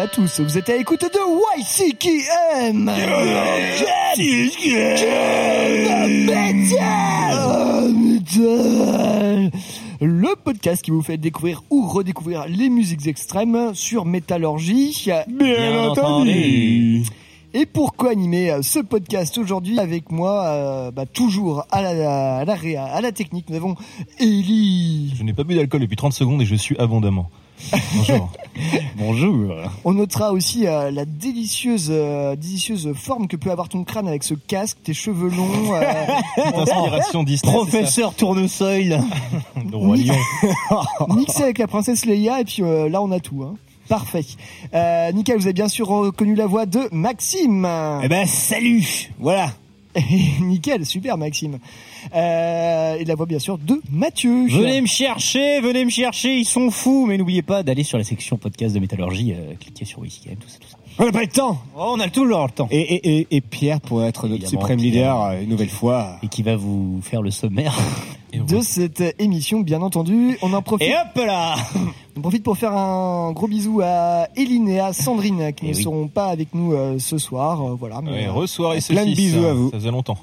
[0.00, 0.40] à tous.
[0.40, 2.90] Vous êtes à l'écoute de YCKM.
[10.00, 15.06] Le podcast qui vous fait découvrir ou redécouvrir les musiques extrêmes sur Métallurgie.
[15.28, 17.02] Bien entendu.
[17.52, 22.44] Et pour co-animer euh, ce podcast aujourd'hui avec moi, euh, bah, toujours à la, à
[22.46, 23.74] la réa, à la technique, nous avons
[24.18, 25.12] Ellie.
[25.16, 27.28] Je n'ai pas bu d'alcool depuis 30 secondes et je suis abondamment.
[27.94, 28.30] Bonjour.
[28.96, 29.54] Bonjour.
[29.84, 34.22] On notera aussi euh, la délicieuse, euh, délicieuse forme que peut avoir ton crâne avec
[34.24, 35.74] ce casque, tes cheveux longs.
[35.74, 35.82] euh,
[36.54, 37.52] Inspiration Disney.
[37.52, 38.98] Professeur Tournesol.
[39.70, 40.14] Le roi lion.
[41.08, 43.42] mixé avec la princesse Leia et puis euh, là on a tout.
[43.42, 43.54] Hein.
[43.88, 44.24] Parfait.
[44.72, 47.66] Euh, Nickel, vous avez bien sûr reconnu la voix de Maxime.
[48.04, 49.10] Eh ben, salut.
[49.18, 49.50] Voilà.
[50.40, 51.58] Nickel, super Maxime.
[52.14, 54.46] Euh, et la voix bien sûr de Mathieu.
[54.48, 57.06] Venez me chercher, venez me chercher, ils sont fous.
[57.06, 60.48] Mais n'oubliez pas d'aller sur la section podcast de métallurgie, euh, cliquez sur WikiGame, tout
[60.48, 60.76] ça, tout ça.
[60.98, 61.58] On n'a pas le temps.
[61.76, 62.68] Oh, on a tout le le temps.
[62.70, 66.16] Et, et, et, et Pierre pour être notre suprême leader euh, une nouvelle fois.
[66.22, 67.78] Et qui va vous faire le sommaire.
[68.38, 70.38] De cette émission, bien entendu.
[70.42, 70.88] On en profite.
[70.88, 71.56] Et hop là
[72.16, 75.74] On profite pour faire un gros bisou à Eline et à Sandrine qui Eh ne
[75.76, 75.82] oui.
[75.82, 77.60] seront pas avec nous euh, ce soir.
[77.62, 78.00] euh, voilà.
[78.02, 79.70] Mais, Ouais, euh, et plein de bisous ça, à vous.
[79.70, 80.18] Ça faisait longtemps.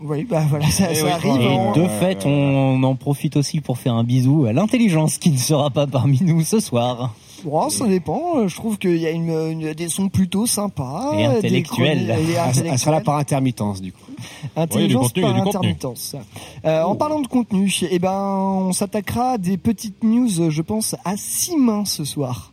[0.00, 1.40] oui, bah voilà, ça, Eh ça oui, arrive.
[1.42, 1.72] Et hein.
[1.76, 5.36] de ouais, fait, on en profite aussi pour faire un bisou à l'intelligence qui ne
[5.38, 7.14] sera pas parmi nous ce soir.
[7.46, 8.38] Bon, ça dépend.
[8.38, 11.12] Euh, Je trouve qu'il y a une, une- des sons plutôt sympas.
[11.16, 12.10] Et intellectuels.
[12.64, 14.00] Elle, sera là par intermittence du coup.
[14.56, 16.16] Intelligence contenu, par intermittence.
[16.64, 20.96] Euh, En parlant de contenu, eh ben, on s'attaquera à des petites news, je pense,
[21.04, 22.52] à six mains ce soir.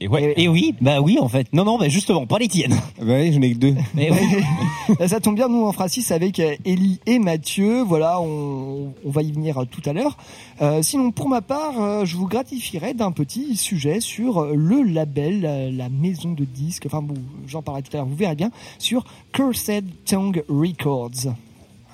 [0.00, 0.34] Et ouais.
[0.36, 1.52] Et oui, bah oui en fait.
[1.52, 2.76] Non, non, bah justement, pas les tiennes.
[3.00, 3.74] Ah Bah oui, j'en ai que deux.
[3.94, 4.10] Mais
[5.08, 7.82] ça tombe bien, nous en fera six avec euh, Ellie et Mathieu.
[7.82, 10.16] Voilà, on, on va y venir euh, tout à l'heure.
[10.62, 14.82] Euh, sinon, pour ma part, euh, je vous gratifierai d'un petit sujet sur euh, le
[14.82, 16.86] label, euh, la maison de disques.
[16.86, 17.14] Enfin, bon,
[17.46, 18.06] j'en parlerai tout à l'heure.
[18.06, 21.32] Vous verrez bien sur Cursed Tongue Records,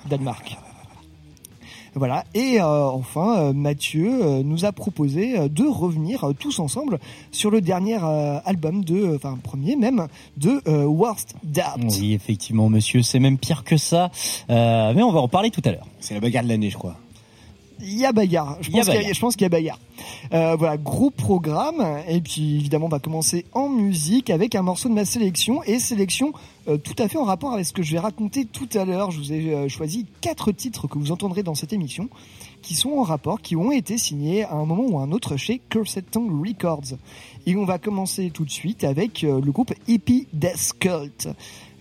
[0.07, 0.57] Danemark.
[1.95, 2.25] Voilà.
[2.33, 6.99] Et euh, enfin, euh, Mathieu euh, nous a proposé de revenir tous ensemble
[7.31, 10.07] sur le dernier euh, album de, enfin premier même,
[10.37, 11.91] de euh, Worst Doubt.
[11.99, 14.11] Oui, effectivement, monsieur, c'est même pire que ça.
[14.49, 15.87] Euh, mais on va en parler tout à l'heure.
[15.99, 16.97] C'est la bagarre de l'année, je crois.
[17.81, 18.57] Il y a bagarre.
[18.61, 19.13] Je Il y a pense qu'il y a, bagarre.
[19.13, 19.79] je pense qu'il y a bagarre.
[20.33, 21.85] Euh, voilà, gros programme.
[22.07, 25.79] Et puis évidemment, on va commencer en musique avec un morceau de ma sélection et
[25.79, 26.33] sélection
[26.67, 29.11] euh, tout à fait en rapport avec ce que je vais raconter tout à l'heure.
[29.11, 32.09] Je vous ai euh, choisi quatre titres que vous entendrez dans cette émission
[32.63, 35.37] qui sont en rapport, qui ont été signés à un moment ou à un autre
[35.37, 36.97] chez Cursed Tongue Records.
[37.45, 41.27] Et on va commencer tout de suite avec euh, le groupe Hippie Death Cult.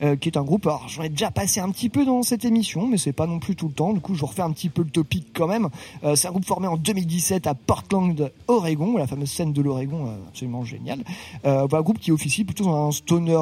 [0.05, 2.45] Euh, qui est un groupe, alors j'en ai déjà passé un petit peu dans cette
[2.45, 4.69] émission, mais c'est pas non plus tout le temps, du coup je refais un petit
[4.69, 5.69] peu le topic quand même.
[6.05, 10.07] Euh, c'est un groupe formé en 2017 à Portland, Oregon, la fameuse scène de l'Oregon,
[10.07, 11.01] euh, absolument génial.
[11.45, 13.39] Euh, voilà, un groupe qui officie plutôt dans un stoner,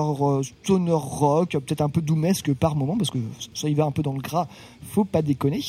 [0.63, 3.19] stoner rock, peut-être un peu doomesque par moment, parce que
[3.55, 4.47] ça y va un peu dans le gras,
[4.91, 5.61] faut pas déconner.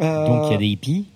[0.00, 1.06] Euh, Donc il y a des hippies,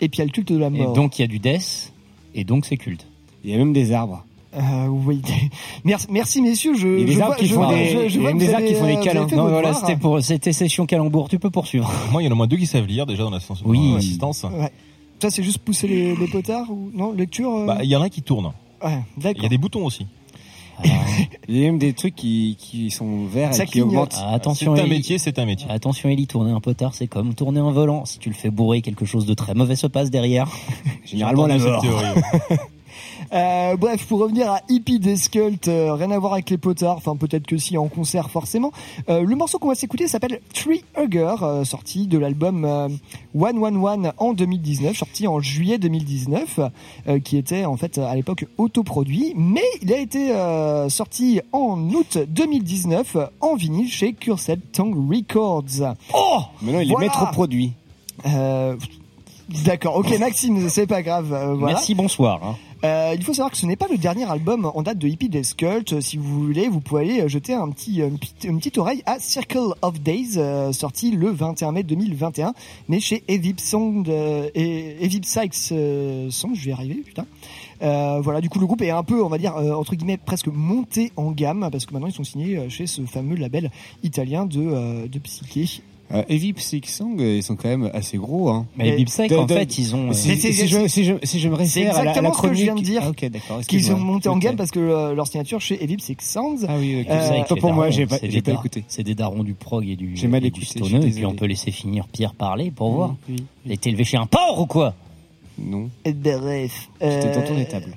[0.00, 0.92] Et puis il y a le culte de la et mort.
[0.92, 1.92] donc il y a du death,
[2.34, 3.06] et donc c'est culte.
[3.44, 4.24] Il y a même des arbres.
[4.56, 5.22] Euh, oui.
[5.84, 6.74] merci, merci messieurs.
[6.76, 8.66] Je, Il y a des je arbres vois- qui font des- je- il des arbres
[8.66, 9.26] qui font des câlins.
[9.32, 11.28] Non, voilà, c'était pour, c'était session calembour.
[11.28, 11.90] Tu peux poursuivre.
[12.12, 13.62] Moi, il y en a au moins deux qui savent lire déjà dans l'assistance.
[13.64, 13.90] Oui.
[13.90, 14.42] dans l'assistance.
[14.44, 14.70] Ouais.
[15.20, 17.54] Ça, c'est juste pousser les, les potards ou non lecture.
[17.54, 18.52] euh Bah, il y en a qui tournent.
[18.82, 19.42] Ouais, Il d'accord.
[19.42, 20.06] y a des boutons aussi.
[21.46, 23.90] Il y a même des trucs qui, qui sont verts Ça et qui clignote.
[24.14, 24.16] augmentent.
[24.18, 25.66] Ah, attention, C'est un métier, c'est un métier.
[25.70, 28.06] Attention, Ellie, tourner un potard, c'est comme tourner un volant.
[28.06, 30.48] Si tu le fais bourrer, quelque chose de très mauvais se passe derrière.
[31.04, 31.84] Généralement la mort.
[31.84, 32.60] entendu cette théorie.
[33.32, 37.14] Euh, bref, pour revenir à Hippie Descult, euh, rien à voir avec les potards, enfin
[37.14, 38.72] peut-être que si en concert forcément.
[39.08, 42.88] Euh, le morceau qu'on va s'écouter s'appelle Tree Hugger, euh, sorti de l'album euh,
[43.38, 46.58] 111 en 2019, sorti en juillet 2019,
[47.06, 51.78] euh, qui était en fait à l'époque autoproduit, mais il a été euh, sorti en
[51.94, 55.94] août 2019 en vinyle chez Cursed Tongue Records.
[56.14, 57.06] Oh Maintenant, il Voilà.
[57.06, 57.72] est métro-produit.
[58.26, 58.74] Euh,
[59.64, 61.32] D'accord, ok Maxime, c'est pas grave.
[61.32, 61.74] euh, voilà.
[61.74, 62.40] Merci, bonsoir.
[62.44, 62.56] hein.
[62.82, 65.28] Euh, il faut savoir que ce n'est pas le dernier album en date de Hippie
[65.28, 66.00] Death Cult.
[66.00, 69.18] Si vous voulez, vous pouvez aller jeter un petit, une, petite, une petite oreille à
[69.18, 72.54] Circle of Days, euh, sorti le 21 mai 2021,
[72.88, 77.26] mais chez Evip Sound euh, et Evip Sykes euh, Sound, je vais y arriver, putain.
[77.82, 80.18] Euh, voilà, du coup le groupe est un peu, on va dire, euh, entre guillemets,
[80.18, 83.70] presque monté en gamme, parce que maintenant ils sont signés euh, chez ce fameux label
[84.02, 85.82] italien de, euh, de psyché.
[86.12, 86.22] Euh,
[86.56, 88.48] Psych Song, euh, ils sont quand même assez gros.
[88.48, 88.66] Hein.
[88.76, 90.10] Mais Et- Psych, de- en fait, ils ont.
[90.10, 92.42] euh, Si, je, si, je, si je me réfère à la, à la exactement ce
[92.42, 93.00] que je viens de dire.
[93.04, 93.60] Ah, ok, d'accord.
[93.60, 96.66] Qu'ils sont montés en gamme parce que euh, leur signature chez Evip Six Sounds.
[96.68, 97.06] Ah oui, ok.
[97.10, 98.84] Euh, pour moi, j'ai pas, c'est j'ai des pas écouté.
[98.88, 101.24] C'est des darons du prog et du, J'ai mal et du écouté, stoner, et puis
[101.26, 103.14] on peut laisser finir Pierre parler pour voir.
[103.28, 104.94] Oui, Il a été élevé chez un porc ou quoi?
[105.62, 106.88] Non, Et bref.
[107.00, 107.94] c'était dans ton Euh, étable.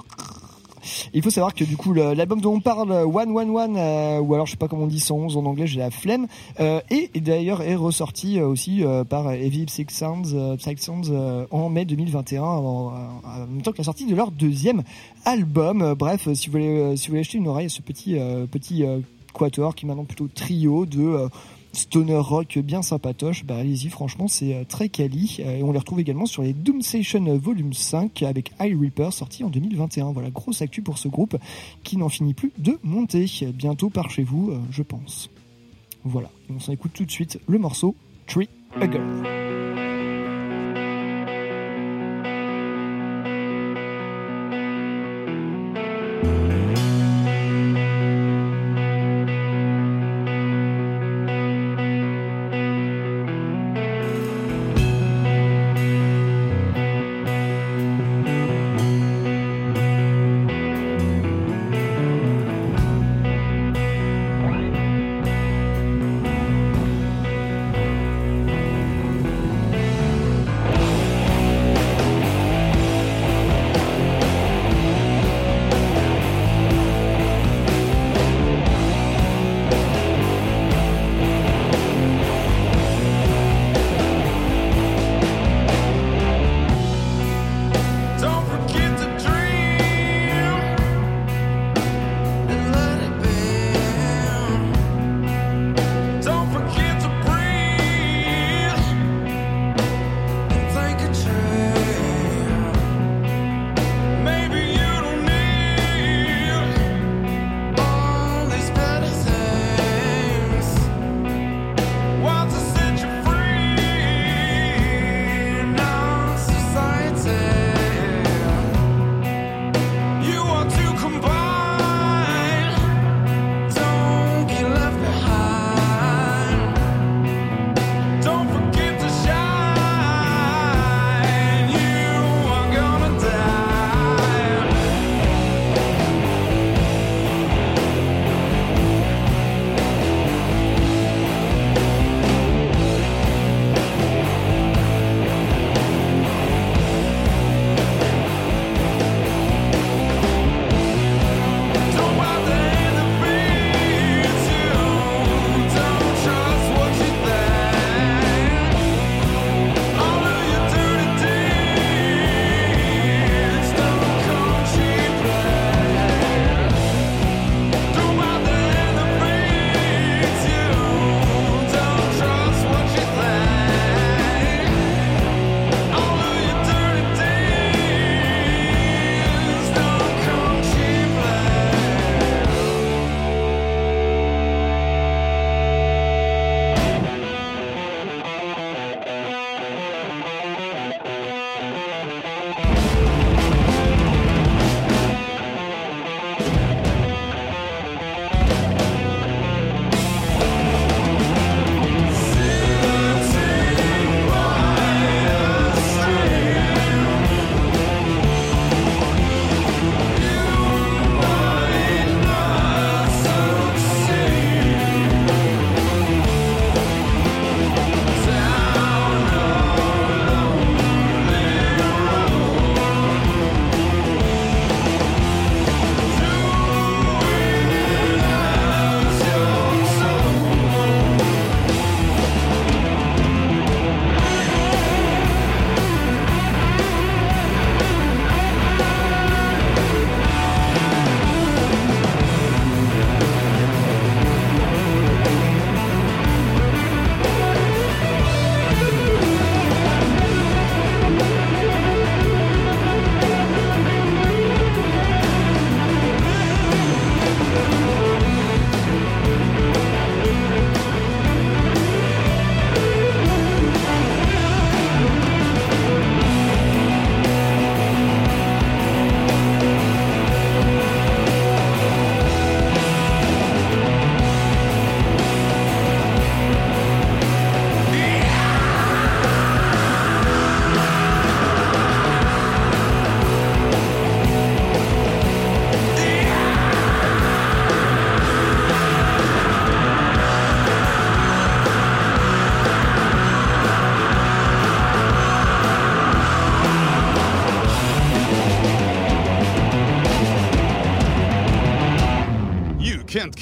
[1.13, 4.33] Il faut savoir que du coup l'album dont on parle, One One One, euh, ou
[4.33, 6.27] alors je sais pas comment on dit 111 en anglais, j'ai la flemme,
[6.59, 11.11] euh, et, d'ailleurs est ressorti euh, aussi euh, par Heavy Six Sounds, euh, Psych Sounds
[11.51, 12.91] en mai 2021, en,
[13.49, 14.83] même temps que la sortie de leur deuxième
[15.25, 15.95] album.
[15.97, 18.15] Bref, si vous voulez, si vous voulez acheter une oreille à ce petit
[18.51, 18.83] petit
[19.33, 21.29] quatuor qui est maintenant plutôt trio de
[21.73, 25.79] stoner rock bien sympatoche, bah allez-y, franchement c'est euh, très quali Euh, et on les
[25.79, 30.11] retrouve également sur les Doom Station euh, Volume 5 avec High Reaper sorti en 2021.
[30.11, 31.37] Voilà, grosse actu pour ce groupe
[31.83, 33.25] qui n'en finit plus de monter.
[33.53, 35.29] Bientôt par chez vous, je pense.
[36.03, 37.95] Voilà, on s'en écoute tout de suite le morceau
[38.27, 38.49] Tree.
[38.75, 38.89] Tree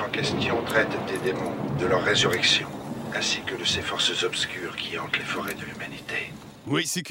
[0.00, 2.66] En question traite des démons, de leur résurrection,
[3.14, 6.32] ainsi que de ces forces obscures qui hantent les forêts de l'humanité.
[6.66, 7.02] Oui, c'est.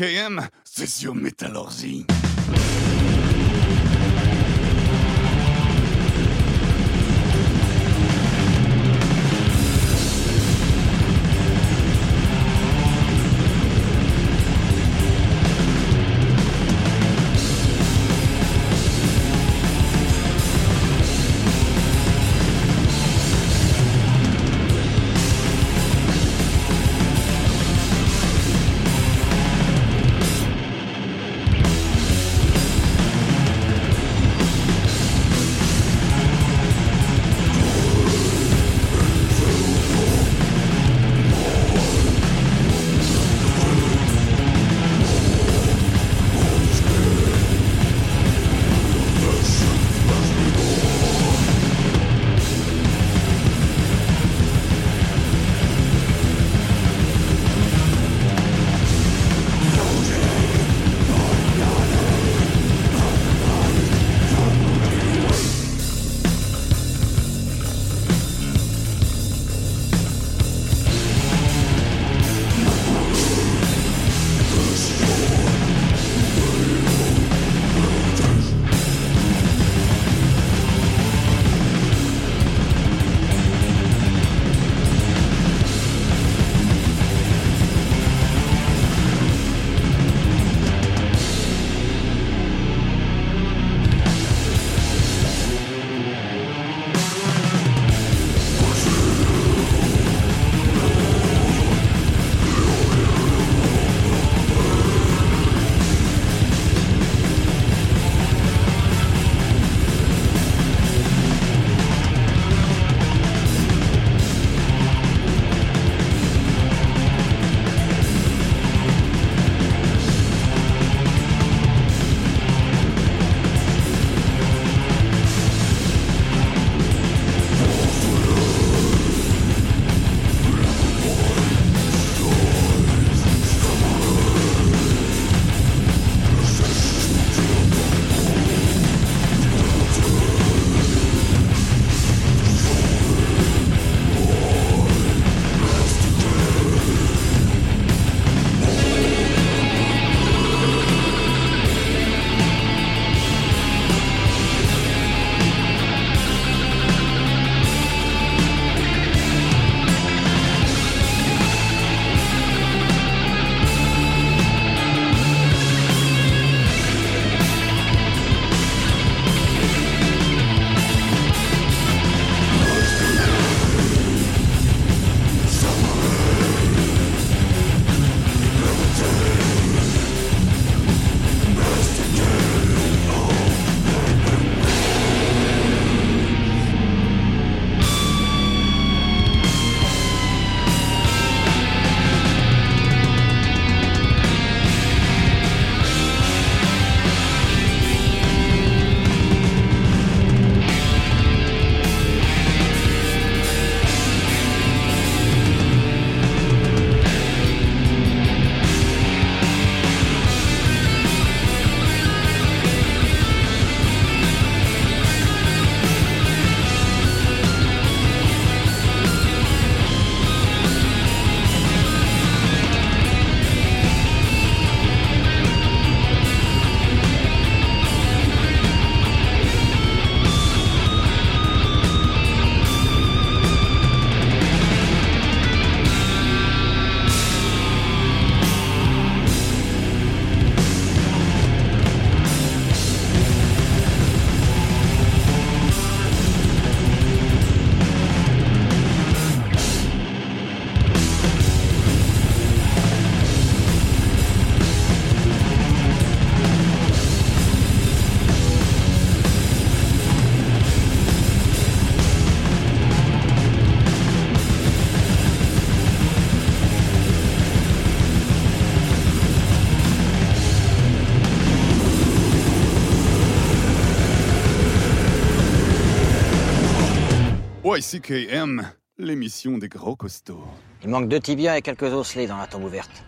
[277.64, 280.48] YCKM, l'émission des gros costauds.
[280.82, 283.04] Il manque deux tibias et quelques osselets dans la tombe ouverte.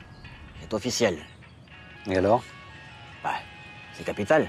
[0.62, 1.18] C'est officiel.
[2.06, 2.44] Et alors?
[3.24, 3.34] Bah,
[3.94, 4.48] c'est capital.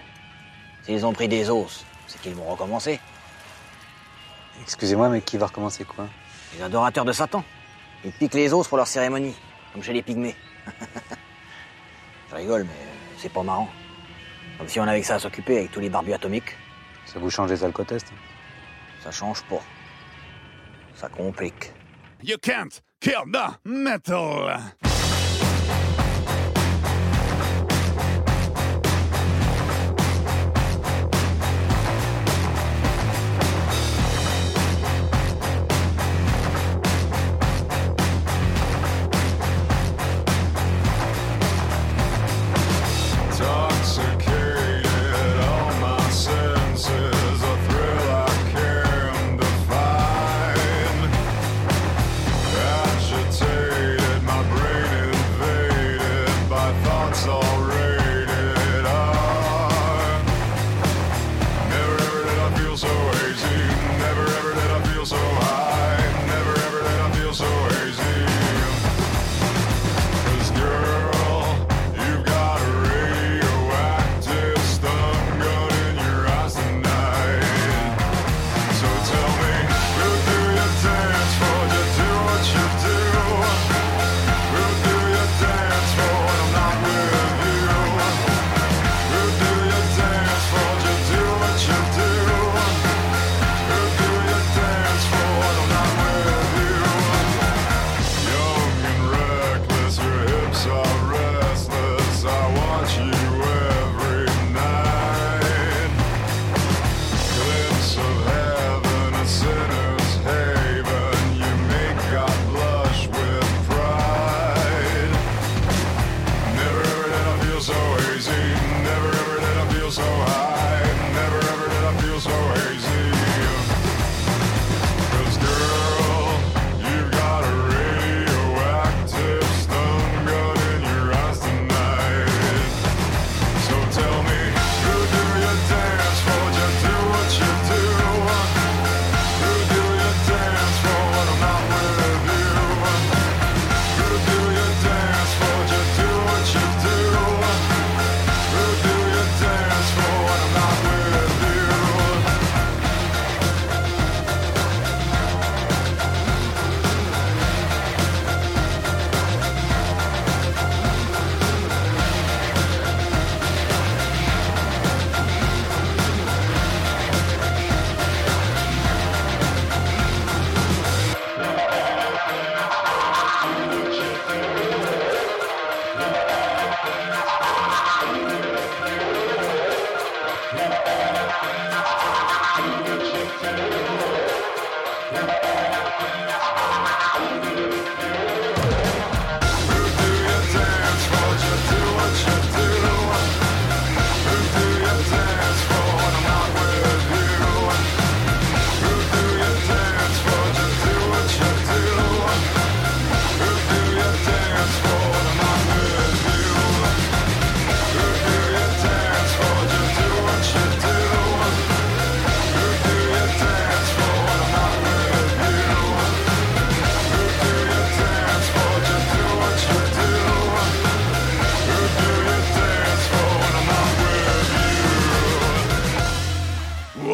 [0.83, 3.01] S'ils ont pris des os, c'est qu'ils vont recommencer.
[4.61, 6.07] Excusez-moi, mais qui va recommencer quoi?
[6.55, 7.43] Les adorateurs de Satan.
[8.05, 9.35] Ils piquent les os pour leur cérémonie,
[9.73, 10.37] comme chez les pygmées.
[12.31, 13.71] Je rigole, mais c'est pas marrant.
[14.59, 16.59] Comme si on avait que ça à s'occuper avec tous les barbus atomiques.
[17.07, 18.13] Ça vous change les alcotests
[19.03, 19.63] Ça change pas.
[20.95, 21.73] Ça complique.
[22.23, 24.51] You can't kill the metal!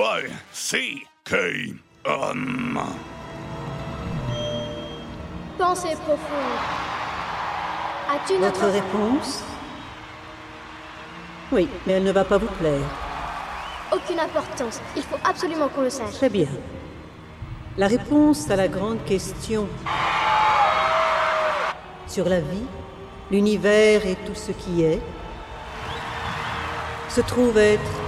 [0.00, 1.76] Y-C-K-M.
[5.58, 6.60] Pensée profonde.
[8.08, 9.42] As-tu Votre notre réponse?
[11.52, 12.80] Oui, mais elle ne va pas vous plaire.
[13.92, 14.80] Aucune importance.
[14.96, 16.14] Il faut absolument qu'on le sache.
[16.14, 16.48] Très bien.
[17.76, 19.68] La réponse à la grande question
[22.06, 22.64] sur la vie,
[23.30, 25.02] l'univers et tout ce qui est
[27.10, 27.99] se trouve être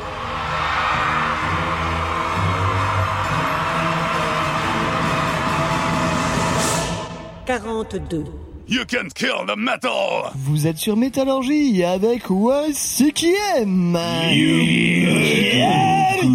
[7.92, 8.24] quarante-deux.
[8.68, 10.30] You can't kill the metal!
[10.34, 13.98] Vous êtes sur Métallurgie avec YCKM.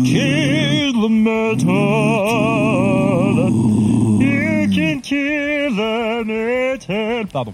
[0.06, 1.68] kill the metal.
[4.20, 7.26] You can kill the metal.
[7.32, 7.54] Pardon.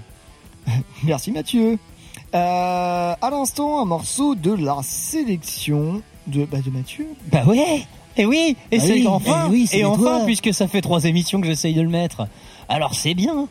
[1.04, 1.78] Merci Mathieu.
[2.36, 7.08] Euh, à l'instant, un morceau de la sélection de, bah, de Mathieu.
[7.32, 7.86] Bah ouais.
[8.18, 10.82] Et oui, et Ah c'est oui, enfin, eh oui, c'est et enfin, puisque ça fait
[10.82, 12.28] trois émissions que j'essaye de le mettre.
[12.70, 13.48] Alors c'est bien.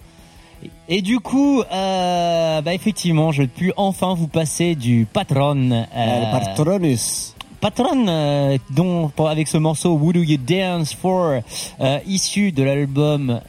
[0.88, 5.70] Et du coup, euh, bah effectivement, je peux enfin vous passer du patron.
[5.70, 7.34] euh, Euh, Patronus.
[7.60, 11.40] Patron, euh, dont pour- avec ce morceau Who Do You Dance For,
[12.06, 13.40] issu de l'album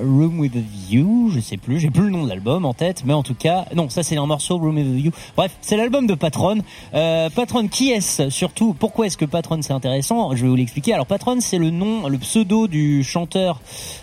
[0.00, 3.02] Room with a View, je sais plus, j'ai plus le nom de l'album en tête,
[3.04, 5.12] mais en tout cas, non, ça c'est un morceau Room with a View.
[5.36, 6.58] Bref, c'est l'album de Patron.
[6.94, 8.74] Euh, Patron, qui est-ce surtout?
[8.74, 10.34] Pourquoi est-ce que Patron c'est intéressant?
[10.34, 10.94] Je vais vous l'expliquer.
[10.94, 13.60] Alors Patron, c'est le nom, le pseudo du chanteur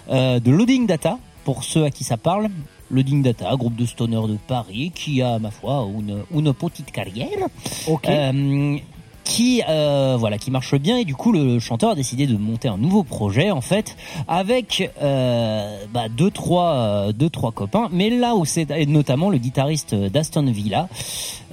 [0.09, 1.17] euh, de Loading Data,
[1.49, 2.47] pour ceux à qui ça parle.
[2.91, 7.39] Loading Data, groupe de stoner de Paris, qui a, ma foi, une, une petite carrière.
[7.87, 8.07] Ok.
[8.07, 8.77] Euh,
[9.23, 12.67] qui euh, voilà qui marche bien et du coup le chanteur a décidé de monter
[12.67, 13.95] un nouveau projet en fait
[14.27, 19.37] avec euh, bah, deux trois euh, deux trois copains mais là où c'est notamment le
[19.37, 20.87] guitariste d'Aston Villa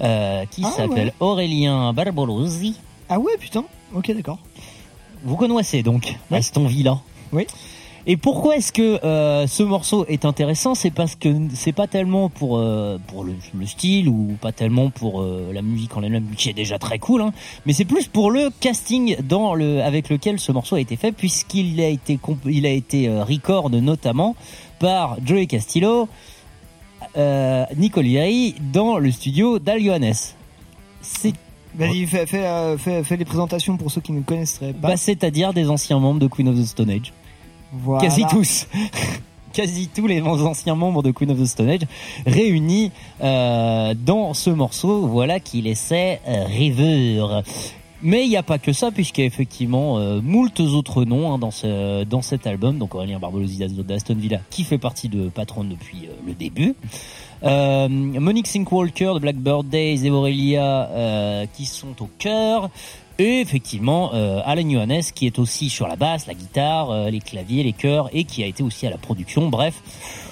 [0.00, 1.14] euh, qui Ah, s'appelle ouais.
[1.20, 2.76] Aurélien Barbolozzi
[3.10, 3.64] Ah ouais, putain.
[3.94, 4.38] Ok, d'accord.
[5.24, 6.98] vous connaissez donc Aston Villa
[7.32, 7.46] Oui.
[8.08, 10.76] Et pourquoi est-ce que euh, ce morceau est intéressant?
[10.76, 14.90] C'est parce que c'est pas tellement pour euh, pour le, le style ou pas tellement
[14.90, 17.32] pour euh, la musique en elle-même qui est déjà très cool, hein,
[17.66, 21.10] mais c'est plus pour le casting dans le avec lequel ce morceau a été fait
[21.10, 24.36] puisqu'il a été il a été record notamment
[24.78, 26.08] par Joey Castillo,
[27.16, 30.14] euh, Nicole Yeri dans le studio d'Al Johannes.
[31.02, 31.32] C'est
[31.74, 34.88] Vas-y, fais, fais, fais, fais les présentations pour ceux qui ne connaisseraient pas.
[34.88, 37.12] bah, c'est-à-dire des anciens membres de Queen of the Stone Age.
[38.00, 38.66] Quasi tous.
[39.52, 41.86] Quasi tous les anciens membres de Queen of the Stone Age
[42.26, 42.90] réunis
[43.22, 45.06] euh, dans ce morceau.
[45.06, 47.42] Voilà qui laissait euh, rêveur.
[48.02, 50.20] Mais il n'y a pas que ça, puisqu'il y a effectivement euh,
[50.74, 52.78] autres noms hein, dans, ce, dans cet album.
[52.78, 56.74] Donc Aurélien Barbolozzi d'Aston Villa, qui fait partie de Patron depuis euh, le début.
[57.42, 62.70] Euh, Monique Sinkwalker de Blackbird Days et Aurélia euh, qui sont au cœur.
[63.18, 67.20] Et effectivement, euh, Alan Johannes qui est aussi sur la basse, la guitare, euh, les
[67.20, 69.48] claviers, les chœurs et qui a été aussi à la production.
[69.48, 69.74] Bref,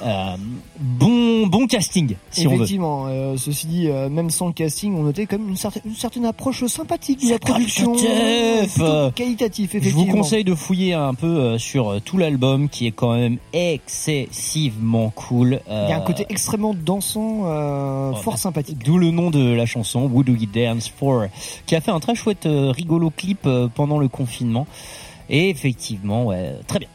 [0.02, 0.36] euh,
[0.78, 2.56] bon bon casting si on veut.
[2.56, 6.64] Effectivement, ceci dit, même sans le casting, on notait comme une certaine, une certaine approche
[6.66, 7.94] sympathique de la production.
[7.94, 8.82] qualitatif.
[9.14, 10.04] Qualitatif, Je effectivement.
[10.04, 15.60] vous conseille de fouiller un peu sur tout l'album qui est quand même excessivement cool.
[15.68, 18.78] Il y a un côté extrêmement dansant, Oh, fort bah, sympathique.
[18.84, 21.26] D'où le nom de la chanson Do You Dance For,
[21.66, 24.66] qui a fait un très chouette rigolo clip euh, pendant le confinement.
[25.30, 26.88] Et effectivement, ouais, très bien.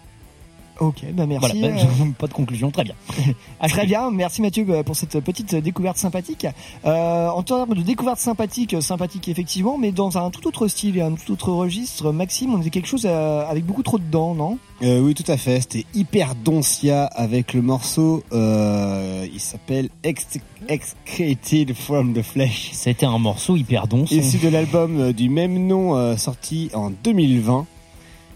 [0.79, 1.59] Ok, bah merci.
[1.59, 2.95] Voilà, bah, euh, pas de conclusion, très bien.
[3.67, 6.47] Très bien, merci Mathieu euh, pour cette petite découverte sympathique.
[6.85, 11.01] Euh, en termes de découverte sympathique, sympathique effectivement, mais dans un tout autre style et
[11.01, 14.57] un tout autre registre, Maxime, on était quelque chose avec beaucoup trop de dents, non?
[14.81, 15.59] Euh, oui, tout à fait.
[15.59, 18.23] C'était hyper Doncia avec le morceau.
[18.31, 20.39] Euh, il s'appelle Ex-
[20.69, 22.69] Excreted from the Flesh.
[22.71, 24.11] C'était un morceau hyper donce.
[24.11, 27.65] Issu de l'album du même nom euh, sorti en 2020.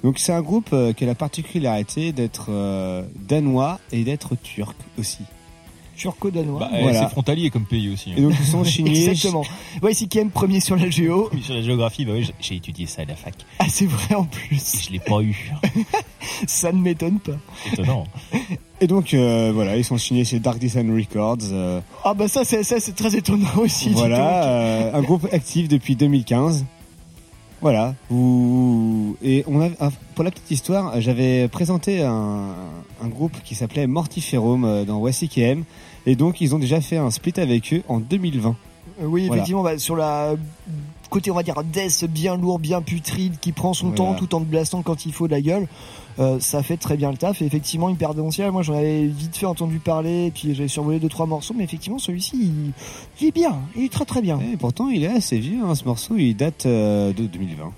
[0.04, 4.76] Donc c'est un groupe euh, qui a la particularité d'être euh, danois et d'être turc
[5.00, 5.20] aussi.
[5.96, 6.60] Turco-danois.
[6.60, 7.04] Bah, Voilà.
[7.04, 8.10] C'est frontalier comme pays aussi.
[8.12, 8.16] hein.
[8.18, 9.10] Et donc ils sont signés.
[9.10, 9.44] Exactement.
[9.84, 11.30] Ouais, c'est qui aime premier sur la géo.
[11.42, 13.36] Sur la géographie, bah oui, j'ai- étudié ça à la fac.
[13.60, 14.86] Ah, c'est vrai en plus.
[14.88, 15.54] Je l'ai pas eu.
[16.48, 17.34] Ça ne m'étonne pas.
[17.72, 18.06] Étonnant.
[18.82, 21.38] Et donc euh, voilà, ils sont signés chez Dark Design Records.
[21.52, 23.90] euh, Ah bah ça, c'est ça, c'est très étonnant aussi.
[23.90, 26.66] voilà, euh, un groupe actif depuis 2015.
[27.64, 27.96] Voilà.
[29.24, 29.70] Et on a,
[30.16, 32.50] pour la petite histoire, j'avais présenté un,
[33.02, 35.64] un groupe qui s'appelait Mortiferum euh, dans WCKM.
[36.06, 38.50] Et donc, ils ont déjà fait un split avec eux en 2020.
[39.02, 39.42] Euh, Oui, Voilà.
[39.42, 40.36] effectivement, bah, sur la
[41.10, 43.98] côté, on va dire, death bien lourd, bien putride, qui prend son Voilà.
[43.98, 45.68] temps tout en te blastant quand il faut de la gueule,
[46.20, 47.42] euh, ça fait très bien le taf.
[47.42, 51.10] Et effectivement, Hyperdential, moi j'en avais vite fait entendu parler, et puis j'avais survolé deux
[51.10, 52.72] trois morceaux, mais effectivement, celui-ci, il,
[53.22, 54.40] il est bien, il est très très bien.
[54.52, 56.16] Et pourtant, il est assez vieux, hein, ce morceau.
[56.18, 57.72] Il date euh, de 2020.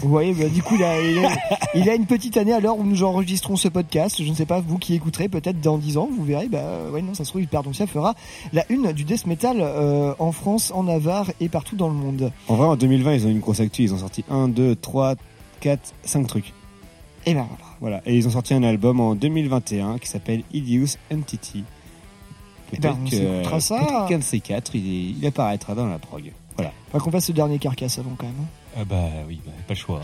[0.00, 1.30] Vous voyez, bah, du coup, il a, il, a,
[1.74, 4.22] il a une petite année à l'heure où nous enregistrons ce podcast.
[4.22, 7.02] Je ne sais pas, vous qui écouterez, peut-être dans 10 ans, vous verrez, bah, ouais,
[7.02, 8.14] non, ça se trouve, Hyperdential fera
[8.52, 12.32] la une du death metal euh, en France, en Navarre et partout dans le monde.
[12.46, 13.82] En vrai, en 2020, ils ont une grosse actu.
[13.82, 15.14] Ils ont sorti 1, 2, 3,
[15.60, 16.52] 4, 5 trucs.
[17.26, 17.67] Et ben voilà.
[17.80, 18.00] Voilà.
[18.06, 21.64] Et ils ont sorti un album en 2021 qui s'appelle Idious Entity.
[22.72, 23.78] Eh ben, Peut-être on ça.
[23.78, 26.32] peut-être qu'un de ces quatre, il, est- il apparaîtra dans la prog.
[26.56, 26.72] Voilà.
[26.90, 28.34] Faudra qu'on fasse le dernier carcasse avant quand même.
[28.42, 28.46] hein.
[28.80, 30.00] Ah bah oui, bah, pas le choix.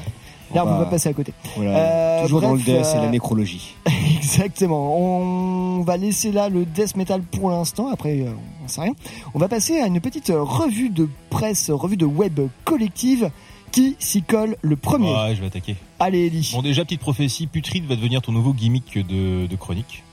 [0.55, 1.33] Là, On on va- va passer à côté.
[1.57, 1.77] Voilà.
[1.77, 3.75] Euh, Toujours dans le bref, death et euh, la nécrologie.
[4.17, 4.97] Exactement.
[4.97, 7.89] On va laisser là le death metal pour l'instant.
[7.93, 8.31] Après, euh,
[8.65, 8.93] on sait rien.
[9.35, 13.31] On va passer à une petite revue de presse, revue de web collective
[13.75, 15.13] qui s'y colle le premier.
[15.13, 15.75] Ouais, je vais attaquer.
[15.99, 16.49] Allez, Ellie.
[16.53, 20.05] Bon, déjà, petite prophétie, Putride va devenir ton nouveau gimmick de, de chronique.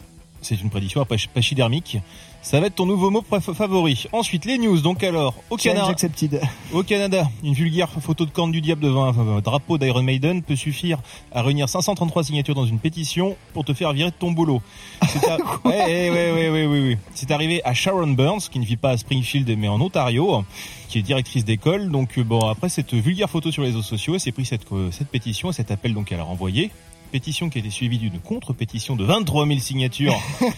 [0.42, 2.00] C'est une prédiction pachydermique.
[2.42, 4.06] Ça va être ton nouveau mot favori.
[4.12, 4.80] Ensuite, les news.
[4.82, 6.42] Donc alors, au Canada, accepted.
[6.74, 10.56] au Canada, une vulgaire photo de corne du diable devant un drapeau d'Iron Maiden peut
[10.56, 10.98] suffire
[11.32, 14.62] à réunir 533 signatures dans une pétition pour te faire virer de ton boulot.
[15.08, 16.98] C'est à- ouais, ouais, ouais, ouais, ouais,
[17.32, 20.44] arrivé à Sharon Burns, qui ne vit pas à Springfield mais en Ontario,
[20.90, 21.90] qui est directrice d'école.
[21.92, 24.70] Donc euh, bon, après cette vulgaire photo sur les réseaux sociaux, elle s'est pris cette,
[24.72, 26.72] euh, cette pétition et cet appel donc elle a renvoyé.
[27.12, 30.16] Pétition qui a été suivie d'une contre-pétition de 23 000 signatures.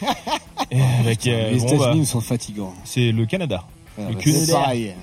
[1.00, 2.74] Avec, euh, Les bon, États-Unis bah, sont fatigants.
[2.84, 3.64] c'est le Canada.
[3.98, 4.94] Ah, Le bah, pareil.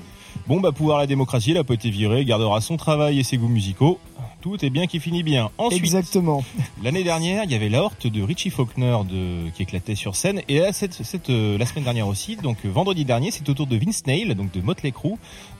[0.46, 3.36] Bon, bah, pouvoir la démocratie, il a pas été viré, gardera son travail et ses
[3.36, 3.98] goûts musicaux.
[4.40, 5.50] Tout est bien qui finit bien.
[5.58, 6.42] Ensuite, Exactement.
[6.82, 10.40] l'année dernière, il y avait la horte de Richie Faulkner de, qui éclatait sur scène.
[10.48, 13.54] Et là, cette, cette, euh, la semaine dernière aussi, donc euh, vendredi dernier, c'est au
[13.54, 15.16] tour de Vince Neil, donc de Motley Crue,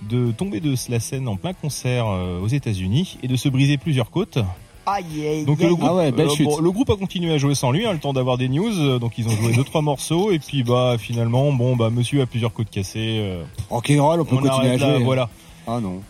[0.08, 3.76] de tomber de la scène en plein concert euh, aux États-Unis et de se briser
[3.76, 4.38] plusieurs côtes.
[4.92, 6.46] Aïe, Donc le groupe, Ah ouais, belle euh, chute.
[6.46, 8.72] bon, le groupe a continué à jouer sans lui, hein, le temps d'avoir des news.
[8.78, 12.22] euh, Donc ils ont joué deux trois morceaux et puis bah finalement, bon bah monsieur
[12.22, 13.18] a plusieurs côtes cassées.
[13.20, 15.04] euh, Rock'n'roll, on peut on continuer à là, jouer.
[15.04, 15.28] voilà.
[15.66, 16.00] Ah non.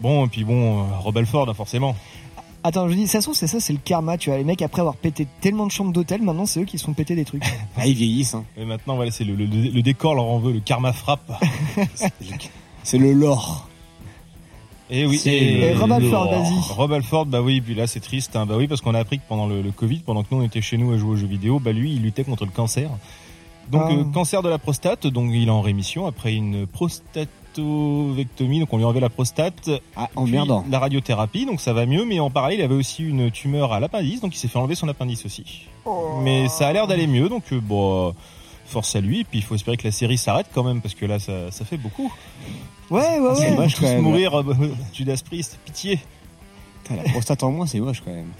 [0.00, 1.94] Bon, et puis bon, euh, Rob Alford, hein, forcément.
[2.62, 4.36] Attends, je dis, ça c'est ça, c'est le karma, tu vois.
[4.38, 6.92] Les mecs, après avoir pété tellement de chambres d'hôtel, maintenant, c'est eux qui se font
[6.92, 7.42] péter des trucs.
[7.78, 8.34] Ah, ils vieillissent.
[8.34, 8.44] Hein.
[8.58, 11.32] Et maintenant, voilà, c'est le, le, le décor leur en veut, le karma frappe.
[12.82, 13.68] C'est le lore.
[14.90, 16.72] Et oui, C'est Et Rob Alford, vas-y.
[16.74, 18.44] Rob Alford, bah oui, puis là c'est triste, hein.
[18.46, 20.44] bah oui, parce qu'on a appris que pendant le, le Covid, pendant que nous on
[20.44, 22.90] était chez nous à jouer aux jeux vidéo, bah lui il luttait contre le cancer.
[23.70, 23.92] Donc Ah.
[23.92, 28.78] euh, cancer de la prostate, donc il est en rémission après une prostatovectomie, donc on
[28.78, 30.64] lui a enlevé la prostate, Ah, emmerdant.
[30.68, 33.78] la radiothérapie, donc ça va mieux, mais en parallèle il avait aussi une tumeur à
[33.78, 35.66] l'appendice, donc il s'est fait enlever son appendice aussi.
[36.24, 38.12] Mais ça a l'air d'aller mieux, donc euh, bon,
[38.66, 41.06] force à lui, puis il faut espérer que la série s'arrête quand même, parce que
[41.06, 42.12] là ça, ça fait beaucoup.
[42.90, 43.56] Ouais, ouais, C'est ouais.
[43.56, 44.44] moche quand Tous mourir, euh,
[44.92, 46.00] Judas Priest, pitié.
[46.82, 48.32] Putain, La prostate en moins, c'est moche quand même.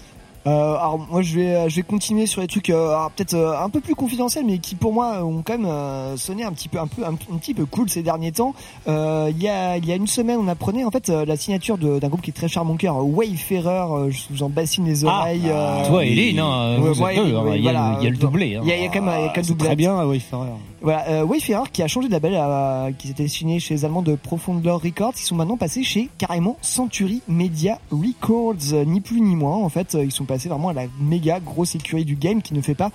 [0.46, 3.68] Euh, alors moi je vais je vais continuer sur les trucs euh, peut-être euh, un
[3.68, 6.78] peu plus confidentiels mais qui pour moi ont quand même euh, sonné un petit peu
[6.78, 8.54] un peu un, un petit peu cool ces derniers temps.
[8.88, 11.36] Euh, il y a il y a une semaine on apprenait en fait euh, la
[11.36, 14.86] signature d'un groupe qui est très cher mon cœur Wayfarer euh, je vous en bassine
[14.86, 15.42] les oreilles.
[15.46, 18.18] euh, Toi Lynn, hein, hein, il y a voilà, le- il y a le euh,
[18.18, 18.56] doublé.
[18.56, 18.60] hein.
[18.64, 19.66] Il y a, il y a quand même, il y a quand même C'est doublé.
[19.66, 20.48] très bien, Wayfarer.
[20.82, 24.00] Voilà, euh, Wayfarer qui a changé de label, euh, qui s'était signé chez les Allemands
[24.00, 29.20] de Profondeur Records, ils sont maintenant passés chez carrément Century Media Records, euh, ni plus
[29.20, 29.56] ni moins.
[29.56, 32.54] En fait, euh, ils sont passés vraiment à la méga grosse écurie du game qui
[32.54, 32.90] ne fait pas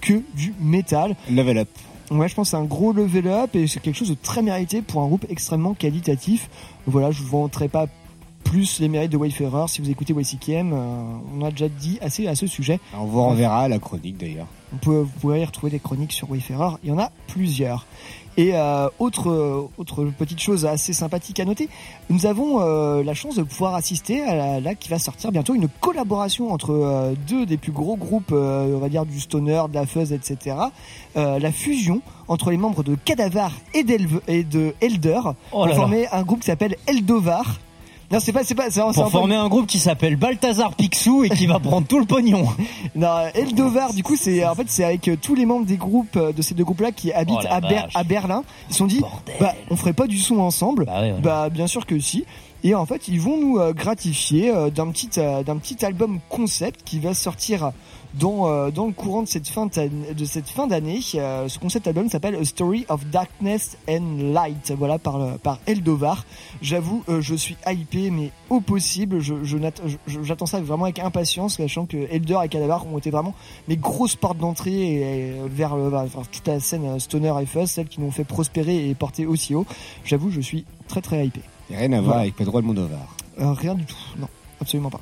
[0.00, 1.14] que du métal.
[1.30, 1.68] Level up.
[2.10, 4.42] Ouais, je pense que c'est un gros level up et c'est quelque chose de très
[4.42, 6.50] mérité pour un groupe extrêmement qualitatif.
[6.86, 7.86] Voilà, je vous vanterai pas
[8.44, 9.68] plus les mérites de Wayfarer.
[9.68, 10.76] Si vous écoutez YCKM, euh,
[11.36, 12.80] on a déjà dit assez à ce sujet.
[12.96, 14.46] On vous renverra la chronique d'ailleurs.
[14.72, 16.76] On peut, vous pouvez y retrouver des chroniques sur Wayfarer.
[16.82, 17.86] Il y en a plusieurs.
[18.36, 21.68] Et euh, autre autre petite chose assez sympathique à noter,
[22.08, 25.54] nous avons euh, la chance de pouvoir assister à la, là qui va sortir bientôt
[25.54, 29.62] une collaboration entre euh, deux des plus gros groupes, euh, on va dire du stoner,
[29.68, 30.56] de la fuzz, etc.
[31.16, 35.76] Euh, la fusion entre les membres de Cadavar et, de Elder Oh pour là là.
[35.76, 37.58] former un groupe qui s'appelle Eldovar.
[38.10, 41.28] Non, c'est pas, c'est pas, c'est Pour former un groupe qui s'appelle Balthazar Picsou et
[41.30, 42.44] qui va prendre tout le pognon.
[42.96, 46.16] Non, Eldovar, du coup, c'est en fait c'est avec euh, tous les membres des groupes
[46.16, 47.92] euh, de ces deux groupes-là qui habitent Oh à, Ber- vache.
[47.94, 48.42] à Berlin.
[48.68, 49.36] Ils se sont dit, Bordel.
[49.38, 50.86] bah, on ferait pas du son ensemble.
[50.86, 51.02] Bah.
[51.22, 52.24] Bah, bien sûr que si.
[52.64, 56.98] Et en fait, ils vont nous euh, gratifier d'un petit d'un petit album concept qui
[56.98, 57.70] va sortir
[58.14, 61.00] dans euh, dans le courant de cette fin de, cette fin d'année.
[61.14, 64.72] Euh, ce concept album s'appelle A Story of Darkness and Light.
[64.76, 66.24] Voilà par par Eldovar.
[66.62, 69.20] J'avoue, euh, je suis hypé, mais au possible.
[69.20, 69.58] Je je
[70.22, 73.34] j'attends ça vraiment avec impatience, sachant que Elder et Cadavar ont été vraiment
[73.68, 77.88] mes grosses portes d'entrée et, vers, le, vers toute la scène stoner et fuzz, celles
[77.88, 79.66] qui m'ont fait prospérer et porter aussi haut.
[80.04, 81.40] J'avoue, je suis très très hypé.
[81.70, 82.20] Et rien à voir Voilà.
[82.22, 83.16] avec Pedro Almodovar.
[83.40, 84.28] Euh, rien du tout, non,
[84.60, 85.00] absolument pas.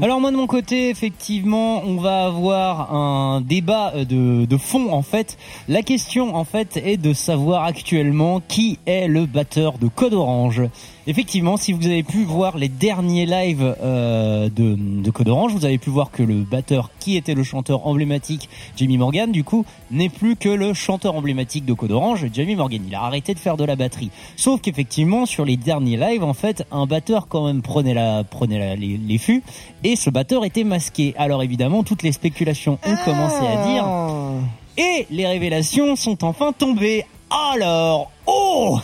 [0.00, 4.92] Alors moi de mon côté, effectivement, on va avoir un débat euh, de, de fond
[4.92, 5.36] en fait.
[5.66, 10.62] La question en fait est de savoir actuellement qui est le batteur de Code Orange.
[11.10, 15.64] Effectivement, si vous avez pu voir les derniers lives euh, de, de Code Orange, vous
[15.64, 19.64] avez pu voir que le batteur qui était le chanteur emblématique, Jamie Morgan, du coup,
[19.90, 22.82] n'est plus que le chanteur emblématique de Code Orange, Jamie Morgan.
[22.86, 24.10] Il a arrêté de faire de la batterie.
[24.36, 28.58] Sauf qu'effectivement, sur les derniers lives, en fait, un batteur quand même prenait la prenait
[28.58, 29.42] la- les, les fûts
[29.84, 31.14] et ce batteur était masqué.
[31.16, 34.32] Alors évidemment, toutes les spéculations ont commencé à dire Ah.
[34.76, 37.06] et les révélations sont enfin tombées.
[37.30, 38.80] Alors, oh!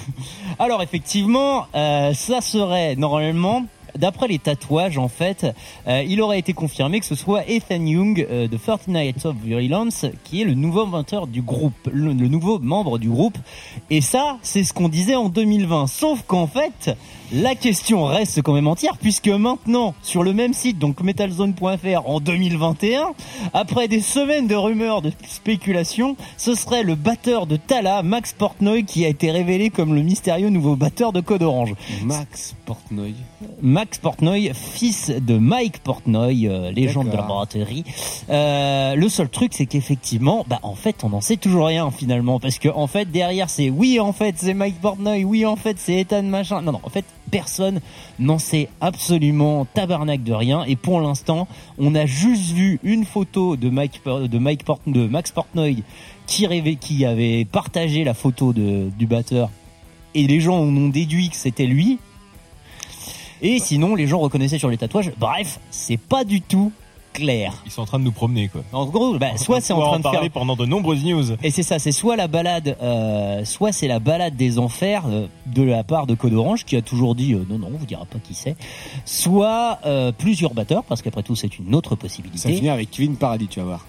[0.59, 3.65] Alors effectivement, euh, ça serait normalement
[3.97, 5.47] d'après les tatouages, en fait,
[5.87, 9.37] euh, il aurait été confirmé que ce soit Ethan Young euh, de 30 Nights of
[9.43, 13.39] Violence qui est le nouveau menteur du groupe, le, le nouveau membre du groupe.
[13.91, 15.87] Et ça, c'est ce qu'on disait en 2020.
[15.87, 16.97] Sauf qu'en fait,
[17.33, 22.21] la question reste quand même entière puisque maintenant, sur le même site, donc metalzone.fr en
[22.21, 23.13] 2021,
[23.53, 28.85] après des semaines de rumeurs, de spéculations, ce serait le batteur de Tala, Max Portnoy,
[28.85, 31.75] qui a été révélé comme le mystérieux nouveau batteur de Code Orange.
[32.05, 33.15] Max Portnoy.
[33.63, 37.85] Max Portnoy, fils de Mike Portnoy, euh, légende de la braterie.
[38.31, 42.41] Euh, le seul truc, c'est qu'effectivement, bah en fait, on n'en sait toujours rien finalement,
[42.41, 45.79] parce que en fait, derrière, c'est oui, en fait, c'est Mike Portnoy, oui, en fait,
[45.79, 46.63] c'est Ethan machin.
[46.63, 47.81] Non, non, en fait, personne
[48.19, 50.65] n'en sait absolument tabarnak de rien.
[50.65, 55.07] Et pour l'instant, on a juste vu une photo de Mike, de Mike Port, de
[55.07, 55.83] Max Portnoy
[56.27, 59.51] qui rêvait, qui avait partagé la photo de, du batteur.
[60.15, 61.99] Et les gens en ont déduit que c'était lui.
[63.43, 65.13] Et sinon, les gens reconnaissaient sur les tatouages.
[65.19, 66.73] Bref, c'est pas du tout
[67.13, 67.55] clair.
[67.65, 68.63] Ils sont en train de nous promener, quoi.
[68.73, 71.23] En gros, bah, soit c'est en train de parler faire pendant de nombreuses news.
[71.43, 75.27] et c'est ça, c'est soit la balade, euh, soit c'est la balade des enfers euh,
[75.47, 77.87] de la part de Code Orange qui a toujours dit euh, non non, on vous
[77.87, 78.57] dira pas qui c'est.
[79.05, 82.53] Soit euh, plusieurs batteurs parce qu'après tout c'est une autre Ça possibilité.
[82.53, 83.87] finit avec Kevin Paradis, tu vas voir.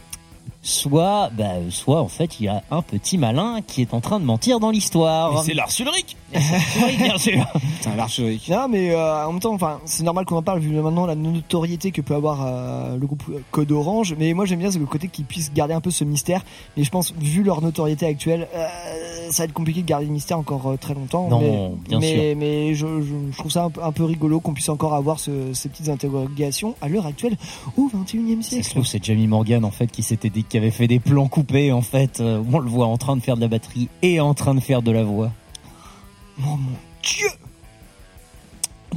[0.68, 4.02] Soit, bah, euh, soit en fait il y a un petit malin qui est en
[4.02, 5.44] train de mentir dans l'histoire.
[5.44, 7.46] C'est Lars Ulrich Oui, bien sûr.
[7.82, 8.50] C'est un large Ulrich.
[8.50, 11.14] Non, mais euh, en même temps, enfin, c'est normal qu'on en parle vu maintenant la
[11.14, 14.16] notoriété que peut avoir euh, le groupe Code Orange.
[14.18, 16.44] Mais moi, j'aime bien c'est le côté qu'ils puissent garder un peu ce mystère.
[16.76, 18.68] Mais je pense, vu leur notoriété actuelle, euh,
[19.30, 21.28] ça va être compliqué de garder le mystère encore euh, très longtemps.
[21.30, 22.38] Non, mais, bien mais, sûr.
[22.38, 25.20] Mais je, je, je trouve ça un peu, un peu rigolo qu'on puisse encore avoir
[25.20, 27.38] ce- ces petites interrogations à l'heure actuelle
[27.78, 28.70] au 21 e Ça se siècle.
[28.72, 31.74] trouve, c'est Jamie Morgan en fait qui s'était dit qui avait fait des plans coupés
[31.74, 32.22] en fait.
[32.22, 34.62] Euh, on le voit en train de faire de la batterie et en train de
[34.62, 35.34] faire de la voix.
[36.40, 37.28] Oh mon dieu!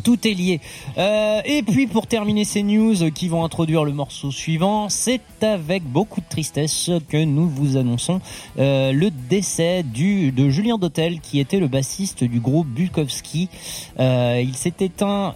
[0.04, 0.60] Tout est lié.
[0.98, 5.82] Euh, et puis pour terminer ces news qui vont introduire le morceau suivant, c'est avec
[5.82, 8.20] beaucoup de tristesse que nous vous annonçons
[8.60, 13.48] euh, le décès du, de Julien Dotel qui était le bassiste du groupe Bukowski.
[13.98, 15.34] Il s'est éteint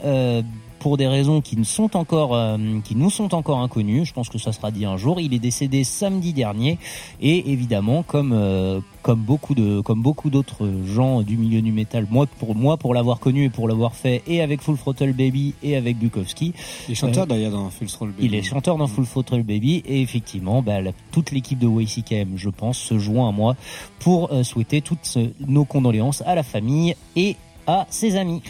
[0.82, 4.04] pour des raisons qui ne sont encore euh, qui nous sont encore inconnues.
[4.04, 5.20] Je pense que ça sera dit un jour.
[5.20, 6.76] Il est décédé samedi dernier
[7.20, 12.08] et évidemment comme euh, comme beaucoup de comme beaucoup d'autres gens du milieu du métal,
[12.10, 15.54] moi pour moi pour l'avoir connu et pour l'avoir fait et avec Full Throttle Baby
[15.62, 16.52] et avec Bukowski,
[16.88, 18.26] Les chanteurs d'ailleurs dans Full Throttle Baby.
[18.26, 22.32] il est chanteur dans Full Throttle Baby et effectivement, bah, la- toute l'équipe de YCKM,
[22.36, 23.54] je pense, se joint à moi
[24.00, 25.16] pour euh, souhaiter toutes
[25.46, 27.36] nos condoléances à la famille et
[27.68, 28.42] à ses amis.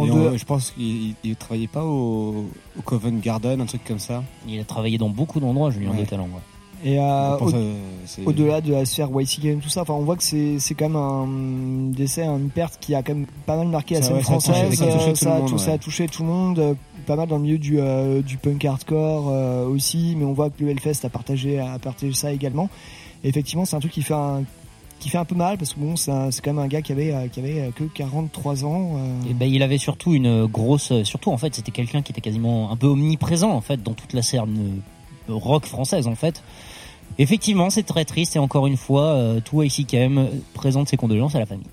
[0.00, 2.46] En Et deux- on- je pense qu'il il travaillait pas au,
[2.78, 4.22] au Covent Garden, un truc comme ça.
[4.48, 6.02] Il a travaillé dans beaucoup d'endroits, Julien Ouais.
[6.02, 6.28] de Talent.
[6.82, 7.50] Et euh, au-
[8.30, 11.90] au-delà de la sphère YCKM tout ça enfin on voit que c'est quand même un
[11.92, 14.36] décès une perte qui a quand même pas mal marqué la scène ouais, ça a
[14.36, 15.78] touché- française ça a touché tout ça, le monde, tou- ça a ouais.
[15.78, 16.74] touché tout le monde euh,
[17.06, 20.48] pas mal dans le milieu du euh, du punk hardcore euh, aussi mais on voit
[20.48, 22.70] que le Hellfest a partagé a partagé ça également
[23.24, 24.44] et effectivement c'est un truc qui fait un
[25.00, 27.12] qui fait un peu mal parce que bon c'est quand même un gars qui avait
[27.12, 30.92] euh, qui avait euh, que 43 ans euh, Et ben il avait surtout une grosse,
[31.02, 34.12] surtout en fait c'était quelqu'un qui était quasiment un peu omniprésent en fait dans toute
[34.12, 34.82] la scène
[35.28, 36.42] rock française en fait.
[37.18, 41.46] Effectivement c'est très triste et encore une fois tout ICKM présente ses condoléances à la
[41.46, 41.66] famille.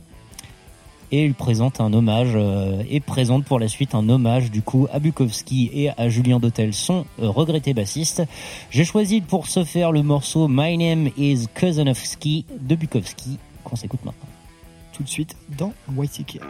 [1.12, 4.88] Et il présente un hommage euh, et présente pour la suite un hommage du coup
[4.91, 8.24] à Bukowski et à Julien Dotel, son euh, regretté bassiste.
[8.72, 14.03] J'ai choisi pour ce faire le morceau My Name is Cousinovski de Bukowski qu'on s'écoute
[14.03, 14.28] maintenant.
[14.97, 16.41] tout de suite dans YCKM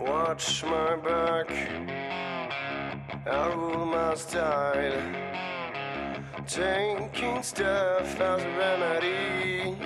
[0.00, 1.50] Watch my back.
[3.26, 4.96] I rule my style.
[6.46, 9.76] Taking stuff as a remedy.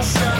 [0.00, 0.39] Don't stop.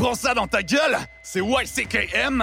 [0.00, 2.42] Prends ça dans ta gueule, c'est YCKM.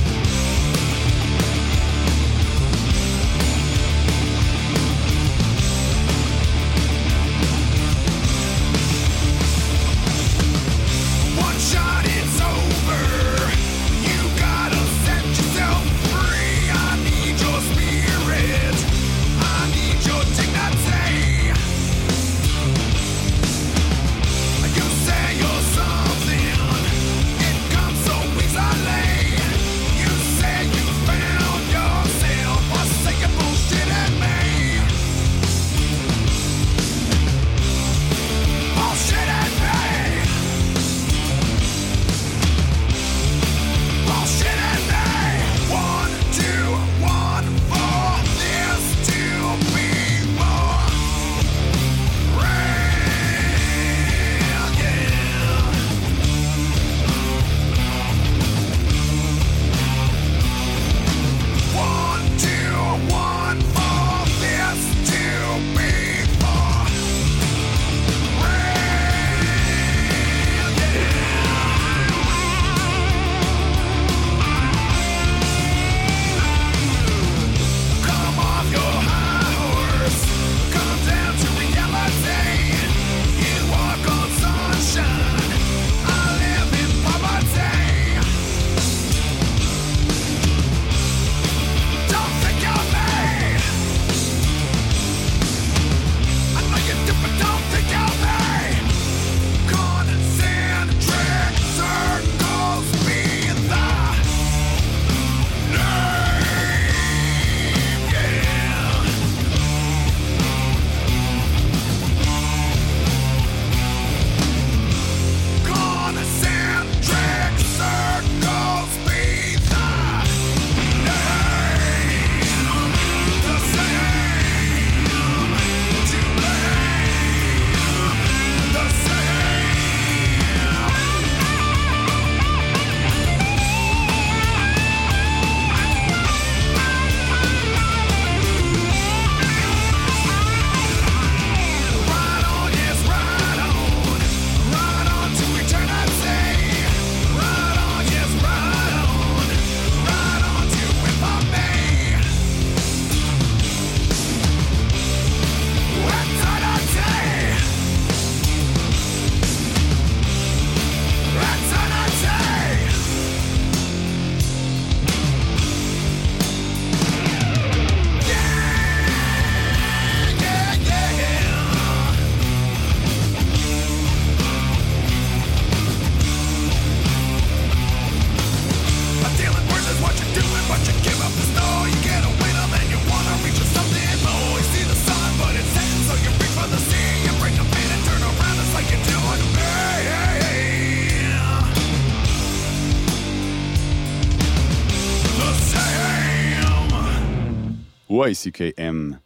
[198.27, 199.19] YCKM.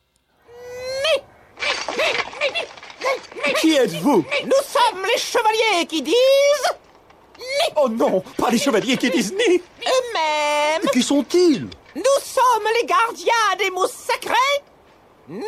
[3.60, 4.26] Qui êtes-vous?
[4.44, 6.16] Nous sommes les chevaliers qui disent
[7.78, 10.90] Oh non, pas les chevaliers qui disent ni eux-mêmes.
[10.92, 11.68] Qui sont-ils?
[11.96, 14.34] Nous sommes les gardiens des mots sacrés.
[15.28, 15.42] Ni,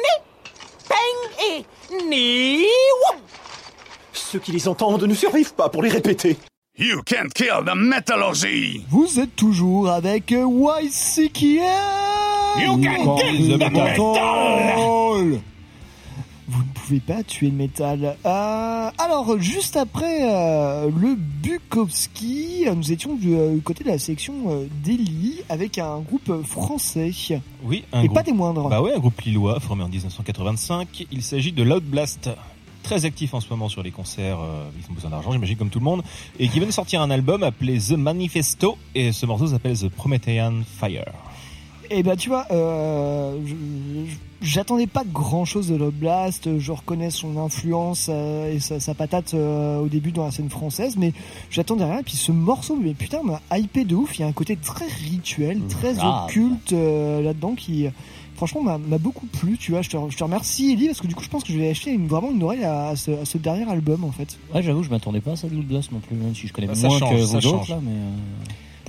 [0.88, 1.66] Peng et
[2.06, 2.66] Ni.
[4.14, 6.38] Ceux qui les entendent ne survivent pas pour les répéter.
[6.78, 8.86] You can't kill the metallurgy!
[8.90, 12.17] Vous êtes toujours avec YCKM
[12.60, 15.40] You can kill the metal!
[16.50, 18.16] Vous ne pouvez pas tuer le métal.
[18.26, 23.98] Euh, alors, juste après euh, le Bukowski, euh, nous étions du euh, côté de la
[24.00, 27.12] sélection euh, d'Eli avec un groupe français.
[27.64, 28.16] Oui, un Et groupe.
[28.16, 28.70] pas des moindres.
[28.70, 31.08] Bah ouais, un groupe lillois formé en 1985.
[31.12, 32.30] Il s'agit de Loud Blast.
[32.82, 35.70] Très actif en ce moment sur les concerts, euh, ils ont besoin d'argent, j'imagine comme
[35.70, 36.04] tout le monde,
[36.40, 39.90] et qui vient de sortir un album appelé The Manifesto, et ce morceau s'appelle The
[39.90, 41.12] Promethean Fire.
[41.90, 43.38] Et bah tu vois, euh,
[44.42, 49.34] j'attendais pas grand chose de l'Oblast, je reconnais son influence euh, et sa, sa patate
[49.34, 51.14] euh, au début dans la scène française, mais
[51.50, 52.00] j'attendais rien.
[52.00, 54.18] Et puis ce morceau, mais putain, m'a hypé de ouf.
[54.18, 56.26] Il y a un côté très rituel, très grave.
[56.26, 57.88] occulte euh, là-dedans qui,
[58.36, 59.58] franchement, m'a beaucoup plu.
[59.58, 61.54] Tu vois, je te, je te remercie Ellie parce que du coup, je pense que
[61.54, 64.12] je vais acheter une, vraiment une oreille à, à ce, à ce dernier album en
[64.12, 64.38] fait.
[64.54, 66.54] Ouais, j'avoue, je m'attendais pas à ça de Loot Blast non plus, même si je
[66.54, 67.92] connais Bah, moins change, que vous d'autres là, mais.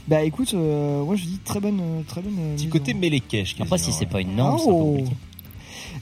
[0.08, 2.36] Bah écoute, euh, moi je dis très bonne, euh, très bonne.
[2.40, 3.54] euh, Petit mise côté en- Mélekèche.
[3.60, 4.84] Après, si c'est pas une norme, c'est Oh.
[4.96, 5.10] compliqué.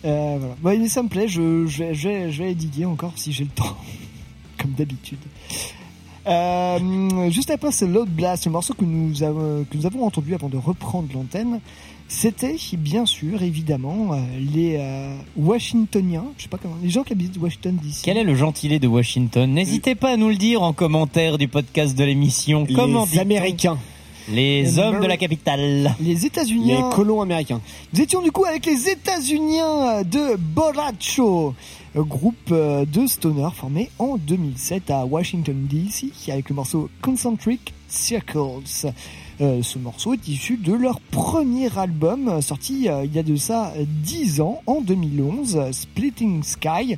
[0.04, 0.78] Euh, voilà.
[0.78, 3.32] Mais ça me plaît, je, je, vais, je, vais, je vais les diguer encore si
[3.32, 3.76] j'ai le temps.
[4.58, 5.18] Comme d'habitude.
[6.26, 10.34] Euh, juste après, c'est Load Blast, le morceau que nous, avons, que nous avons entendu
[10.34, 11.60] avant de reprendre l'antenne.
[12.08, 17.12] C'était, bien sûr, évidemment, euh, les euh, Washingtoniens, je sais pas comment, les gens qui
[17.12, 18.02] habitent Washington d'ici.
[18.04, 19.52] Quel est le gentilé de Washington?
[19.52, 22.64] N'hésitez pas à nous le dire en commentaire du podcast de l'émission.
[22.74, 23.20] Comment Les dit-on?
[23.22, 23.78] Américains.
[24.28, 25.94] Les hommes de la capitale.
[26.00, 26.72] Les États-Unis.
[26.72, 27.60] Les colons américains.
[27.92, 31.54] Nous étions du coup avec les États-Uniens de Borracho,
[31.96, 37.72] euh, groupe euh, de stoner formé en 2007 à Washington DC avec le morceau Concentric
[37.88, 38.92] Circles.
[39.40, 43.22] Euh, ce morceau est issu de leur premier album euh, sorti euh, il y a
[43.22, 46.96] de ça euh, 10 ans en 2011, euh, Splitting Sky.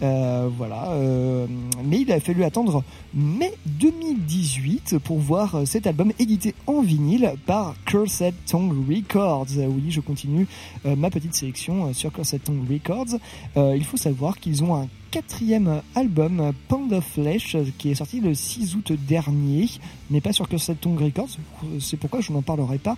[0.00, 1.46] Euh, voilà, euh,
[1.84, 2.84] mais il a fallu attendre
[3.14, 9.48] mai 2018 pour voir euh, cet album édité en vinyle par Cursed Tongue Records.
[9.56, 10.46] Oui, je continue
[10.86, 13.18] euh, ma petite sélection sur Cursed Tongue Records.
[13.56, 18.34] Il faut savoir qu'ils ont un quatrième album, Pound of Flesh, qui est sorti le
[18.34, 19.68] 6 août dernier,
[20.10, 21.38] mais pas sur Cursed Tongue Records.
[21.80, 22.96] C'est pourquoi je n'en parlerai pas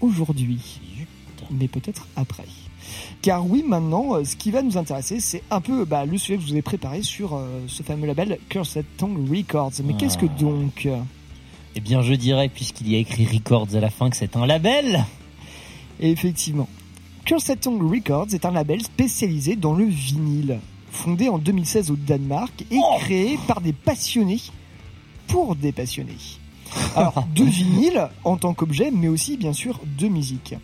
[0.00, 0.80] aujourd'hui,
[1.50, 2.44] mais peut-être après.
[3.22, 6.36] Car oui, maintenant, euh, ce qui va nous intéresser, c'est un peu bah, le sujet
[6.36, 9.72] que je vous ai préparé sur euh, ce fameux label Cursed Tongue Records.
[9.84, 10.88] Mais qu'est-ce que donc
[11.74, 14.46] Eh bien, je dirais, puisqu'il y a écrit Records à la fin, que c'est un
[14.46, 15.04] label.
[16.00, 16.68] Et effectivement,
[17.24, 20.60] Cursed Tongue Records est un label spécialisé dans le vinyle,
[20.90, 24.40] fondé en 2016 au Danemark et créé par des passionnés
[25.28, 26.18] pour des passionnés.
[26.96, 30.54] Alors, de vinyle en tant qu'objet, mais aussi bien sûr de musique.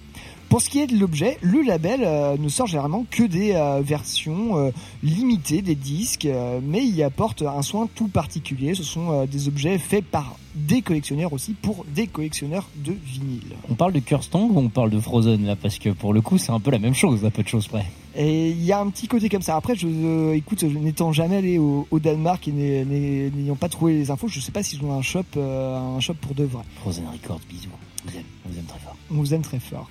[0.51, 3.81] Pour ce qui est de l'objet, le label euh, ne sort généralement que des euh,
[3.83, 4.71] versions euh,
[5.03, 6.29] limitées des disques,
[6.63, 8.75] mais il apporte un soin tout particulier.
[8.75, 13.55] Ce sont des objets faits par des collectionneurs aussi pour des collectionneurs de vinyle.
[13.71, 15.55] On parle de Curstong ou on parle de Frozen là?
[15.55, 17.69] Parce que pour le coup, c'est un peu la même chose, à peu de choses
[17.69, 17.87] près.
[18.17, 19.55] Et il y a un petit côté comme ça.
[19.55, 23.69] Après, je, euh, écoute, n'étant jamais allé au, au Danemark et n'ay- n'ay- n'ayant pas
[23.69, 26.43] trouvé les infos, je sais pas s'ils ont un shop, euh, un shop pour de
[26.43, 26.65] vrai.
[26.81, 27.69] Frozen Records, bisous.
[28.05, 28.97] On vous aime, on vous aime très fort.
[29.13, 29.89] On vous aime très fort.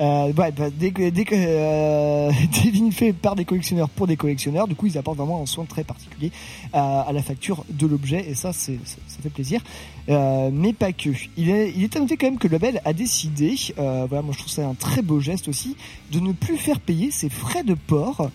[0.00, 4.74] Euh, ouais, bah, dès que, dès que euh, par des collectionneurs pour des collectionneurs, du
[4.74, 6.30] coup, ils apportent vraiment un soin très particulier
[6.72, 9.62] à, à la facture de l'objet, et ça, c'est, ça, fait plaisir.
[10.08, 11.10] Euh, mais pas que.
[11.36, 14.22] Il est, il est à noter quand même que le label a décidé, euh, voilà,
[14.22, 15.76] moi je trouve ça un très beau geste aussi,
[16.12, 18.30] de ne plus faire payer ses frais de port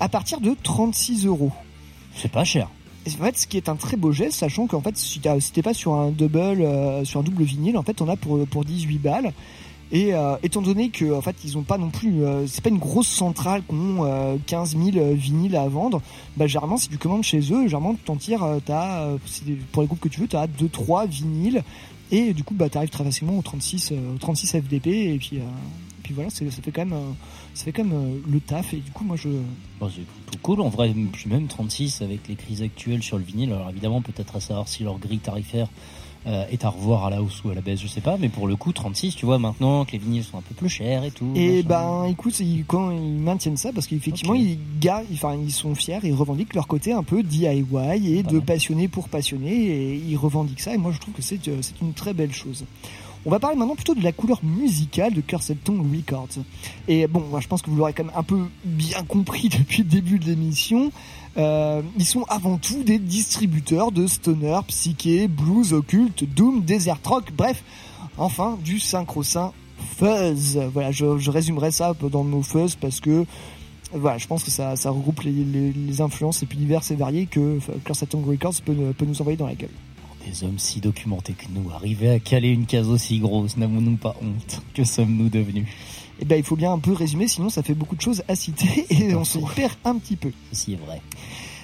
[0.00, 1.52] à partir de 36 euros.
[2.14, 2.68] C'est pas cher.
[3.06, 5.62] Et En fait, ce qui est un très beau geste, sachant qu'en fait, si t'es
[5.62, 8.64] pas sur un double, euh, sur un double vinyle, en fait, on a pour pour
[8.64, 9.32] 18 balles.
[9.92, 12.70] Et euh, étant donné que en fait ils ont pas non plus, euh, c'est pas
[12.70, 16.00] une grosse centrale qui ont euh, 15 000 vinyles à vendre.
[16.36, 19.18] Bah généralement si tu commandes chez eux, généralement tu t'en tires, euh, t'as euh,
[19.72, 21.64] pour les groupes que tu veux, t'as deux trois vinyles
[22.12, 25.38] et du coup bah t'arrives très facilement au 36 euh, au 36 FDP et puis
[25.38, 27.12] euh, et puis voilà, ça fait quand même euh,
[27.54, 29.28] ça fait quand même euh, le taf et du coup moi je
[29.80, 30.60] Bon, c'est plutôt cool.
[30.60, 30.94] En vrai,
[31.26, 33.50] même 36 avec les crises actuelles sur le vinyle.
[33.50, 35.68] Alors évidemment, peut-être à savoir si leur grille tarifaire
[36.26, 38.16] euh, est à revoir à la hausse ou à la baisse, je sais pas.
[38.18, 40.68] Mais pour le coup, 36, tu vois, maintenant que les vinyles sont un peu plus
[40.68, 41.32] chers et tout.
[41.34, 41.68] Et machin.
[41.68, 45.98] ben, écoute, ils, quand ils maintiennent ça, parce qu'effectivement, ils, ga- enfin, ils sont fiers,
[46.02, 47.64] ils revendiquent leur côté un peu DIY
[48.06, 50.74] et de passionné pour passionné, et ils revendiquent ça.
[50.74, 52.64] Et moi, je trouve que c'est euh, une très belle chose.
[53.26, 56.42] On va parler maintenant plutôt de la couleur musicale de Cursed Tongue Records.
[56.88, 59.82] Et bon, moi, je pense que vous l'aurez quand même un peu bien compris depuis
[59.82, 60.90] le début de l'émission.
[61.36, 67.30] Euh, ils sont avant tout des distributeurs de stoner, psyché, blues, occulte, doom, desert rock,
[67.36, 67.62] bref,
[68.18, 69.52] enfin du synchro-saint
[69.96, 70.58] fuzz.
[70.72, 73.24] Voilà, je, résumerai ça dans le mot fuzz parce que
[73.92, 77.58] voilà, je pense que ça, regroupe les, les, influences les plus diverses et variées que
[77.84, 79.70] Cursed Tongue Records peut, peut nous envoyer dans la gueule.
[80.26, 84.14] Des hommes si documentés que nous, arriver à caler une case aussi grosse, n'avons-nous pas
[84.22, 85.66] honte Que sommes-nous devenus?
[86.20, 88.34] Eh ben, il faut bien un peu résumer, sinon ça fait beaucoup de choses à
[88.34, 90.30] citer et on s'y perd un petit peu.
[90.52, 91.00] Ceci est vrai.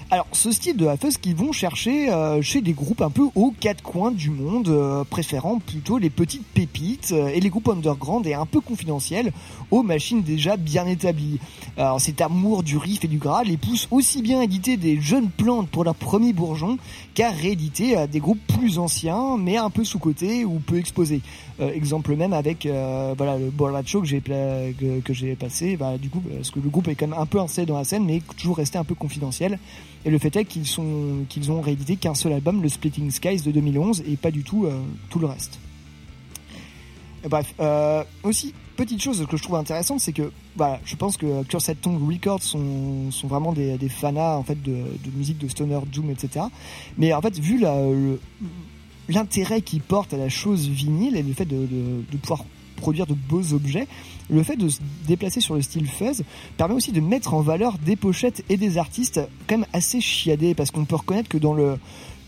[0.08, 3.52] Alors, ce style de fuzz qu'ils vont chercher euh, chez des groupes un peu aux
[3.58, 8.24] quatre coins du monde, euh, préférant plutôt les petites pépites euh, et les groupes underground
[8.24, 9.32] et un peu confidentiels
[9.72, 11.40] aux machines déjà bien établies.
[11.76, 15.00] Alors, cet amour du riff et du gras les pousse aussi bien à éditer des
[15.00, 16.78] jeunes plantes pour leurs premiers bourgeons
[17.14, 21.20] qu'à rééditer des groupes plus anciens mais un peu sous-cotés ou peu exposés.
[21.58, 22.66] Exemple même avec
[23.16, 26.88] voilà le Borat Show que j'ai que, passé, bah, du coup parce que le groupe
[26.88, 29.58] est quand même un peu installé dans la scène mais toujours resté un peu confidentiel.
[30.06, 34.04] Et le fait est qu'ils ont réédité qu'un seul album, le Splitting Skies de 2011
[34.06, 34.80] et pas du tout euh,
[35.10, 35.58] tout le reste.
[37.24, 41.16] Et bref, euh, aussi petite chose que je trouve intéressante, c'est que voilà, je pense
[41.16, 45.80] que Cursed Tongue Records sont, vraiment des, des fanas en fait de, musique de stoner,
[45.92, 46.46] doom, etc.
[46.98, 47.60] Mais en fait, vu
[49.08, 52.44] l'intérêt qu'ils portent à la chose vinyle et le fait de pouvoir
[52.76, 53.88] produire de beaux objets,
[54.30, 56.22] le fait de se déplacer sur le style fuzz
[56.56, 60.54] permet aussi de mettre en valeur des pochettes et des artistes quand même assez chiadés
[60.54, 61.78] parce qu'on peut reconnaître que dans le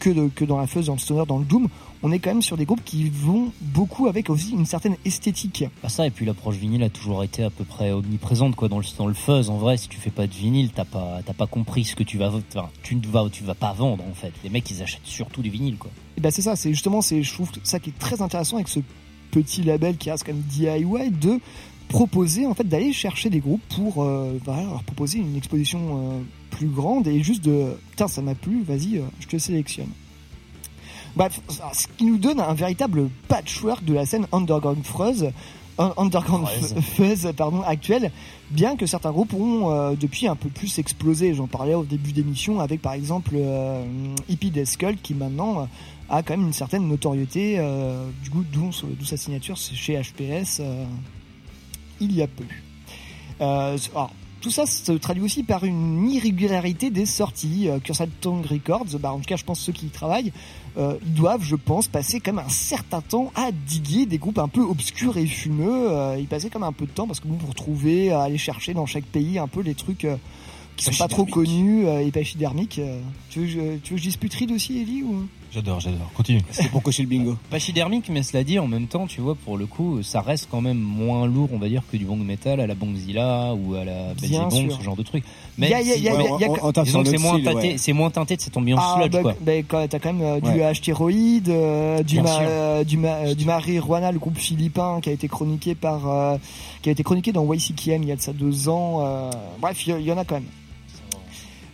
[0.01, 1.67] que, de- que dans la fuzz, dans le stoner, dans le doom,
[2.05, 5.65] on est quand même sur des groupes qui vont beaucoup avec aussi une certaine esthétique.
[5.83, 8.79] Bah ça, et puis l'approche vinyle a toujours été à peu près omniprésente quoi dans
[8.79, 9.51] le, dans le fuzz.
[9.51, 12.05] En vrai, si tu fais pas de vinyle, t'as pas, t'as pas compris ce que
[12.05, 14.33] tu vas, enfin, tu ne vas, tu vas pas vendre en fait.
[14.45, 15.91] Les mecs, ils achètent surtout du vinyle quoi.
[16.17, 18.69] Et ben c'est ça, c'est justement, c'est je trouve ça qui est très intéressant avec
[18.69, 18.79] ce
[19.31, 21.41] petit label qui reste quand même DIY de
[21.89, 26.21] proposer en fait d'aller chercher des groupes pour euh, voilà, leur proposer une exposition euh,
[26.51, 29.89] plus grande et juste de putain ça m'a plu, vas-y, euh, je te sélectionne.
[31.17, 31.41] Bref,
[31.73, 35.31] ce qui nous donne un véritable patchwork de la scène underground fuzz,
[35.79, 38.13] un- underground fuzz pardon actuelle,
[38.51, 41.35] bien que certains groupes ont depuis un peu plus explosé.
[41.35, 43.37] J'en parlais au début d'émission avec par exemple
[44.29, 45.67] Hippie Death Skull qui maintenant
[46.09, 48.71] a quand même une certaine notoriété, euh, du coup d'où
[49.05, 50.85] sa signature chez HPS euh,
[52.01, 52.45] il y a peu.
[53.41, 57.69] Euh, alors, tout ça se traduit aussi par une irrégularité des sorties.
[57.83, 60.33] Cursed Tongue Records, bah, en tout cas je pense ceux qui y travaillent,
[60.79, 64.47] ils doivent, je pense, passer quand même un certain temps à diguer des groupes un
[64.47, 65.91] peu obscurs et fumeux.
[66.21, 68.75] Ils passaient quand même un peu de temps parce que bon, pour trouver, aller chercher
[68.75, 70.07] dans chaque pays un peu les trucs
[70.77, 72.81] qui sont pas trop connus et pachydermiques.
[73.31, 75.27] Tu, veux, que je- tu veux que je dispute Reed aussi, Ellie ou...
[75.51, 76.11] J'adore, j'adore.
[76.15, 76.43] Continue.
[76.51, 77.37] C'est pour cocher le bingo.
[77.51, 80.61] Pachydermique, mais cela dit, en même temps, tu vois, pour le coup, ça reste quand
[80.61, 83.85] même moins lourd, on va dire, que du bong metal à la Bongzilla ou à
[83.85, 84.79] la Bien Bong, sûr.
[84.79, 85.25] ce genre de truc.
[87.05, 87.79] Que c'est moins teinté, ouais.
[87.79, 89.35] c'est moins teinté de cette ambiance Ah, sludge, bah, quoi.
[89.41, 90.63] bah, quand t'as quand même euh, du Ouais.
[90.65, 95.13] Astéroïde, euh, du, ma, euh, du, ma, euh, du Marijuana, le groupe philippin qui a
[95.13, 96.37] été chroniqué par, euh,
[96.83, 99.01] qui a été chroniqué dans YCKM il y a de ça deux ans.
[99.03, 99.31] euh,
[99.61, 100.45] bref, il y, il y en a quand même.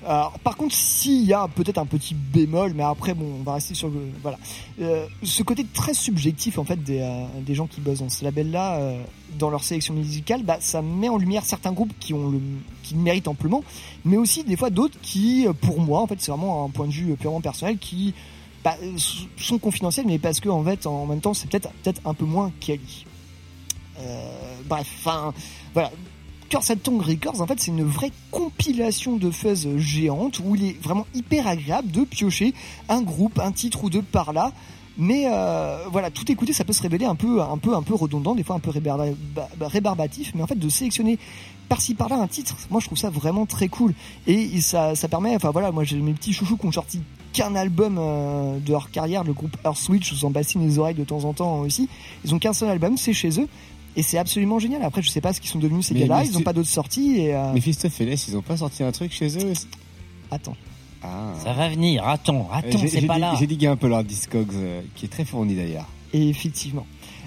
[0.07, 3.55] Alors, par contre, s'il y a peut-être un petit bémol, mais après, bon, on va
[3.55, 4.39] rester sur le, voilà,
[4.81, 8.25] Euh, ce côté très subjectif en fait des, euh, des gens qui bossent dans ce
[8.25, 9.03] label-là, euh,
[9.39, 12.41] dans leur sélection musicale, bah, ça met en lumière certains groupes qui ont le,
[12.83, 13.63] qui méritent amplement,
[14.05, 16.93] mais aussi des fois d'autres qui, pour moi, en fait, c'est vraiment un point de
[16.93, 18.15] vue purement personnel, qui
[18.65, 18.77] bah,
[19.37, 22.25] sont confidentiels, mais parce que en fait, en même temps, c'est peut-être peut-être un peu
[22.25, 23.07] moins quali.
[24.67, 25.33] Bref, enfin,
[25.73, 25.93] voilà.
[26.49, 30.83] Cursed Tongue Records, en fait, c'est une vraie compilation de fuzz géante où il est
[30.83, 32.55] vraiment hyper agréable de piocher
[32.89, 34.53] un groupe, un titre ou deux par là.
[34.97, 37.95] Mais euh, voilà, tout écouter, ça peut se révéler un peu, un peu, un peu
[37.95, 40.33] redondant, des fois un peu bah, rébarbatif.
[40.35, 41.19] Mais en fait, de sélectionner
[41.69, 43.95] par-ci par-là un titre, moi je trouve ça vraiment très cool.
[44.27, 47.01] Et ça, ça permet, enfin voilà, moi j'ai mes petits chouchous qui ont sorti
[47.33, 50.79] qu'un album euh, de leur carrière, le groupe Earth Switch, je vous en bassine les
[50.79, 51.89] oreilles de temps en temps aussi.
[52.25, 53.49] Ils ont qu'un seul album, c'est chez eux.
[53.97, 54.83] Et c'est absolument génial.
[54.83, 56.21] Après, je sais pas ce qu'ils sont devenus ces Mais- gars-là.
[56.23, 57.17] mais Ils n'ont pas d'autres sorties.
[57.19, 59.53] Et euh, Mephistopheles, ils ont pas sorti un truc chez eux
[60.31, 60.57] attends.
[61.03, 61.33] Ah.
[61.45, 63.35] Ça va venir, attends, attends, c'est j'ai pas dit- là.
[63.39, 65.87] J'ai digué un peu leur Discogs, euh, qui est très fourni d'ailleurs.
[66.15, 66.87] Et effectivement.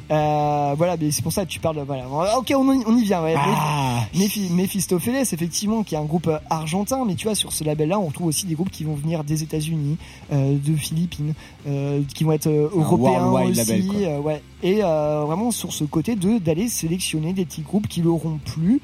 [0.10, 1.84] Euh, voilà, mais c'est pour ça que tu parles.
[1.86, 2.08] Voilà.
[2.38, 3.22] Ok, on, y- on y vient.
[3.24, 3.36] Ouais.
[3.38, 4.06] Ah.
[4.52, 8.10] Mephistopheles, effectivement, qui est un groupe euh, argentin, mais tu vois, sur ce label-là, on
[8.12, 9.98] trouve aussi des groupes qui vont venir des États-Unis,
[10.32, 11.34] euh, de Philippines,
[11.68, 13.58] euh, qui vont être euh, européens aussi.
[13.92, 14.42] label, ouais.
[14.64, 18.82] Et euh, vraiment sur ce côté de d'aller sélectionner des petits groupes qui l'auront plu.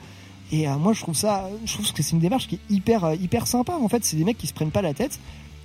[0.52, 3.14] Et euh, moi, je trouve ça, je trouve que c'est une démarche qui est hyper
[3.14, 3.74] hyper sympa.
[3.82, 5.20] En fait, c'est des mecs qui se prennent pas la tête.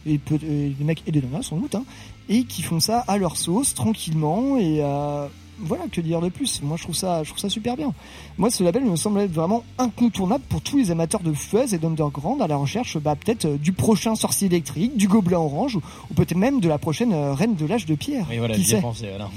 [0.07, 1.83] Et peut, euh, des mecs et des nanas sans doute, hein,
[2.31, 5.27] et qui font ça à leur sauce, tranquillement, et euh,
[5.61, 6.63] voilà, que dire de plus?
[6.63, 7.93] Moi, je trouve ça, je trouve ça super bien.
[8.37, 11.79] Moi, ce label me semble être vraiment incontournable pour tous les amateurs de fuzz et
[11.79, 15.83] d'underground à la recherche, bah, peut-être euh, du prochain sorcier électrique, du gobelin orange, ou,
[16.11, 18.27] ou peut-être même de la prochaine euh, reine de l'âge de pierre.
[18.31, 18.81] Oui, voilà, Qui sait?
[18.81, 19.31] pensé, voilà.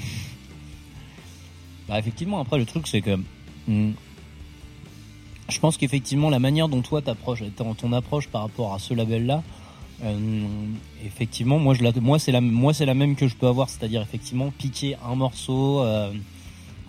[1.88, 3.18] Bah, effectivement, après, le truc, c'est que.
[3.68, 3.92] hmm,
[5.50, 8.94] je pense qu'effectivement, la manière dont toi t'approches, ton, ton approche par rapport à ce
[8.94, 9.44] label-là,
[10.04, 10.46] euh,
[11.06, 13.70] effectivement, moi, je la, moi, c'est la, moi, c'est la même que je peux avoir,
[13.70, 16.12] c'est-à-dire effectivement piquer un morceau, euh,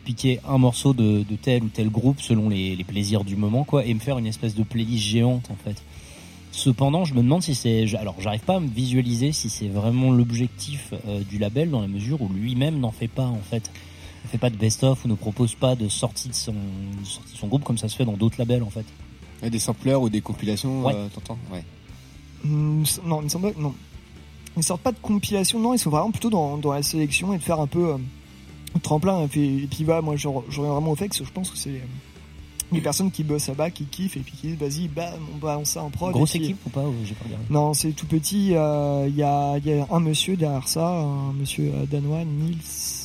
[0.04, 3.64] piquer un morceau de, de tel ou tel groupe selon les, les plaisirs du moment,
[3.64, 5.82] quoi, et me faire une espèce de playlist géante, en fait.
[6.54, 10.10] Cependant, je me demande si c'est, alors, j'arrive pas à me visualiser si c'est vraiment
[10.10, 13.70] l'objectif euh, du label dans la mesure où lui-même n'en fait pas, en fait.
[14.24, 17.32] Ne fait pas de best-of ou ne propose pas de sortie de son, de sortie
[17.32, 18.84] de son groupe comme ça se fait dans d'autres labels, en fait.
[19.42, 20.94] Ouais, des sampleurs ou des compilations, Ouais.
[21.14, 21.38] t'entends?
[21.50, 21.64] Ouais.
[22.44, 23.74] Hmm, Non, il me semble non.
[24.56, 27.42] Ils sortent pas de compilation, non, ils sont vraiment plutôt dans, la sélection et de
[27.42, 27.98] faire un peu euh,
[28.82, 29.22] tremplin.
[29.22, 31.86] Et puis, et moi je reviens vraiment au fait que je pense que c'est euh,
[32.72, 35.70] les personnes qui bossent là-bas, qui kiffent et puis qui disent vas-y, bam, on balance
[35.70, 36.12] ça en prod.
[36.12, 37.44] Grosse puis- équipe ou pas ou J'ai pas regardé.
[37.50, 38.50] Non, c'est tout petit.
[38.54, 42.24] euh, Il y, a, il y a un monsieur derrière ça, un monsieur euh, danois,
[42.24, 42.56] Nils.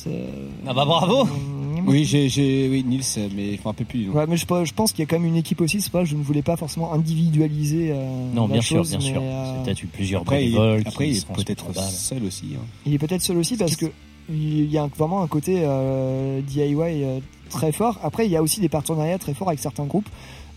[0.06, 3.86] euh, Ah bah bravo euh, Oui, j'ai, j'ai, oui, Nils, euh, mais je me rappelle
[3.86, 4.08] plus.
[4.10, 5.80] Ouais, mais je, je pense qu'il y a quand même une équipe aussi.
[5.80, 7.90] C'est pas, je ne voulais pas forcément individualiser.
[7.92, 9.20] euh, Non, la bien sûr, bien mais, sûr.
[9.22, 10.56] euh, C'est peut-être eu plusieurs Après, il,
[10.86, 12.46] après, il est peut-être seul aussi.
[12.56, 12.62] Hein.
[12.86, 13.86] Il est peut-être seul aussi parce que
[14.28, 17.98] il y a vraiment un côté euh, DIY euh, très fort.
[18.02, 20.08] Après, il y a aussi des partenariats très forts avec certains groupes.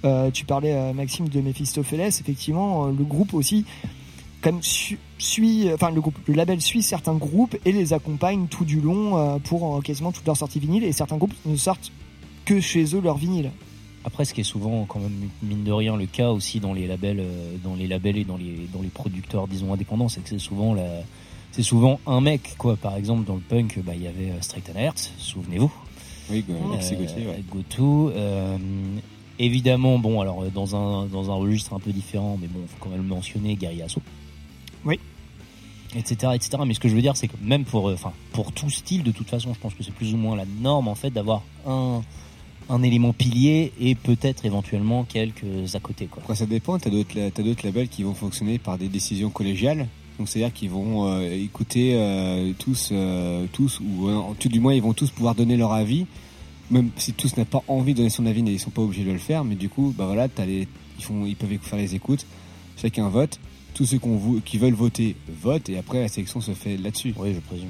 [0.04, 2.02] Euh, tu parlais, Maxime, de Mephistopheles.
[2.02, 3.66] Effectivement, le groupe aussi,
[4.42, 8.66] comme su- suit, enfin le groupe, le label suit certains groupes et les accompagne tout
[8.66, 10.84] du long pour quasiment toutes leurs sorties vinyles.
[10.84, 11.92] Et certains groupes ne sortent
[12.46, 13.52] que chez eux leurs vinyles.
[14.04, 16.88] Après, ce qui est souvent quand même mine de rien le cas aussi dans les
[16.88, 17.24] labels,
[17.64, 20.74] dans les labels et dans les dans les producteurs disons indépendants, c'est que c'est souvent
[20.74, 21.04] la,
[21.52, 22.76] c'est souvent un mec quoi.
[22.78, 25.72] Par exemple, dans le punk, bah il y avait euh, Straight Hearts, souvenez-vous.
[26.30, 27.44] Oui, Go- Euh, Alexis Gauthier, ouais.
[27.50, 28.58] Goto, euh,
[29.40, 32.90] évidemment, bon, alors dans un dans un registre un peu différent, mais bon, faut quand
[32.90, 33.98] même le mentionner, Gary Asso.
[34.86, 35.00] Oui.
[35.96, 36.52] Etc, etc.
[36.66, 39.04] Mais ce que je veux dire, c'est que même pour, euh, enfin, pour tout style,
[39.04, 41.42] de toute façon, je pense que c'est plus ou moins la norme en fait d'avoir
[41.68, 42.02] un
[42.70, 45.44] un élément pilier et peut-être éventuellement quelques
[45.76, 46.22] à côté, quoi.
[46.24, 46.80] Après, ça dépend.
[46.80, 49.88] T'as d'autres, t'as d'autres labels qui vont fonctionner par des décisions collégiales.
[50.18, 54.60] Donc, c'est-à-dire qu'ils vont euh, écouter euh, tous, euh, tous, ou euh, en tout du
[54.60, 56.06] moins, ils vont tous pouvoir donner leur avis.
[56.70, 59.12] Même si tous n'ont pas envie de donner son avis, ils sont pas obligés de
[59.12, 59.44] le faire.
[59.44, 62.26] Mais du coup, bah voilà, t'as les, ils font, ils peuvent faire les écoutes.
[62.78, 63.40] Chacun vote.
[63.74, 64.00] Tous ceux
[64.46, 65.70] qui veulent voter votent.
[65.70, 67.14] Et après, la sélection se fait là-dessus.
[67.18, 67.70] Oui, je présume.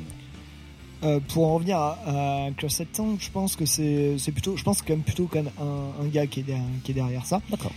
[1.04, 4.84] Euh, pour en revenir à, à Tank, je pense que c'est c'est plutôt, je pense
[4.84, 7.42] quand même plutôt quand même un, un gars qui est derrière, qui est derrière ça.
[7.50, 7.72] D'accord.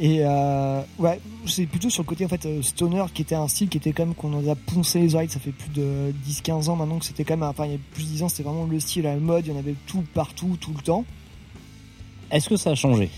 [0.00, 3.48] Et euh, ouais, c'est plutôt sur le côté en fait euh, stoner qui était un
[3.48, 5.28] style qui était quand même qu'on en a poncé les oreilles.
[5.28, 7.78] Ça fait plus de 10-15 ans maintenant que c'était quand même, enfin il y a
[7.94, 9.46] plus de 10 ans, c'était vraiment le style à la mode.
[9.46, 11.04] Il y en avait tout partout, tout le temps.
[12.30, 13.10] Est-ce que ça a changé?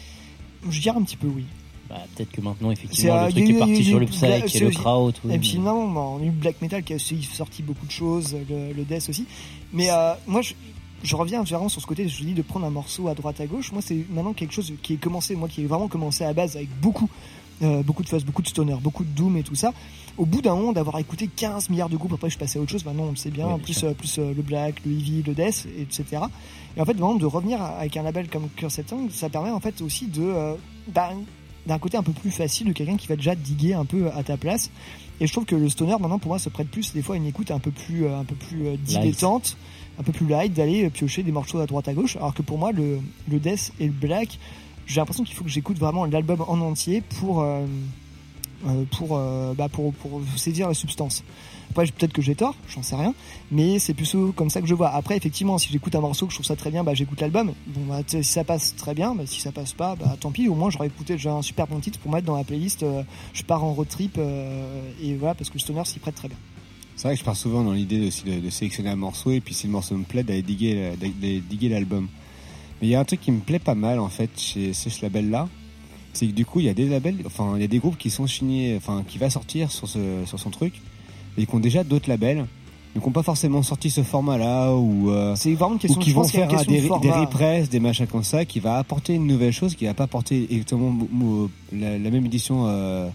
[0.68, 1.44] Je dirais un petit peu oui.
[1.90, 4.60] bah, Peut-être que maintenant, effectivement, euh, le il truc est parti sur le psych et
[4.60, 5.12] le kraut.
[5.30, 8.34] Et puis non, on a eu Black Metal qui a aussi sorti beaucoup de choses,
[8.48, 9.26] le, le Death aussi.
[9.74, 10.40] Mais euh, moi,
[11.03, 13.46] je, reviens vraiment sur ce côté, je dis de prendre un morceau à droite à
[13.46, 13.72] gauche.
[13.72, 16.57] Moi, c'est maintenant quelque chose qui est commencé, moi qui est vraiment commencé à base
[16.57, 17.09] avec beaucoup,
[17.62, 19.72] euh, beaucoup de fuzz, beaucoup de stoner, beaucoup de doom et tout ça.
[20.18, 22.62] Au bout d'un moment d'avoir écouté 15 milliards de groupes, après je suis passé à
[22.62, 24.92] autre chose, maintenant on le sait bien, Oui, plus, euh, plus euh, le Black, le
[24.92, 26.22] Heavy, le Death, etc.
[26.76, 29.61] Et en fait, vraiment de revenir avec un label comme Cursed Tongue, ça permet en
[29.61, 30.55] fait aussi de, euh,
[30.88, 31.11] bah,
[31.66, 34.22] d'un côté un peu plus facile de quelqu'un qui va déjà diguer un peu à
[34.22, 34.70] ta place.
[35.20, 37.18] Et je trouve que le stoner maintenant pour moi se prête plus des fois à
[37.18, 39.57] une écoute un peu plus un peu plus euh, dilettante,
[40.01, 42.16] un peu plus light d'aller euh, piocher des morceaux à droite à gauche.
[42.16, 42.98] Alors que pour moi le
[43.30, 44.38] le death et le black,
[44.86, 47.64] j'ai l'impression qu'il faut que j'écoute vraiment l'album en entier pour euh,
[48.66, 49.18] euh, pour,
[49.57, 51.22] bah pour pour saisir la substance.
[51.70, 53.14] Après peut-être que j'ai tort, j'en sais rien,
[53.53, 54.88] mais c'est plutôt comme ça que je vois.
[54.88, 57.53] Après effectivement si j'écoute un morceau que je trouve ça très bien, bah j'écoute l'album.
[57.68, 60.48] Bon bah si ça passe très bien, bah, si ça passe pas, bah tant pis.
[60.48, 62.84] Au moins j'aurais écouté déjà un super bon titre pour mettre dans la playlist.
[63.32, 66.38] je pars en road trip et voilà parce que le stoner s'y prête très bien.
[67.01, 69.40] C'est vrai que je pars souvent dans l'idée aussi de, de sélectionner un morceau et
[69.40, 70.92] puis si le morceau me plaît d'aller diguer,
[71.48, 72.09] diguer l'album.
[72.80, 74.90] Mais il y a un truc qui me plaît pas mal en fait chez, chez
[74.90, 75.48] ce label là,
[76.12, 77.96] c'est que du coup il y a des labels, enfin il y a des groupes
[77.96, 80.74] qui sont signés, enfin qui va sortir sur ce, sur son truc
[81.38, 82.44] et qui ont déjà d'autres labels,
[82.92, 86.03] qui n'ont pas forcément sorti ce format là ou euh, C'est vraiment une ou question.
[86.03, 89.14] qui vont a faire question de des, des des machins comme ça, qui va apporter
[89.14, 90.94] une nouvelle chose, qui va pas apporter exactement
[91.72, 93.09] la même édition euh,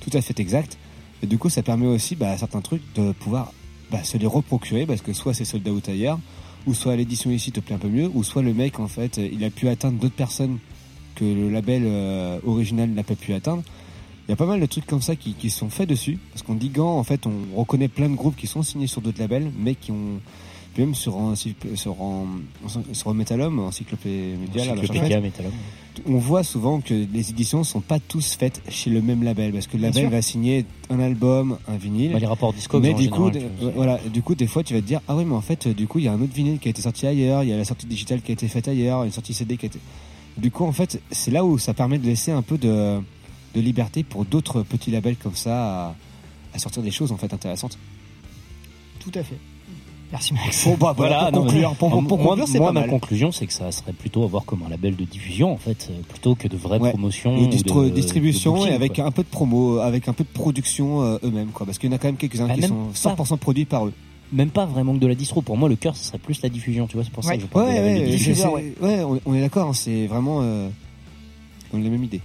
[0.00, 0.78] tout à fait exacte.
[1.22, 3.52] Et du coup, ça permet aussi bah, à certains trucs de pouvoir
[3.90, 6.18] bah, se les reprocurer parce que soit c'est sold out ailleurs,
[6.66, 9.18] ou soit l'édition ici te plaît un peu mieux, ou soit le mec en fait
[9.18, 10.58] il a pu atteindre d'autres personnes
[11.14, 13.62] que le label euh, original n'a pas pu atteindre.
[14.26, 16.42] Il y a pas mal de trucs comme ça qui, qui sont faits dessus parce
[16.42, 19.50] qu'en diguant en fait on reconnaît plein de groupes qui sont signés sur d'autres labels
[19.56, 20.20] mais qui ont
[20.74, 22.26] Puis même sur, encycl- sur, en-
[22.92, 25.52] sur Metalum, Encyclopédia, Encyclopédia Metalum.
[26.06, 29.66] On voit souvent que les éditions sont pas tous faites chez le même label parce
[29.66, 32.12] que le label va signer un album, un vinyle.
[32.12, 34.74] Bah, les rapports Discogs, Mais du coup, général, de- voilà, du coup, des fois, tu
[34.74, 36.32] vas te dire ah oui, mais en fait, du coup, il y a un autre
[36.34, 38.48] vinyle qui a été sorti ailleurs, il y a la sortie digitale qui a été
[38.48, 39.78] faite ailleurs, une sortie CD qui a été.
[40.36, 42.98] Du coup, en fait, c'est là où ça permet de laisser un peu de,
[43.54, 45.94] de liberté pour d'autres petits labels comme ça à,
[46.54, 47.78] à sortir des choses en fait intéressantes.
[49.00, 49.38] Tout à fait.
[50.12, 50.64] Merci Max.
[50.66, 52.90] Bon, bah, voilà, pour non, conclure, pour- pour moi, conclure, c'est moi, pas ma mal.
[52.90, 56.00] conclusion, c'est que ça serait plutôt avoir comme un label de diffusion, en fait, euh,
[56.08, 56.90] plutôt que de vraies Ouais.
[56.90, 57.36] promotions.
[57.36, 59.04] Et de- distribution de booking, et avec quoi.
[59.04, 61.66] un peu de promo, avec un peu de production euh, eux-mêmes, quoi.
[61.66, 63.24] Parce qu'il y en a quand même quelques-uns Ah, qui même sont pas.
[63.24, 63.92] 100% produits par eux.
[64.32, 65.40] Même pas vraiment que de la distro.
[65.42, 67.04] Pour moi, le cœur, ce serait plus la diffusion, tu vois.
[67.04, 68.54] C'est pour ça que je parle de ouais, de ouais, diffusion.
[68.54, 69.68] ouais, on, est d'accord.
[69.68, 70.68] hein, c'est vraiment, euh,
[71.72, 72.20] on a la même idée.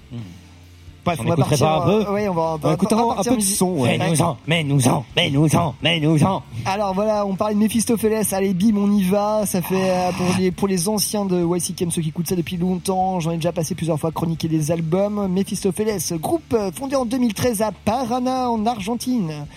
[1.04, 1.60] Bref, On on, va partir.
[1.60, 3.36] pas un peu euh, ouais, on va, on va- On écoutera on va un peu
[3.36, 3.97] de son, ouais.
[3.97, 6.43] Mets-nous-en, mets-nous-en, mets-nous-en, mets-nous-en.
[6.66, 8.24] Alors voilà, on parlait de Mephistopheles.
[8.34, 9.45] Allez, bim, on y va.
[9.47, 12.58] Ça fait euh, pour les pour les anciens de YCKM, ceux qui écoutent ça depuis
[12.58, 13.20] longtemps.
[13.20, 15.28] J'en ai déjà passé plusieurs fois chroniquer des albums.
[15.28, 19.47] Mephistopheles, groupe euh, fondé en 2013 à Paraná en Argentine.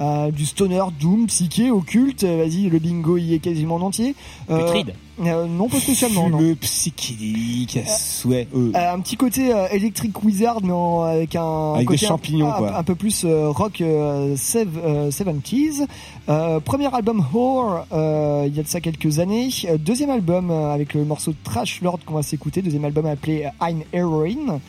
[0.00, 2.24] Euh, du stoner, doom, psyché, occulte.
[2.24, 4.14] Euh, Vas-y, le bingo y est quasiment en entier.
[4.48, 4.94] Euh, Putride.
[5.24, 6.28] euh, Non, pas spécialement.
[6.28, 8.46] Le psychédélique à souhait.
[8.54, 8.70] euh.
[8.74, 12.48] Euh, un petit côté euh, Electric Wizard, mais en- avec un Avec côté des champignons,
[12.48, 12.78] un, quoi.
[12.78, 15.86] un peu plus euh, rock euh, sev- euh, 70s.
[16.28, 19.48] Euh, premier album Whore, euh, il y a de ça quelques années.
[19.80, 22.62] Deuxième album euh, avec le morceau Trash Lord qu'on va s'écouter.
[22.62, 24.60] Deuxième album appelé I'm Heroin.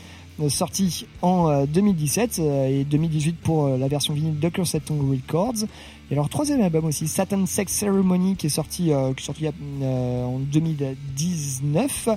[0.42, 4.84] Euh, Sorti en euh, 2017 euh, et 2018 pour euh, la version vinyle de Cursed
[4.86, 5.66] Tongue Records.
[6.12, 10.24] Et leur troisième album aussi, Satan Sex Ceremony, qui est sorti, euh, qui sorti euh,
[10.24, 12.10] en 2019.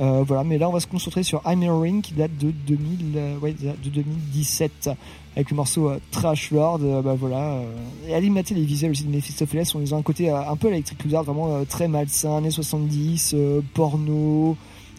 [0.00, 3.12] Euh, voilà, mais là on va se concentrer sur I'm Heroin qui date de 2000,
[3.16, 4.90] euh, ouais, de 2017
[5.36, 6.80] avec le morceau euh, Trash Lord.
[6.82, 7.64] euh, bah voilà, euh,
[8.08, 9.66] et allez mater les visuels aussi de Mephistopheles.
[9.74, 12.50] On les a un côté euh, un peu électrique Wizard, vraiment euh, très malsain, années
[12.50, 14.56] 70, euh, porno,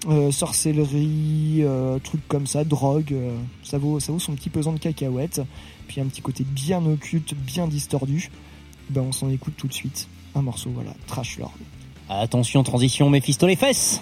[0.08, 3.14] euh, sorcellerie, euh, trucs comme ça, drogue.
[3.14, 5.42] euh, ça vaut, ça vaut son petit pesant de cacahuètes.
[5.88, 8.32] Puis un petit côté bien occulte, bien distordu.
[8.90, 10.08] Ben on s'en écoute tout de suite.
[10.36, 11.54] Un morceau, voilà, Trash Lord.
[12.10, 14.02] Attention, transition, Mephisto les fesses.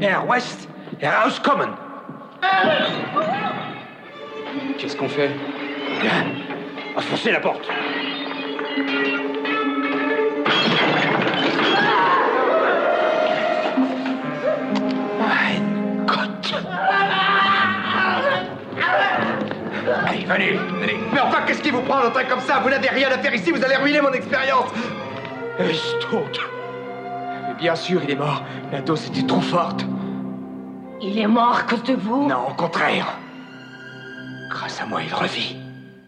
[0.00, 0.68] Air West,
[1.00, 1.68] Air House Common.
[4.78, 5.30] Qu'est-ce qu'on fait?
[6.00, 6.24] Bien.
[6.96, 7.68] Enfoncez la porte.
[16.06, 16.54] Cote.
[20.08, 20.96] Allez, venez, venez.
[21.12, 22.58] Mais enfin, qu'est-ce qui vous prend un train comme ça?
[22.58, 24.70] Vous n'avez rien à faire ici, vous allez ruiner mon expérience.
[27.62, 28.42] Bien sûr, il est mort.
[28.72, 29.86] La dose était trop forte.
[31.00, 32.26] Il est mort à cause de vous?
[32.26, 33.16] Non, au contraire.
[34.50, 35.56] Grâce à moi, il revit.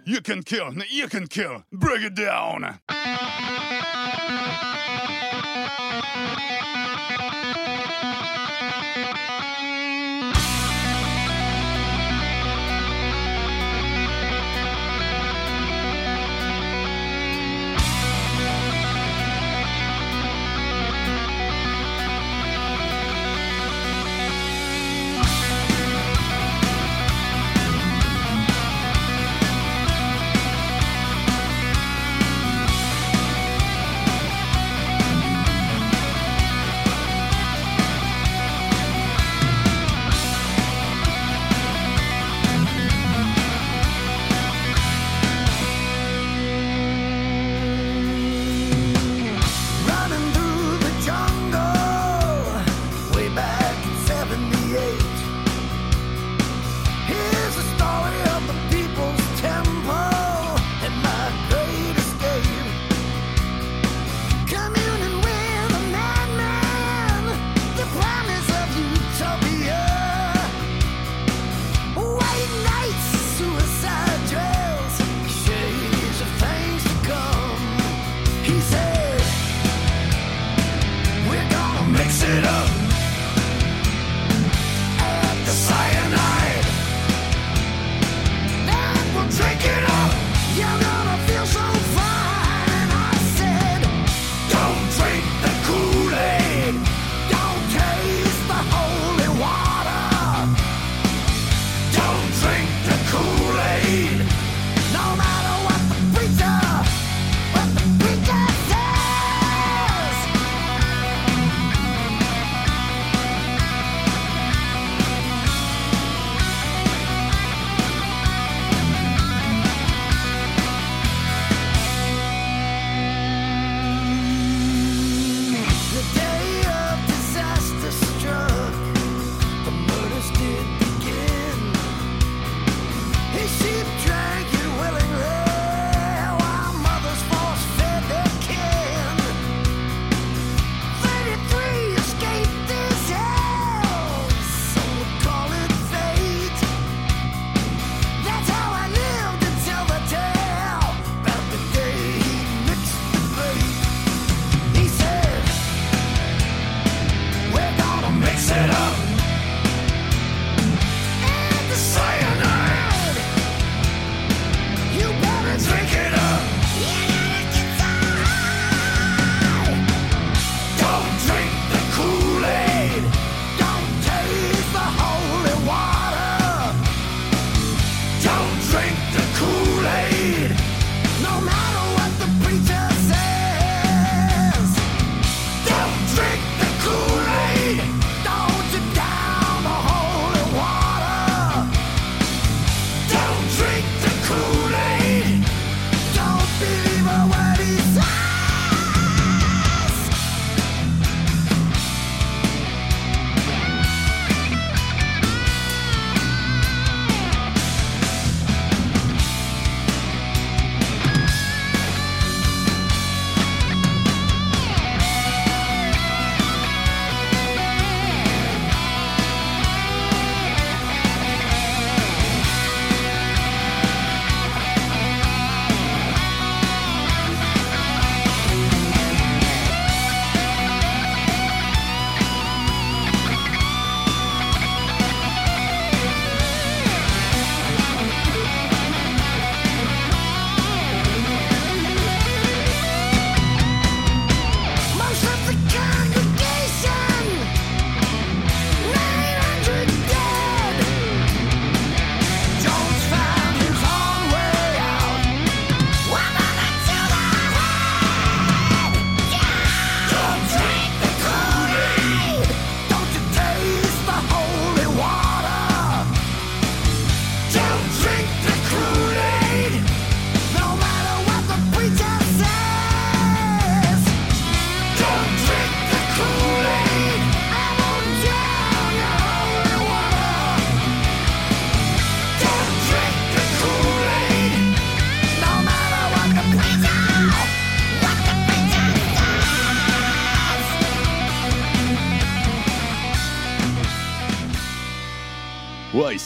[0.05, 1.63] You can kill, you can kill.
[1.71, 2.81] Bring it down.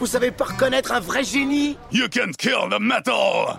[0.00, 1.76] Vous savez pas reconnaître un vrai génie?
[1.92, 3.58] You can kill the metal!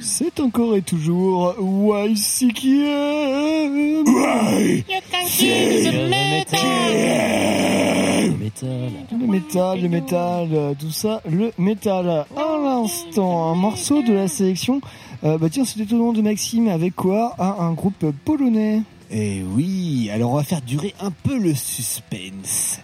[0.00, 2.56] C'est encore et toujours YCKM.
[8.24, 8.90] Le métal.
[9.12, 12.08] Le métal, le métal, tout ça, le métal.
[12.08, 14.80] À l'instant, un morceau de la sélection.
[15.24, 18.80] Euh, bah tiens, c'était au nom de Maxime avec quoi Ah, Un groupe polonais.
[19.10, 22.80] Eh oui, alors on va faire durer un peu le suspense.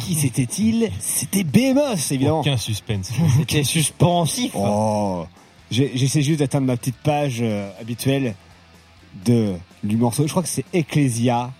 [0.00, 2.40] Qui c'était-il C'était Behemoth, évidemment.
[2.40, 3.10] Aucun suspense.
[3.38, 4.50] C'était suspensif.
[4.54, 5.24] Oh,
[5.70, 8.34] j'ai- j'essaie juste d'atteindre ma petite page euh, habituelle
[9.24, 9.54] de
[9.84, 10.24] du morceau.
[10.26, 11.52] Je crois que c'est Ecclesia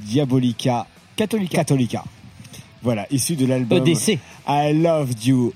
[0.00, 0.86] Diabolica
[1.16, 1.58] Catholica.
[1.58, 2.04] Catholica.
[2.82, 4.18] Voilà, issu de l'album EDC.
[4.48, 5.52] I Loved You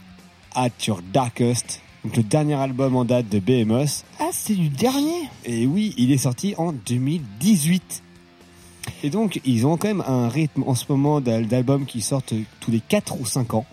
[0.55, 1.81] at Your Darkest.
[2.05, 4.05] Donc le dernier album en date de Behemoth.
[4.20, 8.03] Ah, c'est du dernier Et oui, il est sorti en 2018.
[9.05, 12.35] Et donc, ils ont quand même un rythme en ce moment d'al- d'albums qui sortent
[12.60, 13.66] tous les 4 ou 5 ans.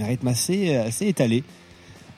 [0.00, 1.44] Un rythme assez, assez étalé.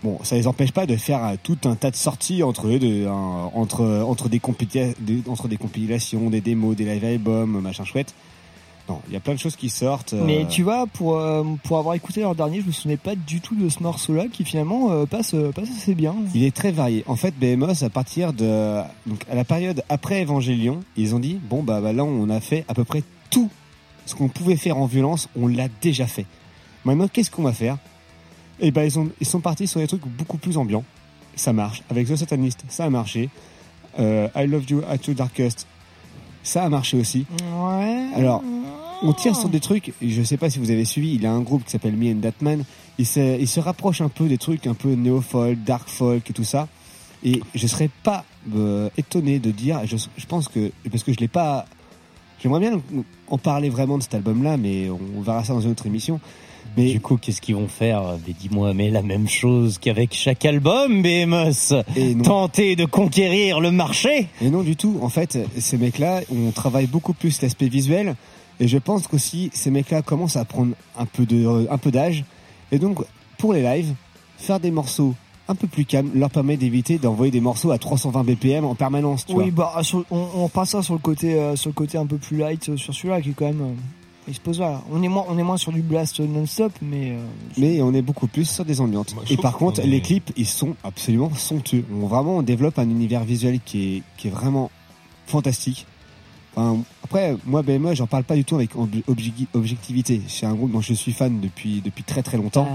[0.03, 3.07] Bon, ça les empêche pas de faire euh, tout un tas de sorties entre eux,
[3.09, 8.15] hein, entre des compilations, des démos, des live albums, machin chouette.
[8.89, 10.13] Non, il y a plein de choses qui sortent.
[10.13, 13.15] euh, Mais tu vois, pour, euh, pour avoir écouté leur dernier, je me souvenais pas
[13.15, 16.15] du tout de ce morceau-là qui finalement euh, passe, passe assez bien.
[16.35, 17.03] Il est très varié.
[17.07, 21.41] En fait, Behemoth, à partir de, donc à la période après Evangelion, ils ont dit
[21.49, 23.49] bon bah, bah là on a fait à peu près tout
[24.05, 26.27] ce qu'on pouvait faire en violence, on l'a déjà fait.
[26.85, 27.79] Maintenant, qu'est-ce qu'on va faire?
[28.61, 30.85] Et ben ils ont, ils sont partis sur des trucs beaucoup plus ambiants.
[31.37, 31.83] Ça marche.
[31.89, 33.31] Avec The Satanist, ça a marché.
[33.99, 35.67] Euh, I Love You at Your Darkest,
[36.45, 37.27] ça a marché aussi.
[37.43, 38.07] Ouais.
[38.15, 38.43] Alors,
[39.03, 41.33] on tire sur des trucs, je sais pas si vous avez suivi, il y a
[41.33, 42.65] un groupe qui s'appelle Me and Datman,
[42.99, 46.33] il se, il se rapproche un peu des trucs un peu néo-folk, dark folk et
[46.33, 46.69] tout ça,
[47.25, 51.19] et je serais pas euh, étonné de dire, je, je pense que, parce que je
[51.19, 51.67] l'ai pas,
[52.41, 52.81] j'aimerais bien
[53.29, 56.21] en parler vraiment de cet album-là, mais on verra ça dans une autre émission.
[56.77, 58.03] Mais du coup, qu'est-ce qu'ils vont faire?
[58.27, 61.73] Mais dis-moi, mais la même chose qu'avec chaque album, Behemoth
[62.23, 64.99] Tenter de conquérir le marché Et non du tout.
[65.03, 68.15] En fait, ces mecs-là, on travaille beaucoup plus l'aspect visuel.
[68.61, 72.25] Et je pense qu'aussi, ces mecs-là commencent à prendre un peu de, un peu d'âge.
[72.73, 72.99] Et donc,
[73.39, 73.95] pour les lives,
[74.39, 75.15] faire des morceaux
[75.47, 79.27] un peu plus calmes leur permet d'éviter d'envoyer des morceaux à 320 BPM en permanence.
[79.27, 79.75] Tu Oui, vois.
[79.75, 82.39] bah sur- on, on repassera sur le côté, euh, sur le côté un peu plus
[82.39, 83.61] light euh, sur celui-là qui est quand même.
[83.61, 83.75] euh,
[84.29, 84.83] il se pose là.
[84.91, 87.13] On est moins, on est moins sur du blast non-stop, mais.
[87.13, 87.19] euh,
[87.59, 89.15] Mais on est beaucoup plus sur des ambiantes.
[89.31, 91.85] Et par contre, est- les clips, ils sont absolument somptueux.
[91.93, 94.71] On vraiment on développe un univers visuel qui est, qui est vraiment
[95.27, 95.87] fantastique.
[96.57, 100.21] Enfin, après, moi, BME, j'en parle pas du tout avec ob- obje- objectivité.
[100.29, 102.69] C'est un groupe dont je suis fan depuis, depuis très très longtemps.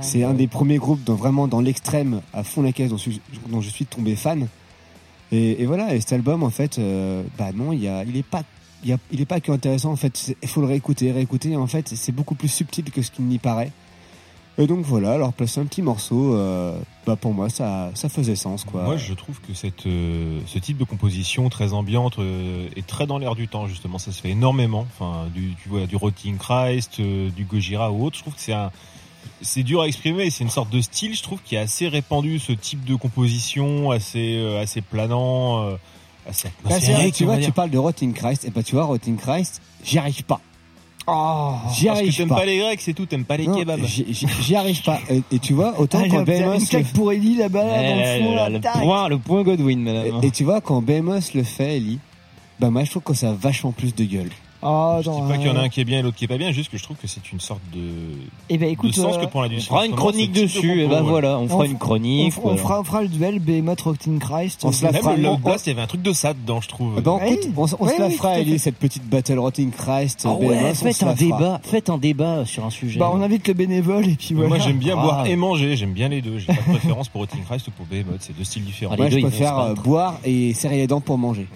[0.00, 3.02] C'est un des premiers groupes dans, vraiment dans l'extrême, à fond la caisse, dont, je
[3.10, 3.20] suis-
[3.50, 4.48] dont je suis tombé fan.
[5.32, 8.16] Et, et voilà, et cet album, en fait, euh, bah non, il y a, il
[8.16, 8.42] est pas,
[8.84, 9.90] il a- est pas que intéressant.
[9.92, 11.56] En fait, il faut le réécouter, réécouter.
[11.56, 13.70] En fait, c'est beaucoup plus subtil que ce qu'il n'y paraît.
[14.56, 16.78] Et donc voilà, alors placer un petit morceau, euh,
[17.08, 18.84] bah pour moi, ça, ça faisait sens, quoi.
[18.84, 19.50] Moi, je trouve que
[19.88, 23.98] euh, ce type de composition très ambiante euh, est très dans l'air du temps, justement.
[23.98, 24.86] Ça se fait énormément.
[24.96, 28.16] Enfin, du, tu du Rotting Christ, du Gojira ou autre.
[28.16, 28.54] Je trouve que c'est
[29.40, 30.30] c'est dur à exprimer.
[30.30, 33.90] C'est une sorte de style, je trouve, qui est assez répandu, ce type de composition,
[33.90, 35.66] assez, assez planant,
[36.28, 38.84] assez Bah, c'est vrai, tu vois, tu parles de Rotting Christ, et bah tu vois,
[38.84, 40.40] Rotting Christ, j'y arrive pas.
[41.06, 42.34] Oh, j'y Parce que arrive t'aimes pas.
[42.36, 43.04] pas les Grecs, c'est tout.
[43.04, 43.84] T'aimes pas les Non, kebabs.
[43.84, 45.00] j'y- arrive pas.
[45.10, 47.96] Et, et tu vois, autant Allez, quand une Behemoth claque pour Ellie là-bas, là, dans
[47.96, 50.20] le fond, là, le, point, le point Godwin, madame.
[50.22, 51.98] Et, et tu vois, quand Behemoth le fait, Ellie,
[52.58, 54.30] bah moi je trouve que ça a vachement plus de gueule.
[54.64, 56.24] Ah, Je dis pas qu'il y en a un qui est bien et l'autre qui
[56.24, 57.80] est pas bien, juste que je trouve que c'est une sorte de,
[58.48, 60.86] Eh ben, écoute, de sens euh, que prend la on fera une chronique dessus, et
[60.86, 62.32] ben voilà, on fera une chronique.
[62.42, 64.64] On, on fera, on fera le duel Behemoth Rotting Christ.
[64.64, 66.68] On se la Même fera- Blast, il y avait un truc de ça dedans, je
[66.68, 66.94] trouve.
[66.98, 71.14] Eh ben, écoute, on, se la fera, cette petite battle Rotting Christ, Ah faites un
[71.14, 72.98] débat, faites un débat sur un sujet.
[72.98, 74.48] Bah, on invite le bénévole et puis voilà.
[74.48, 75.02] Moi, j'aime bien Ah.
[75.02, 76.38] boire et manger, j'aime bien les deux.
[76.38, 78.94] J'ai pas de préférence pour Rotting Christ ou pour Behemoth, c'est deux styles différents.
[78.94, 81.46] Allez, Moi, je préfère euh, boire et serrer les dents pour manger.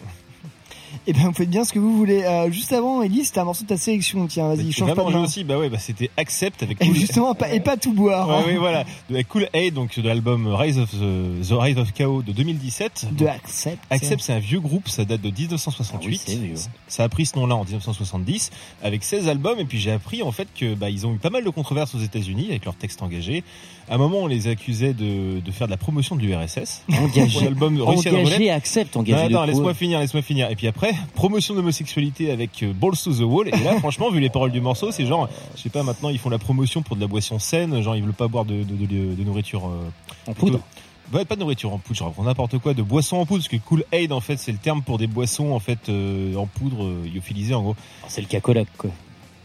[1.10, 2.22] Eh bien, vous faites bien ce que vous voulez.
[2.24, 4.26] Euh, juste avant, Ellie, c'était un morceau de ta sélection.
[4.26, 5.22] Tiens, vas-y, change pas de main.
[5.24, 8.28] aussi, bah ouais, bah c'était Accept avec Et Cool- justement, pas, et pas tout boire.
[8.28, 8.42] Ouais, hein.
[8.46, 8.84] oui, voilà.
[9.08, 13.06] De Cool Aid, donc de l'album Rise of the, The Rise of Chaos de 2017.
[13.16, 13.78] De Accept.
[13.88, 16.22] Accept, c'est un vieux groupe, ça date de Ah oui, 1968.
[16.26, 16.54] c'est vieux.
[16.88, 18.50] ça a pris ce nom-là en 1970,
[18.82, 21.30] avec 16 albums, et puis j'ai appris en fait que bah, ils ont eu pas
[21.30, 23.44] mal de controverses aux États-Unis avec leurs textes engagés.
[23.88, 26.82] À un moment, on les accusait de, de faire de la promotion de l'URSS.
[26.92, 30.50] Engagé, Pour l'album engagé accepte, engagé Non, non, laisse-moi finir, laisse-moi finir.
[30.50, 33.48] Et puis après, promotion d'homosexualité avec euh, Balls to the Wall.
[33.48, 36.18] Et là, franchement, vu les paroles du morceau, c'est genre, je sais pas, maintenant ils
[36.18, 38.86] font la promotion pour de la boisson saine, genre ils veulent pas boire de, de,
[38.86, 40.60] de- de nourriture euh, En poudre
[41.10, 43.56] Ouais, pas de nourriture en poudre, raconte n'importe quoi, de boisson en poudre, parce que
[43.66, 46.84] Cool Aid en fait c'est le terme pour des boissons en fait euh, en poudre
[46.84, 47.76] euh, lyophilisées en gros.
[48.08, 48.90] C'est le cacolac quoi.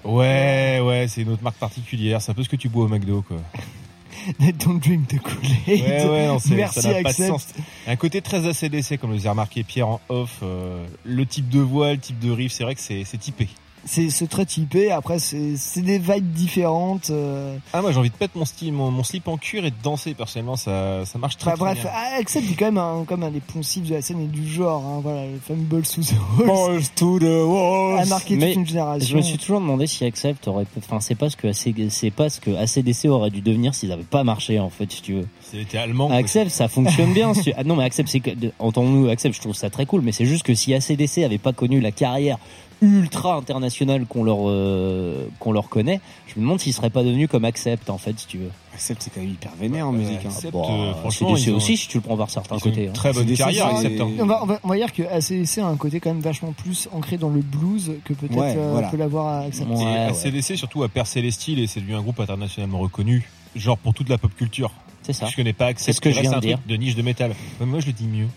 [0.03, 2.87] Ouais, ouais, c'est une autre marque particulière, c'est un peu ce que tu bois au
[2.89, 3.37] McDo quoi.
[4.65, 5.81] Don't drink the Kool-Aid.
[5.81, 7.47] Ouais, ouais, non, Merci, ça pas de sens.
[7.87, 11.59] Un côté très ACDC, comme le faisait remarquer Pierre en off, euh, le type de
[11.59, 13.47] voix, le type de riff, c'est vrai que c'est c'est typé.
[13.85, 14.91] C'est c'est très typé.
[14.91, 17.09] Après, c'est c'est des vibes différentes.
[17.09, 17.57] euh.
[17.73, 19.75] Ah moi j'ai envie de mettre mon, style, mon, mon slip en cuir et de
[19.83, 21.91] danser personnellement, ça, ça marche très, très bref, bien.
[21.93, 24.47] ah, Accept est quand même un, comme un des poncifs de la scène et du
[24.47, 24.81] genre.
[24.85, 26.47] Hein, voilà, le fameux Balls to the Walls.
[26.47, 27.99] Balls to the walls.
[27.99, 29.07] A marqué Mais toute une génération.
[29.09, 32.29] Je me suis toujours demandé si Accept aurait, enfin c'est pas ce que c'est pas
[32.29, 35.27] ce que ACDC aurait dû devenir s'ils avaient pas marché en fait si tu veux.
[35.41, 36.09] C'était allemand.
[36.09, 37.33] Accept ça fonctionne bien.
[37.33, 38.21] si tu- Ah non mais Accept c'est
[38.59, 41.51] entendons-nous Accept je trouve ça très cool mais c'est juste que si ACDC avait pas
[41.53, 42.37] connu la carrière
[42.83, 47.29] ultra internationale qu'on leur euh, qu'on leur connaît, je me demande s'ils seraient pas devenus
[47.29, 48.51] comme Accept en fait si tu veux.
[48.73, 50.19] Accept, c'est quand même hyper vénère en musique.
[50.25, 50.29] hein.
[50.29, 52.57] Accept, Bon, euh, franchement, ACDC ils ont- aussi si tu le prends par certains ils
[52.57, 52.83] ont côtés.
[52.85, 52.93] une hein.
[52.93, 54.01] très bonne C'est carrière, Accept.
[54.01, 54.09] hein.
[54.17, 56.21] et- On va, on, va, on va dire que ACDC a un côté quand même
[56.21, 58.87] vachement plus ancré dans le blues que peut-être Ouais, euh, voilà.
[58.89, 59.69] peut l'avoir à Accept.
[59.69, 59.95] Ouais, Et ouais.
[60.09, 63.93] ACDC surtout a percé les styles et c'est devenu un groupe internationalement reconnu, genre pour
[63.93, 64.71] toute la pop culture.
[65.03, 65.27] C'est ça.
[65.27, 66.59] Je connais pas Accept, C'est ce que je viens de dire.
[66.67, 67.35] de niche de métal.
[67.61, 68.27] Moi je le dis mieux.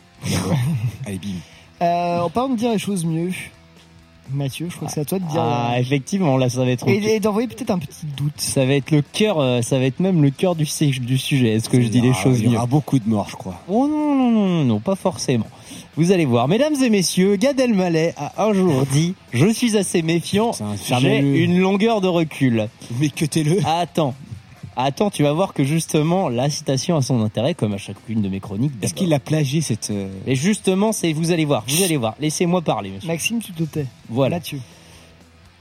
[1.06, 1.28] Allez, bim.
[1.82, 3.30] Euh, en parlant de dire les choses mieux,
[4.32, 5.40] Mathieu, je crois que c'est à toi de dire.
[5.40, 8.32] Ah euh, effectivement là ça va être et, et d'envoyer peut-être un petit doute.
[8.36, 11.54] ça va être le cœur euh, ça va être même le cœur du, sujet.
[11.54, 13.60] Est-ce que je dis les Ah, choses Il y aura beaucoup de morts, je crois.
[13.68, 15.46] Oh non, non, non, non, non, pas forcément.
[15.96, 16.46] Vous allez voir.
[16.48, 20.52] Mesdames et messieurs, Gad Elmaleh a un jour dit «Je suis assez méfiant,
[21.00, 22.68] j'ai une longueur de recul.
[23.00, 24.14] Mais que t'es le.» Attends.
[24.78, 28.28] Attends, tu vas voir que justement, la citation a son intérêt, comme à chacune de
[28.28, 28.72] mes chroniques.
[28.82, 29.90] Est-ce qu'il a plagié cette.
[29.90, 32.14] euh, Et justement, c'est, vous allez voir, vous allez voir.
[32.20, 33.08] Laissez-moi parler, monsieur.
[33.08, 33.86] Maxime, tu te tais.
[34.10, 34.36] Voilà.
[34.36, 34.60] Mathieu.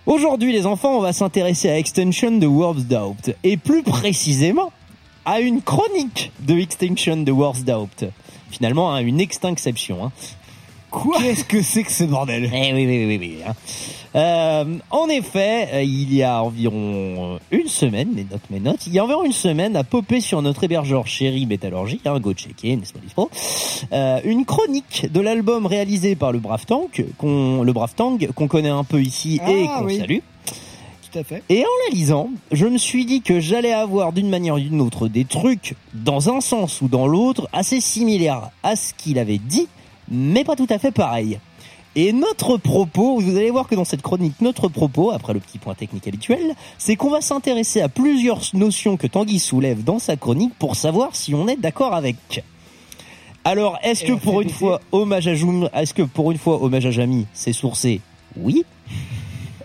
[0.06, 3.34] Aujourd'hui, les enfants, on va s'intéresser à Extension de World's Doubt.
[3.44, 4.72] Et plus précisément,
[5.24, 8.06] à une chronique de Extinction de World's Doubt.
[8.52, 10.06] Finalement, à une extinction.
[10.06, 10.12] Hein.
[10.92, 12.50] Quoi Qu'est-ce que c'est que ce bordel?
[12.54, 13.18] Eh oui, oui, oui, oui.
[13.20, 13.54] oui, hein.
[14.16, 18.88] Euh, en effet, euh, il y a environ euh, une semaine, mes notes, mes notes,
[18.88, 22.34] il y a environ une semaine, a popé sur notre hébergeur chéri Métallurgie, hein, go
[22.34, 23.30] checker, n'est-ce pas, Dispo,
[23.92, 28.48] euh, une chronique de l'album réalisé par le Brave Tank, qu'on, le Brave Tank, qu'on
[28.48, 29.98] connaît un peu ici et Ah, qu'on oui.
[30.00, 30.20] salue.
[31.12, 31.44] Tout à fait.
[31.50, 34.80] Et en la lisant, je me suis dit que j'allais avoir d'une manière ou d'une
[34.80, 39.40] autre des trucs, dans un sens ou dans l'autre, assez similaires à ce qu'il avait
[39.40, 39.68] dit,
[40.10, 41.38] mais pas tout à fait pareil.
[41.98, 45.60] Et notre propos, vous allez voir que dans cette chronique, notre propos, après le petit
[45.60, 50.18] point technique habituel, c'est qu'on va s'intéresser à plusieurs notions que Tanguy soulève dans sa
[50.18, 52.44] chronique pour savoir si on est d'accord avec.
[53.46, 56.86] Alors, est-ce que pour une fois, hommage à Joum, est-ce que pour une fois, hommage
[56.86, 58.02] à Jamy, c'est sourcé
[58.36, 58.66] Oui.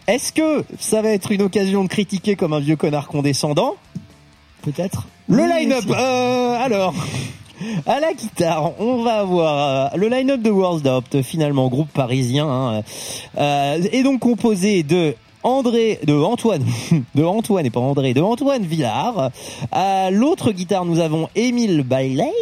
[0.06, 3.74] Est-ce que ça va être une occasion de critiquer comme un vieux connard condescendant?
[4.62, 5.08] Peut-être.
[5.28, 6.94] Le Oui, line-up, euh, alors,
[7.86, 12.48] à la guitare, on va avoir euh, le line-up de World's Doubt, finalement, groupe parisien,
[12.48, 12.82] hein,
[13.38, 16.64] euh, est donc composé de André, de Antoine,
[17.14, 19.30] de Antoine et pas André, de Antoine Villard.
[19.72, 22.32] À l'autre guitare, nous avons Émile Bailey.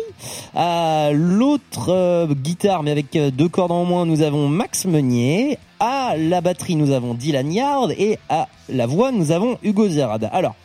[0.54, 5.58] À l'autre euh, guitare, mais avec euh, deux cordes en moins, nous avons Max Meunier.
[5.78, 7.92] À la batterie, nous avons Dylan Yard.
[7.92, 10.28] Et à la voix, nous avons Hugo Zerad.
[10.32, 10.56] Alors,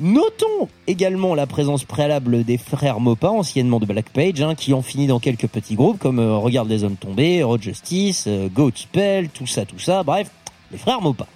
[0.00, 4.82] Notons également la présence préalable des frères Mopa, anciennement de Black Page, hein, qui ont
[4.82, 8.72] fini dans quelques petits groupes comme euh, Regarde les hommes tombés, Road Justice, euh, Goat
[8.76, 10.30] Spell, tout ça, tout ça, bref,
[10.72, 11.26] les frères Mopa.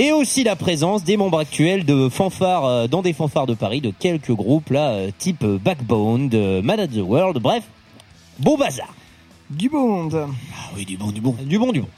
[0.00, 3.82] Et aussi la présence des membres actuels de fanfares, euh, dans des fanfares de Paris,
[3.82, 7.64] de quelques groupes là, euh, type euh, Backbone, de Mad at the World, bref,
[8.38, 8.94] beau bazar.
[9.50, 10.26] Du monde.
[10.54, 11.36] Ah oui, du bon, du bon.
[11.44, 11.88] Du bon, du bon.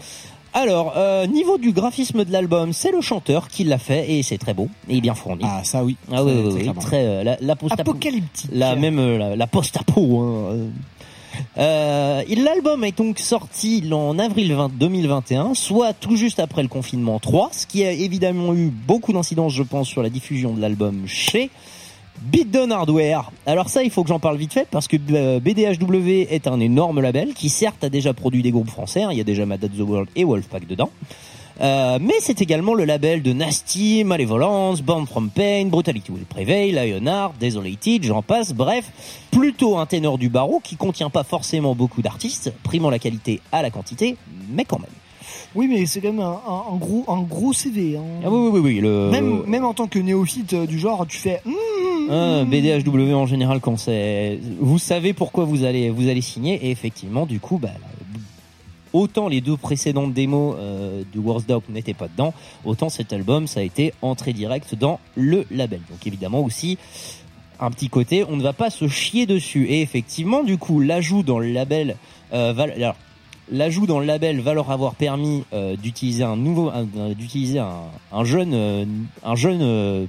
[0.55, 4.39] Alors, euh, niveau du graphisme de l'album, c'est le chanteur qui l'a fait et c'est
[4.39, 5.43] très beau et bien fourni.
[5.47, 5.97] Ah, ça oui.
[6.12, 8.51] Ah oui, oui, très oui, très euh, la, la post Apocalyptique.
[8.53, 10.20] la même euh, la, la post-apo.
[10.20, 10.35] Hein.
[10.53, 10.69] euh.
[11.57, 17.19] Euh, L'album est donc sorti en avril 20 2021, soit tout juste après le confinement
[17.19, 21.05] 3, ce qui a évidemment eu beaucoup d'incidence, je pense, sur la diffusion de l'album
[21.07, 21.49] chez
[22.20, 23.30] Beatdown Hardware.
[23.47, 26.60] Alors ça, il faut que j'en parle vite fait parce que euh, BDHW est un
[26.60, 29.02] énorme label qui certes a déjà produit des groupes français.
[29.02, 29.09] hein.
[29.10, 30.90] il y a déjà Mad at the World et Wolfpack dedans.
[31.60, 36.72] Euh, mais c'est également le label de Nasty, Malevolence, Born from Pain, Brutality Will Prevail,
[36.72, 38.52] Lionheart, Desolated, j'en passe.
[38.52, 38.90] Bref,
[39.30, 43.62] plutôt un ténor du barreau qui contient pas forcément beaucoup d'artistes, primant la qualité à
[43.62, 44.16] la quantité,
[44.48, 44.89] mais quand même.
[45.55, 47.97] Oui, mais c'est quand même un, un- un gros, un gros CV.
[47.97, 48.03] hein.
[48.24, 48.81] Ah oui, oui, oui, oui.
[48.81, 49.11] Le...
[49.11, 51.40] Même, même en tant que néophyte euh, du genre, tu fais.
[51.44, 56.55] hmm, Ah, BDHW en général quand c'est vous savez pourquoi vous allez vous allez signer
[56.66, 57.70] et effectivement du coup bah
[58.93, 62.35] autant les deux précédentes démos euh, du Worst Doubt n'étaient pas dedans
[62.65, 66.77] autant cet album ça a été entrée directe dans le label donc évidemment aussi
[67.61, 71.23] un petit côté on ne va pas se chier dessus et effectivement du coup l'ajout
[71.23, 71.97] dans le label
[72.35, 72.97] euh, va alors
[73.51, 76.70] L'ajout dans le label va leur avoir permis euh, d'utiliser un nouveau,
[77.16, 77.82] d'utiliser un,
[78.12, 78.85] un jeune, euh,
[79.24, 80.06] un jeune euh,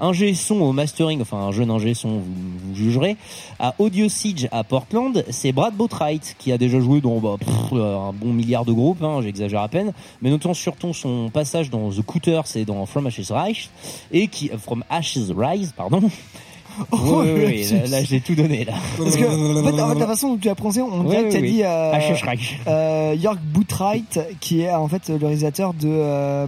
[0.00, 2.24] ingé son au mastering, enfin un jeune ingé son, vous,
[2.62, 3.16] vous jugerez,
[3.58, 7.72] à Audio Siege à Portland, c'est Brad Boatwright qui a déjà joué dans bah, pff,
[7.72, 9.92] euh, un bon milliard de groupes, hein, j'exagère à peine,
[10.22, 13.70] mais notons surtout son passage dans The Cooter, c'est dans From Ashes Rise,
[14.12, 16.10] et qui, euh, From Ashes Rise, pardon.
[16.92, 18.74] Oh, oui, oui, oui, le là, là, j'ai tout donné là.
[18.98, 21.30] Parce que, en fait, en fait, la façon dont tu as prononcé, on dirait que
[21.30, 22.40] tu as dit euh, Rise.
[22.66, 26.46] euh, York Bootwright, qui est en fait le réalisateur de, euh,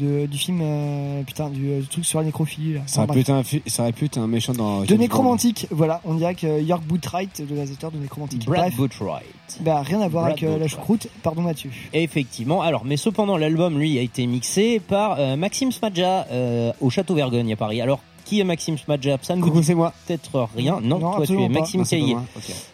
[0.00, 2.74] de- du film, euh, putain, du, euh, du truc sur la nécrophilie.
[2.74, 2.80] Là.
[2.86, 4.82] Ça aurait, pu être un, ça aurait pu être un méchant dans.
[4.82, 4.94] De.
[4.94, 8.46] Nécromantique, voilà, on dirait que York Bootwright, le réalisateur de Nécromantique.
[8.46, 9.26] Brad Bref, Boatwright.
[9.60, 11.70] bah, rien à voir Brad avec euh, la choucroute, pardon Mathieu.
[11.92, 12.62] Effectivement.
[12.62, 17.52] Alors, mais cependant, l'album, lui, a été mixé par Maxime Smadja euh, au Château Vergogne
[17.52, 17.80] à Paris.
[17.80, 20.80] Alors, qui est Maxime Smadja Ça ne vous dit peut-être rien.
[20.82, 21.48] Non, Non, toi, tu es.
[21.48, 22.14] Maxime Caillé.
[22.14, 22.24] moi.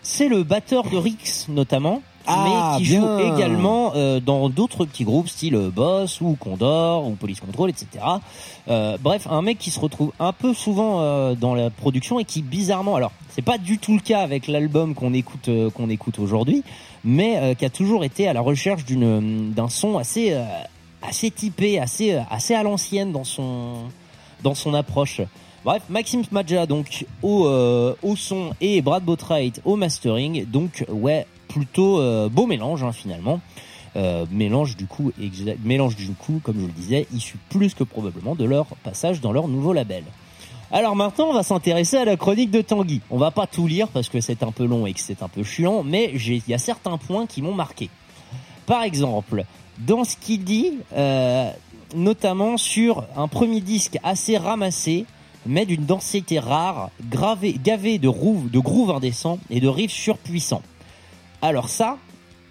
[0.03, 2.03] C'est le batteur de Rix, notamment.
[2.27, 3.01] Ah, mais qui bien.
[3.01, 7.69] joue également euh, dans d'autres petits groupes style euh, Boss ou Condor ou Police Control,
[7.69, 7.87] etc.
[8.69, 12.25] Euh, bref, un mec qui se retrouve un peu souvent euh, dans la production et
[12.25, 16.21] qui bizarrement, alors c'est pas du tout le cas avec l'album qu'on écoute qu'on écoute
[16.21, 16.63] aujourd'hui,
[17.03, 20.37] mais qui a toujours été à la recherche d'une d'un son assez
[21.03, 23.79] assez typé, assez assez à l'ancienne dans son
[24.45, 25.23] dans son approche.
[25.65, 30.45] Bref, Maxime Smadja donc au euh, au son et Brad Boatwright au mastering.
[30.47, 33.41] Donc ouais, plutôt euh, beau mélange hein, finalement.
[33.95, 35.13] Euh, mélange du coup
[35.63, 39.33] mélange du coup comme je le disais issu plus que probablement de leur passage dans
[39.33, 40.05] leur nouveau label.
[40.75, 43.03] Alors maintenant, on va s'intéresser à la chronique de Tanguy.
[43.11, 45.29] On va pas tout lire parce que c'est un peu long et que c'est un
[45.29, 47.91] peu chiant, mais il y a certains points qui m'ont marqué.
[48.65, 49.45] Par exemple,
[49.79, 51.51] dans ce qu'il dit, euh,
[51.95, 55.05] notamment sur un premier disque assez ramassé,
[55.47, 60.63] mais d'une densité rare, gravé, gavé de, rouvre, de grooves indécents et de riffs surpuissants.
[61.41, 61.99] Alors ça,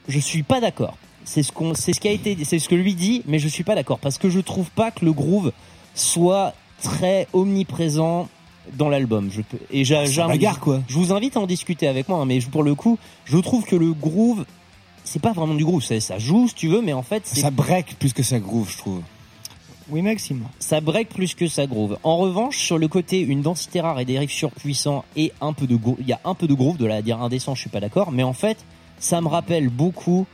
[0.08, 0.98] je suis pas d'accord.
[1.24, 3.48] C'est ce qu'on, c'est ce qui a été, c'est ce que lui dit, mais je
[3.48, 5.52] suis pas d'accord parce que je trouve pas que le groove
[5.94, 8.28] soit très omniprésent
[8.74, 9.30] dans l'album.
[9.32, 9.84] Je peux, et
[10.28, 10.82] bagarre, quoi.
[10.88, 13.66] Je vous invite à en discuter avec moi, hein, mais pour le coup, je trouve
[13.66, 14.46] que le groove,
[15.04, 17.52] c'est pas vraiment du groove, ça, ça joue si tu veux, mais en fait, Ça
[17.52, 19.02] break plus que ça groove, je trouve.
[19.92, 20.46] Oui, Maxime.
[20.60, 21.98] ça break plus que ça groove.
[22.04, 25.68] En revanche, sur le côté une densité rare et des riffs surpuissants et un peu
[25.68, 27.70] de groove, il y a un peu de groove, de à dire indécent, je suis
[27.70, 28.58] pas d'accord, mais en fait,
[29.00, 30.26] ça me rappelle beaucoup,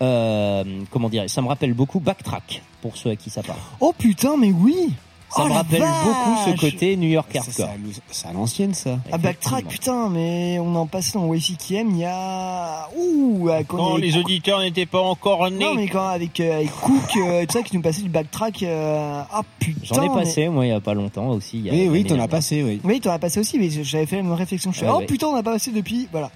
[0.00, 0.62] euh,
[0.92, 3.58] comment dire, ça me rappelle beaucoup Backtrack pour ceux à qui ça parle.
[3.80, 4.94] Oh putain, mais oui
[5.32, 7.68] Ça Oh, me rappelle beaucoup ce côté New York hardcore.
[8.10, 8.98] c'est à l'ancienne, ça.
[9.12, 12.88] Ah, Backtrack, putain, mais on en passait dans Wi-Fi qui aime, il y a.
[12.96, 15.64] Ouh, quand les avait- auditeurs n'étaient pas encore nés.
[15.64, 18.64] Non, mais quand avec, euh, avec Cook, euh, tu sais, qui nous passait du backtrack.
[18.64, 19.80] euh, Ah putain.
[19.84, 21.58] J'en ai mais- passé, moi, il y a pas longtemps aussi.
[21.58, 22.80] il y a Oui, oui, t'en as passé, oui.
[22.82, 24.72] Oui, t'en as passé aussi, mais j'avais fait la même réflexion.
[24.72, 25.06] Je fais, Ouais, oh ouais.
[25.06, 26.08] putain, on n'a pas passé depuis.
[26.10, 26.30] Voilà.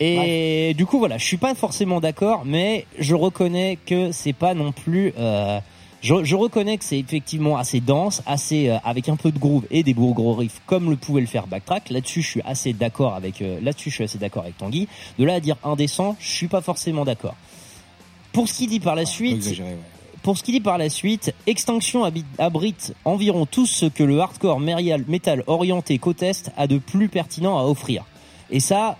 [0.00, 4.54] Et du coup voilà, je suis pas forcément d'accord, mais je reconnais que c'est pas
[4.54, 5.12] non plus.
[5.18, 5.58] euh,
[6.00, 9.66] je, je reconnais que c'est effectivement assez dense, assez euh, avec un peu de groove
[9.70, 11.90] et des gros gros riffs comme le pouvait le faire Backtrack.
[11.90, 13.42] Là-dessus, je suis assez d'accord avec.
[13.42, 14.88] euh, Là-dessus, je suis assez d'accord avec Tanguy.
[15.18, 17.34] De là à dire indécent, je suis pas forcément d'accord.
[18.32, 19.78] Pour ce qu'il dit par la Pas suite, exagéré, ouais.
[20.22, 22.04] pour ce qu'il dit par la suite, Extinction
[22.38, 27.08] abrite environ tout ce que le hardcore mérial- metal orienté côte est a de plus
[27.08, 28.04] pertinent à offrir.
[28.50, 28.96] Et ça,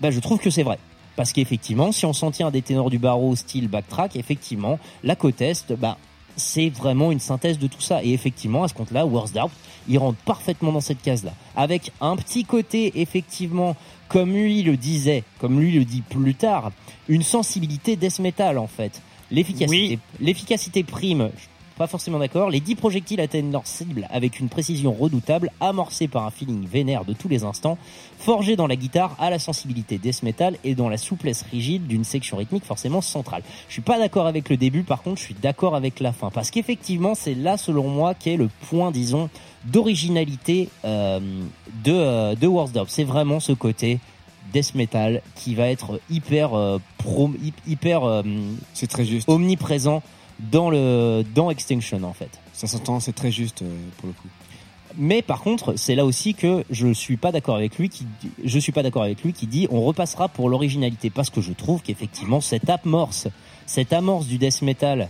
[0.00, 0.78] bah, je trouve que c'est vrai.
[1.16, 5.16] Parce qu'effectivement, si on s'en tient à des ténors du barreau style backtrack, effectivement, la
[5.16, 5.98] côte est, bah,
[6.40, 8.02] c'est vraiment une synthèse de tout ça.
[8.02, 9.50] Et effectivement, à ce compte-là, Worst Doubt,
[9.88, 11.32] il rentre parfaitement dans cette case-là.
[11.56, 13.76] Avec un petit côté, effectivement,
[14.08, 16.72] comme lui le disait, comme lui le dit plus tard,
[17.08, 19.00] une sensibilité death metal, en fait.
[19.30, 21.30] L'efficacité, l'efficacité prime.
[21.80, 22.50] Pas forcément d'accord.
[22.50, 27.06] Les 10 projectiles atteignent leur cible avec une précision redoutable, amorcée par un feeling vénère
[27.06, 27.78] de tous les instants,
[28.18, 32.04] forgé dans la guitare à la sensibilité death metal et dans la souplesse rigide d'une
[32.04, 33.42] section rythmique forcément centrale.
[33.68, 36.28] Je suis pas d'accord avec le début, par contre, je suis d'accord avec la fin.
[36.28, 39.30] Parce qu'effectivement, c'est là, selon moi, qu'est le point, disons,
[39.64, 41.18] d'originalité euh,
[41.82, 42.84] de, euh, de.
[42.88, 44.00] C'est vraiment ce côté
[44.52, 47.30] death metal qui va être hyper euh, pro,
[47.66, 48.22] hyper euh,
[48.74, 49.30] C'est très juste.
[49.30, 50.02] omniprésent
[50.50, 52.30] dans le dans Extinction en fait.
[52.52, 54.28] Ça s'entend, c'est très juste euh, pour le coup.
[54.96, 58.06] Mais par contre, c'est là aussi que je suis pas d'accord avec lui qui
[58.44, 61.52] je suis pas d'accord avec lui qui dit on repassera pour l'originalité parce que je
[61.52, 63.28] trouve qu'effectivement cette amorce
[63.66, 65.08] cette amorce du death metal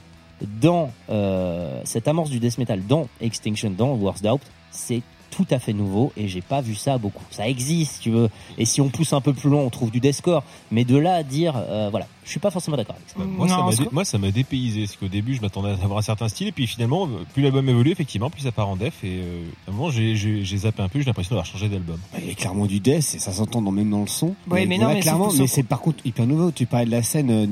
[0.60, 5.58] dans euh, cette amorce du death metal dans Extinction dans Worst Doubt, c'est tout à
[5.58, 7.22] fait nouveau et j'ai pas vu ça beaucoup.
[7.30, 8.28] Ça existe, si tu veux.
[8.58, 10.42] Et si on pousse un peu plus loin, on trouve du deathcore.
[10.70, 13.18] Mais de là à dire, euh, voilà, je suis pas forcément d'accord avec ça.
[13.24, 14.82] Moi, ça m'a dé- moi, ça m'a dépaysé.
[14.84, 16.48] Parce qu'au début, je m'attendais à avoir un certain style.
[16.48, 19.04] Et puis finalement, euh, plus l'album évolue, effectivement, plus ça part en def.
[19.04, 20.98] Et euh, à un moment, j'ai- j'ai j'ai zappé un peu.
[20.98, 21.98] J'ai l'impression d'avoir changé d'album.
[22.18, 24.34] Il y a clairement du death et ça s'entend dans- même dans le son.
[24.50, 26.50] Ouais, mais non, là, mais clairement, c'est- mais c'est- c'est par contre hyper nouveau.
[26.50, 27.46] Tu parlais de la scène euh,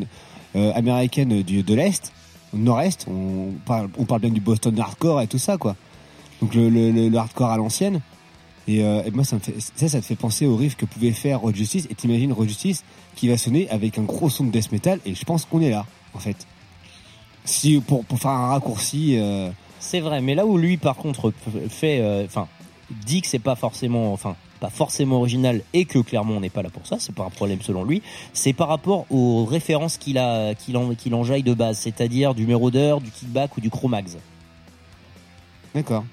[0.56, 2.12] euh, américaine du, de l'Est,
[2.52, 3.06] Nord-Est.
[3.08, 5.76] On parle, on parle bien du Boston hardcore et tout ça, quoi.
[6.40, 8.00] Donc le, le, le- hardcore à l'ancienne.
[8.66, 10.84] Et, euh, et moi, ça me fait, ça, ça te fait penser au riff que
[10.84, 11.86] pouvait faire Road Justice.
[11.90, 12.84] Et t'imagines Road Justice
[13.14, 15.00] qui va sonner avec un gros son de death metal.
[15.06, 16.46] Et je pense qu'on est là, en fait.
[17.44, 19.16] Si pour pour faire un raccourci.
[19.16, 19.50] euh,
[19.80, 21.32] C'est vrai, mais là où lui, par contre,
[21.70, 22.46] fait, euh, enfin,
[23.06, 26.62] dit que c'est pas forcément, enfin, pas forcément original et que clairement on n'est pas
[26.62, 28.02] là pour ça, c'est pas un problème selon lui.
[28.34, 32.46] C'est par rapport aux références qu'il a, qu'il en, qu'il enjaille de base, c'est-à-dire du
[32.46, 34.16] Merodeur, du Kickback ou du Chromax.
[35.74, 36.04] D'accord.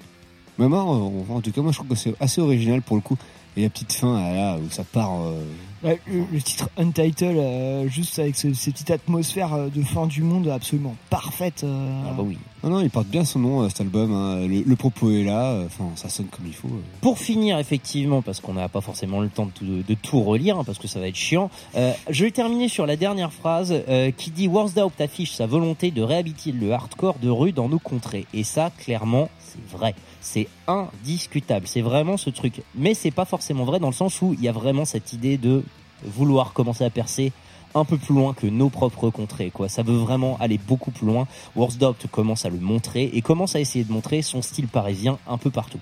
[0.58, 3.02] Mais moi, en en tout cas, moi, je trouve que c'est assez original pour le
[3.02, 3.16] coup.
[3.58, 5.12] Et la petite fin, là, là, où ça part.
[5.22, 5.42] euh,
[5.82, 10.06] Ouais, le, le titre Untitled, euh, juste avec ce, cette petite atmosphère euh, de fin
[10.06, 11.62] du monde absolument parfaite.
[11.64, 12.02] euh.
[12.08, 12.38] Ah bah oui.
[12.64, 14.12] Non, non, il porte bien son nom, euh, cet album.
[14.12, 14.46] hein.
[14.46, 15.52] Le, le propos est là.
[15.52, 16.68] euh, Enfin, ça sonne comme il faut.
[16.68, 16.80] euh.
[17.02, 20.58] Pour finir, effectivement, parce qu'on n'a pas forcément le temps de tout, de tout relire,
[20.58, 23.72] hein, parce que ça va être chiant, euh, je vais terminer sur la dernière phrase
[23.88, 27.68] euh, qui dit Worst Doubt affiche sa volonté de réhabiter le hardcore de rue dans
[27.68, 28.26] nos contrées.
[28.34, 29.28] Et ça, clairement,
[29.68, 29.94] c'est vrai.
[30.20, 31.66] C'est indiscutable.
[31.66, 32.62] C'est vraiment ce truc.
[32.74, 35.38] Mais c'est pas forcément vrai dans le sens où il y a vraiment cette idée
[35.38, 35.62] de
[36.04, 37.32] vouloir commencer à percer
[37.74, 41.06] un peu plus loin que nos propres contrées quoi ça veut vraiment aller beaucoup plus
[41.06, 41.26] loin
[41.56, 45.18] Worst Doubt commence à le montrer et commence à essayer de montrer son style parisien
[45.26, 45.80] un peu partout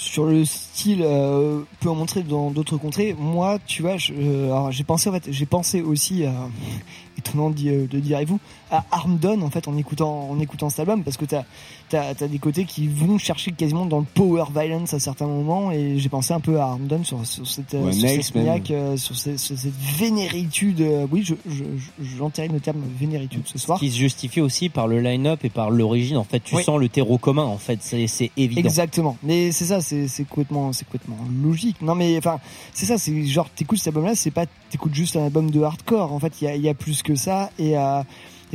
[0.00, 3.14] sur le style euh, peut en montrer dans d'autres contrées.
[3.18, 6.32] Moi, tu vois, euh, j'ai pensé en fait, j'ai pensé aussi, à,
[7.18, 8.38] étonnant de, dire- de direz-vous,
[8.70, 11.44] à Armdon en fait en écoutant en écoutant cet album parce que t'as
[11.88, 15.72] t'as as des côtés qui vont chercher quasiment dans le power violence à certains moments
[15.72, 18.96] et j'ai pensé un peu à Armdon sur, sur cette Ouais, sur Nails, cette euh,
[18.96, 20.80] sur, cette, sur cette vénéritude.
[20.80, 23.78] euh, oui, je je- je- j'entérine le terme vénéritude ce soir.
[23.78, 26.64] qui se justifie aussi par le line-up et par l'origine en fait tu Oui.
[26.64, 29.16] sens le terreau commun en fait c'est c'est évident Exactement.
[29.22, 31.80] Mais c'est ça, c'est c'est complètement, c'est complètement logique.
[31.82, 32.38] Non mais enfin,
[32.74, 36.12] c'est ça, c'est genre t'écoutes cet album-là, c'est pas t'écoutes juste un album de hardcore.
[36.12, 37.76] En fait, il y a, il y a plus que ça et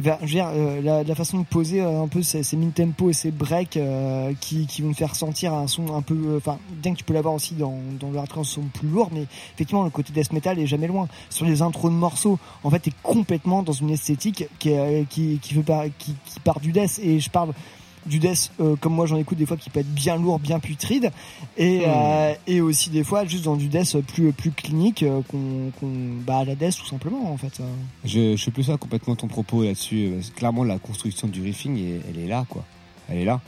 [0.02, 2.73] ben, je veux dire, euh, la, façon de poser euh, un peu ces, ces mid
[2.73, 6.60] tempo et ces breaks euh, qui, qui vont faire sentir un son un peu, enfin,
[6.69, 9.86] bien que tu peux l'avoir aussi dans, dans le hardcore, son plus lourd, mais effectivement
[9.86, 11.07] le côté death metal est jamais loin.
[11.30, 14.73] Sur les intros de morceaux, en fait, t'es complètement dans une esthétique qui,
[15.10, 16.14] qui, qui, veut par- qui
[16.44, 17.53] part du death et je parle
[18.06, 20.60] du death euh, comme moi j'en écoute des fois qui peut être bien lourd, bien
[20.60, 21.11] putride
[21.57, 21.84] et, Hmm.
[21.88, 25.91] euh, et aussi des fois juste dans du death plus plus clinique euh, qu'on qu'on
[26.26, 27.60] bah à la death tout simplement en fait.
[27.60, 27.64] euh.
[28.03, 30.11] Je, je peux ça complètement ton propos là-dessus.
[30.36, 32.64] Clairement, la construction du riffing, est- elle est là, quoi.
[33.10, 33.41] Elle est là.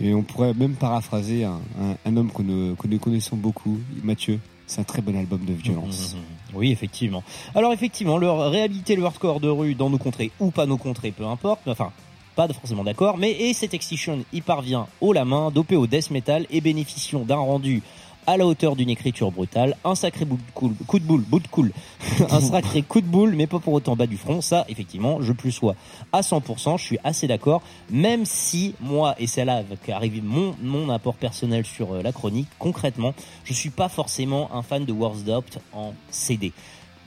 [0.00, 3.78] Et on pourrait même paraphraser un, un, un homme que nous, que nous connaissons beaucoup,
[4.02, 4.38] Mathieu.
[4.66, 6.14] C'est un très bon album de violence.
[6.14, 6.56] Mhm.
[6.58, 7.22] Oui, effectivement.
[7.54, 11.10] Alors effectivement, le réhabiliter le hardcore de rue dans nos contrées ou pas nos contrées,
[11.10, 11.60] peu importe.
[11.66, 11.90] Enfin,
[12.36, 13.18] pas forcément d'accord.
[13.18, 17.20] Mais et cette Extinction y parvient haut la main, dopé au death metal et bénéficiant
[17.20, 17.82] d'un rendu
[18.26, 21.40] à la hauteur d'une écriture brutale, un sacré bout de, cool, coup de boule, bout
[21.40, 21.72] de cool,
[22.30, 24.40] un sacré coup de boule, mais pas pour autant bas du front.
[24.40, 25.74] Ça, effectivement, je plus sois
[26.12, 27.62] à 100%, je suis assez d'accord.
[27.90, 32.48] Même si moi, et c'est là qu'arrive mon mon apport personnel sur euh, la chronique,
[32.58, 36.52] concrètement, je suis pas forcément un fan de Worst Doubt en CD.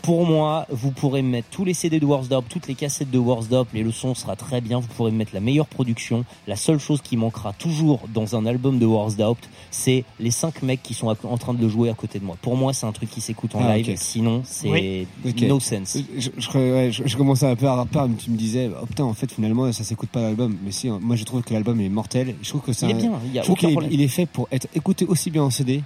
[0.03, 3.09] Pour moi, vous pourrez me mettre tous les CD de Worst Doubt, toutes les cassettes
[3.09, 6.25] de Worst Doubt, les leçons sera très bien, vous pourrez me mettre la meilleure production.
[6.45, 9.37] La seule chose qui manquera toujours dans un album de Worst Doubt,
[9.71, 12.35] c'est les cinq mecs qui sont en train de le jouer à côté de moi.
[12.41, 15.07] Pour moi, c'est un truc qui s'écoute en Ah, live, sinon c'est Oui.
[15.25, 15.41] Ok.
[15.43, 15.97] no sense.
[16.17, 18.85] Je, je, ouais, je- je commençais un peu à rappeur, mais tu me disais, oh
[18.85, 20.57] putain, en fait, finalement, ça s'écoute pas l'album.
[20.65, 22.35] Mais si, hein, moi, je trouve que l'album est mortel.
[22.41, 23.71] Je trouve que c'est Il est bien, il y a je trouve aucun qu'il est-
[23.71, 23.91] problème.
[23.93, 25.81] il est fait pour être écouté aussi bien en CD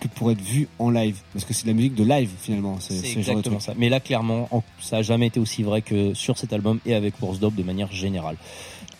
[0.00, 1.16] que pour être vu en live.
[1.32, 2.76] Parce que c'est de la musique de live, finalement.
[2.80, 3.66] C'est C'est ce genre de exactement truc.
[3.66, 3.74] ça.
[3.78, 6.94] Mais là, clairement, en- ça a jamais été aussi vrai que sur cet album et
[6.94, 8.36] avec Worst de manière générale.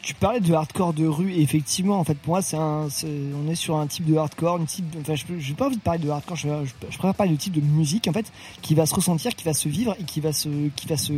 [0.02, 2.86] tu parlais de hardcore de rue et effectivement en fait pour moi c'est un
[3.34, 5.80] on est sur un type de hardcore une type enfin je j'ai pas envie de
[5.82, 8.30] parler de hardcore je, je, je préfère parler de type de musique en fait
[8.62, 11.12] qui va se ressentir qui va se vivre et qui va se qui va se,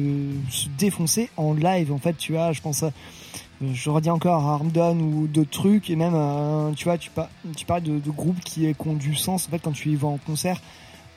[0.50, 2.90] se défoncer en live en fait tu vois je pense à
[3.60, 7.28] je redis encore à Armdon ou d'autres trucs et même euh, tu vois tu, par-
[7.56, 9.46] tu parles de, de groupes qui, ont du sens.
[9.48, 10.60] En fait quand tu y vas en concert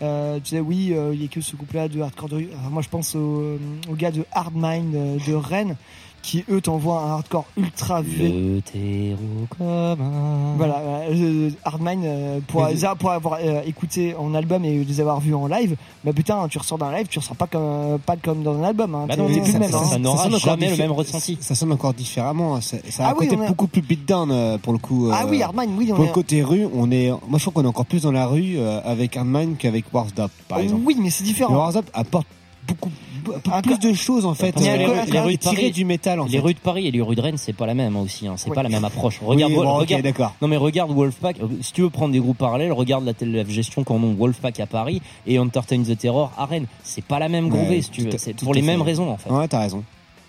[0.02, 2.48] euh, tu sais oui euh, il y a que ce groupe là de hardcore de
[2.72, 3.60] moi je pense aux,
[3.90, 5.76] aux gars de Hardmind euh, de Rennes
[6.22, 10.54] qui eux t'envoient un hardcore ultra violent Le terreau commun.
[10.58, 10.80] voilà,
[11.10, 15.20] euh, Hardmine, euh, pour, Mais- déjà, pour avoir euh, écouté en album et les avoir
[15.20, 18.16] vus en live, bah putain, tu ressors d'un live, tu ressors pas comme, euh, pas
[18.18, 18.94] comme dans un album.
[18.96, 19.86] Hein, Bah non, ça- plus le même, ça- hein.
[19.86, 21.38] ça n'aura jamais le même ressenti.
[21.42, 22.62] Ça sonne encore différemment.
[22.62, 25.10] Ça, ça a Ah un oui, côté beaucoup plus beatdown euh, pour le coup.
[25.12, 27.10] Ah euh, oui, Hardmine, oui, on Pour est- le côté rue, on est.
[27.10, 30.08] Moi, je trouve qu'on est encore plus dans la rue euh, avec Hardmine qu'avec Wars
[30.20, 30.82] Up, par Oh, exemple.
[30.86, 31.56] oui, mais c'est différent.
[31.56, 32.28] Wars Up apporte
[32.68, 32.92] beaucoup,
[33.22, 34.56] plus de choses en fait.
[34.58, 34.86] Euh, les,
[35.20, 37.38] rues- de Paris, du métal en les rues de Paris et les rues de Rennes,
[37.38, 38.28] c'est pas la même aussi.
[38.28, 38.56] Hein, c'est Oui.
[38.56, 39.20] pas la même approche.
[39.22, 40.14] Oui, Regarde, bon, regarde-.
[40.42, 41.40] Non mais regarde Wolfpack.
[41.42, 44.60] euh, Si tu veux prendre des groupes parallèles, regarde la, la gestion qu'en ont Wolfpack
[44.60, 46.66] à Paris et Entertain the Terror à Rennes.
[46.84, 48.12] C'est pas la même Ouais, grouvée, si tu veux.
[48.18, 48.68] C'est pour les fait.
[48.68, 49.30] mêmes raisons en fait.
[49.30, 49.84] Ouais, t'as raison.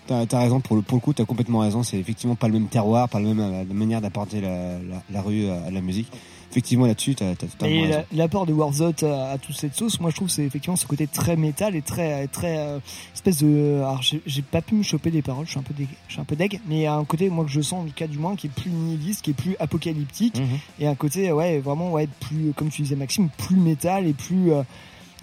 [0.05, 1.81] T'as as raison pour le pour le coup, t'as complètement raison.
[1.81, 5.01] C'est effectivement pas le même terroir, pas le même euh, la manière d'apporter la, la,
[5.11, 6.07] la rue à, à la musique.
[6.53, 8.03] Effectivement là-dessus, t'as as totalement Et raison.
[8.11, 10.85] la- l'apport de Warzot à, à toute cette sauce, moi je trouve c'est effectivement ce
[10.85, 12.79] côté très métal et très très euh,
[13.15, 13.77] espèce de.
[13.79, 16.13] Alors j'ai j'ai pas pu me choper des paroles, je suis un peu deg, je
[16.13, 17.85] suis un peu deg, mais il y a un côté moi que je sens en
[17.87, 20.59] tout cas du moins qui est plus nihiliste, qui est plus apocalyptique Mhm.
[20.79, 24.51] et un côté ouais vraiment ouais plus comme tu disais Maxime, plus métal et plus
[24.53, 24.61] euh,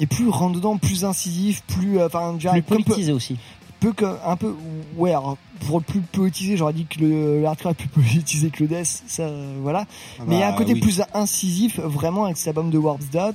[0.00, 3.36] et plus rentre dedans, plus incisif, plus euh, enfin vois, Plus peu- politisé aussi.
[3.80, 4.54] Peu que un peu
[4.96, 5.36] ouais alors,
[5.66, 9.02] pour le plus poétisé j'aurais dit que le, hardcore est plus poétisé que le death
[9.06, 9.28] ça
[9.62, 9.86] voilà
[10.18, 10.80] Ah mais il y a un bah, côté oui.
[10.80, 13.34] plus incisif vraiment avec cet album de Warp's Dot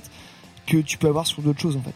[0.66, 1.94] que tu peux avoir sur d'autres choses en fait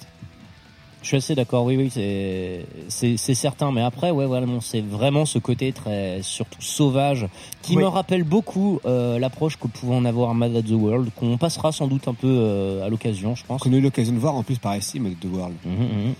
[1.02, 3.72] Je suis assez d'accord, oui, oui, c'est, c'est, c'est certain.
[3.72, 7.26] Mais après, ouais, voilà, bon, c'est vraiment ce côté très, surtout sauvage,
[7.62, 7.82] qui Oui.
[7.82, 11.72] me rappelle beaucoup euh, l'approche que pouvait en avoir Mad at the World, qu'on passera
[11.72, 13.62] sans doute un peu euh, à l'occasion, je pense.
[13.62, 15.54] qu'on a eu l'occasion de voir en plus par ici, Mad The World.
[15.64, 16.14] Mhm,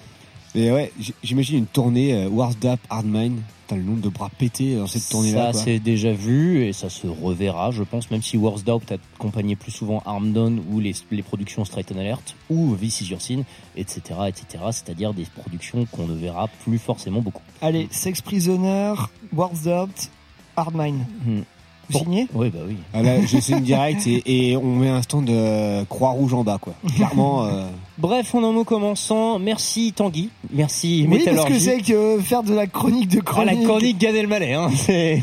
[0.55, 3.41] Et ouais, j'imagine une tournée euh, Wars Up, Hardmine.
[3.69, 5.53] T'as le nombre de bras pétés dans cette tournée-là.
[5.53, 8.97] Ça, c'est déjà vu et ça se reverra, je pense, même si Wars Doubt a
[9.17, 13.11] accompagné plus souvent Armed Down ou les, les productions Straight and Alert ou This Is
[13.11, 13.43] Your Sin,
[13.77, 17.43] etc., etc., c'est-à-dire des productions qu'on ne verra plus forcément beaucoup.
[17.63, 18.95] allez Sex Prisoner
[19.33, 20.11] Warp's Dot
[20.57, 21.45] Hardmine Mhm.
[21.91, 22.27] vous signez?
[22.35, 22.77] Oui, bah oui.
[22.93, 26.59] Ah là, je signe direct et, et on met un stand de Croix-Rouge en bas,
[26.61, 26.75] quoi.
[26.97, 27.45] Clairement.
[27.45, 27.69] euh,
[28.01, 32.55] Bref, en un mot commençant, merci Tanguy, merci oui parce que c'est que faire de
[32.55, 33.59] la chronique de Ah, chronique.
[33.61, 35.23] la chronique Gad Elmaleh, hein, c'est...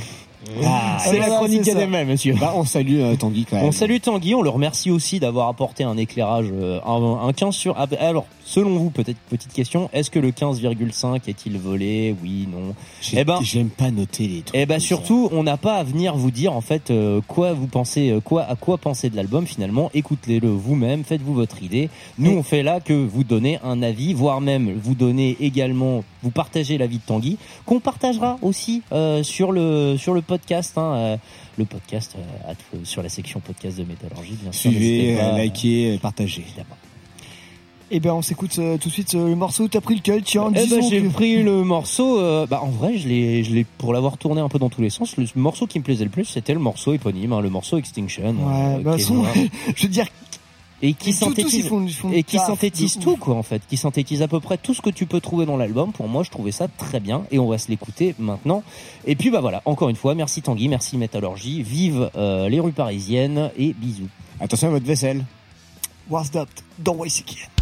[0.65, 1.68] Ah, c'est la chronique.
[1.68, 2.36] Elmaleh, monsieur.
[2.40, 3.65] bah, on salue euh, Tanguy quand même.
[3.65, 7.53] On salue Tanguy, on le remercie aussi d'avoir apporté un éclairage, euh, un, un 15
[7.56, 7.76] sur...
[7.78, 12.15] ah, bah, Alors, selon vous, peut-être petite question, est-ce que le 15,5 est-il volé?
[12.24, 14.60] Oui, non J'ai- Eh ben, J'aime pas noter les trucs.
[14.60, 14.86] Eh ben ça.
[14.88, 18.44] surtout, on n'a pas à venir vous dire en fait euh, quoi vous pensez, quoi
[18.44, 19.90] à quoi penser de l'album finalement.
[19.94, 21.90] Écoutez-le vous-même, faites-vous votre idée.
[22.18, 26.31] Nous, on fait là que vous donnez un avis, voire même vous donnez également, vous
[26.31, 31.18] partagez l'avis de Tanguy, qu'on partagera aussi euh, sur le sur le podcast, hein, euh,
[31.57, 34.38] le podcast euh, à- sur la section podcast de Métallurgie.
[34.41, 36.41] Bien sûr, Suivez, pas, likez, partagez.
[36.41, 36.76] évidemment.
[37.89, 40.52] et ben on s'écoute euh, tout de suite euh, le morceau t'as pris lequel tiens
[40.53, 42.19] Eh ben, j'ai que- pris le morceau.
[42.19, 44.81] euh, bah en vrai, je l'ai, je l'ai pour l'avoir tourné un peu dans tous
[44.81, 45.15] les sens.
[45.18, 48.35] Le morceau qui me plaisait le plus, c'était le morceau éponyme, hein, le morceau Extinction.
[48.35, 49.23] ouais bah son-
[49.76, 50.07] je veux dire
[50.82, 51.70] et qui synthétise
[52.12, 55.06] et qui tout quoi en fait, qui synthétise à peu près tout ce que tu
[55.06, 55.91] peux trouver dans l'album.
[55.91, 58.64] Pour moi, je trouvais ça très bien et on va se l'écouter maintenant.
[59.06, 62.72] Et puis bah voilà, encore une fois, merci Tanguy, merci Métallurgie, vive euh, les rues
[62.72, 64.10] parisiennes et bisous.
[64.40, 65.26] Attention à votre vaisselle.
[66.10, 66.48] Dot
[66.80, 67.57] dans YCK Thank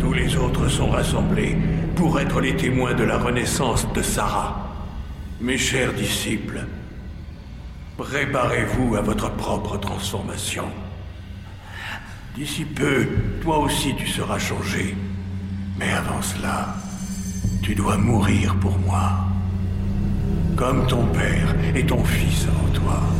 [0.00, 1.54] Tous les autres sont rassemblés
[1.96, 4.74] pour être les témoins de la renaissance de Sarah.
[5.42, 6.66] Mes chers disciples,
[7.98, 10.64] préparez-vous à votre propre transformation.
[12.34, 13.06] D'ici peu,
[13.42, 14.96] toi aussi tu seras changé.
[15.78, 16.74] Mais avant cela,
[17.62, 19.26] tu dois mourir pour moi.
[20.56, 23.19] Comme ton père et ton fils avant toi.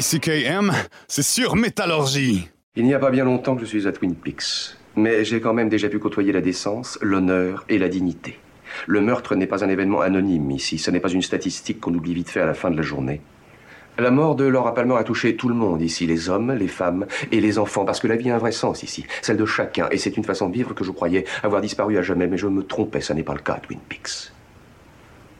[0.00, 0.72] YCKM,
[1.08, 2.48] c'est sur Métallurgie.
[2.74, 4.78] Il n'y a pas bien longtemps que je suis à Twin Peaks.
[4.96, 8.38] Mais j'ai quand même déjà pu côtoyer la décence, l'honneur et la dignité.
[8.86, 12.14] Le meurtre n'est pas un événement anonyme ici, ce n'est pas une statistique qu'on oublie
[12.14, 13.20] vite fait à la fin de la journée.
[13.98, 17.06] La mort de Laura Palmer a touché tout le monde ici, les hommes, les femmes
[17.30, 19.86] et les enfants, parce que la vie a un vrai sens ici, celle de chacun,
[19.90, 22.46] et c'est une façon de vivre que je croyais avoir disparu à jamais, mais je
[22.46, 24.32] me trompais, ça n'est pas le cas à Twin Peaks.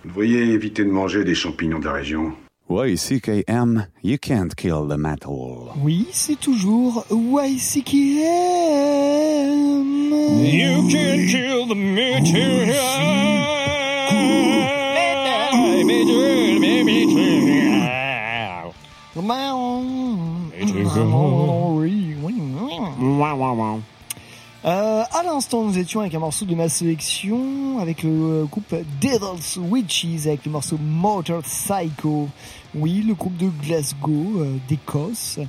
[0.04, 2.34] Vous devriez éviter de manger des champignons de la région?
[2.70, 5.72] YCKM, you can't kill the metal.
[5.82, 7.90] Oui, c'est toujours YCKM.
[10.38, 11.74] You can kill the
[24.62, 29.56] Euh, à l'instant, nous étions avec un morceau de ma sélection, avec le groupe Devil's
[29.56, 32.28] Witches, avec le morceau Motor Psycho.
[32.74, 35.40] Oui, le groupe de Glasgow, euh, d'Écosse,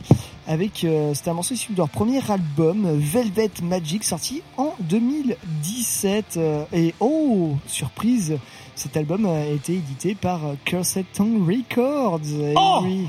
[0.48, 6.38] avec euh, c'était un morceau issu de leur premier album Velvet Magic, sorti en 2017.
[6.38, 8.38] euh, et oh, surprise,
[8.76, 12.22] cet album a été édité par euh, Cursed Tongue Records.
[12.40, 13.08] Et oui.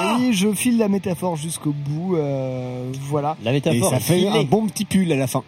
[0.00, 2.16] Et oui, je file la métaphore jusqu'au bout.
[2.16, 3.36] euh, voilà.
[3.42, 5.42] La métaphore Et ça fait un bon petit pull à la fin.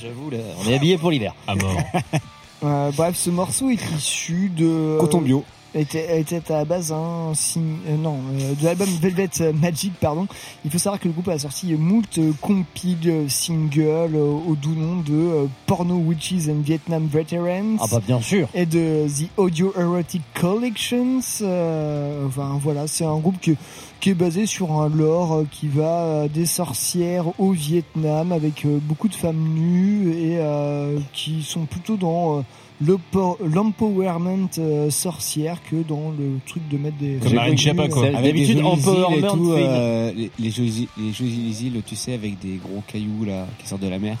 [0.00, 1.34] J'avoue, là, on est habillé pour l'hiver.
[1.48, 1.76] Mort.
[2.62, 5.44] Euh, bref, ce morceau est issu de Coton bio.
[5.74, 10.26] Était, était à la base un signe, euh, non, euh, de l'album Velvet Magic, pardon.
[10.64, 14.74] Il faut savoir que le groupe a sorti moult euh, compile singles euh, au doux
[14.74, 17.76] nom de euh, Porno Witches and Vietnam Veterans.
[17.80, 18.48] Ah bah bien sûr.
[18.54, 21.20] Et de The Audio Erotic Collections.
[21.42, 23.56] euh, enfin voilà, c'est un groupe qui,
[24.00, 28.64] qui est basé sur un lore euh, qui va euh, des sorcières au Vietnam avec
[28.64, 32.42] euh, beaucoup de femmes nues et euh, qui sont plutôt dans euh,
[32.86, 38.10] l'empowerment euh, sorcière que dans le truc de mettre des Comme Marine euh, quoi.
[38.10, 43.46] D'habitude, Empowerment tout, euh, les, les, jolies, les tu sais, avec des gros cailloux là
[43.58, 44.18] qui sortent de la mer.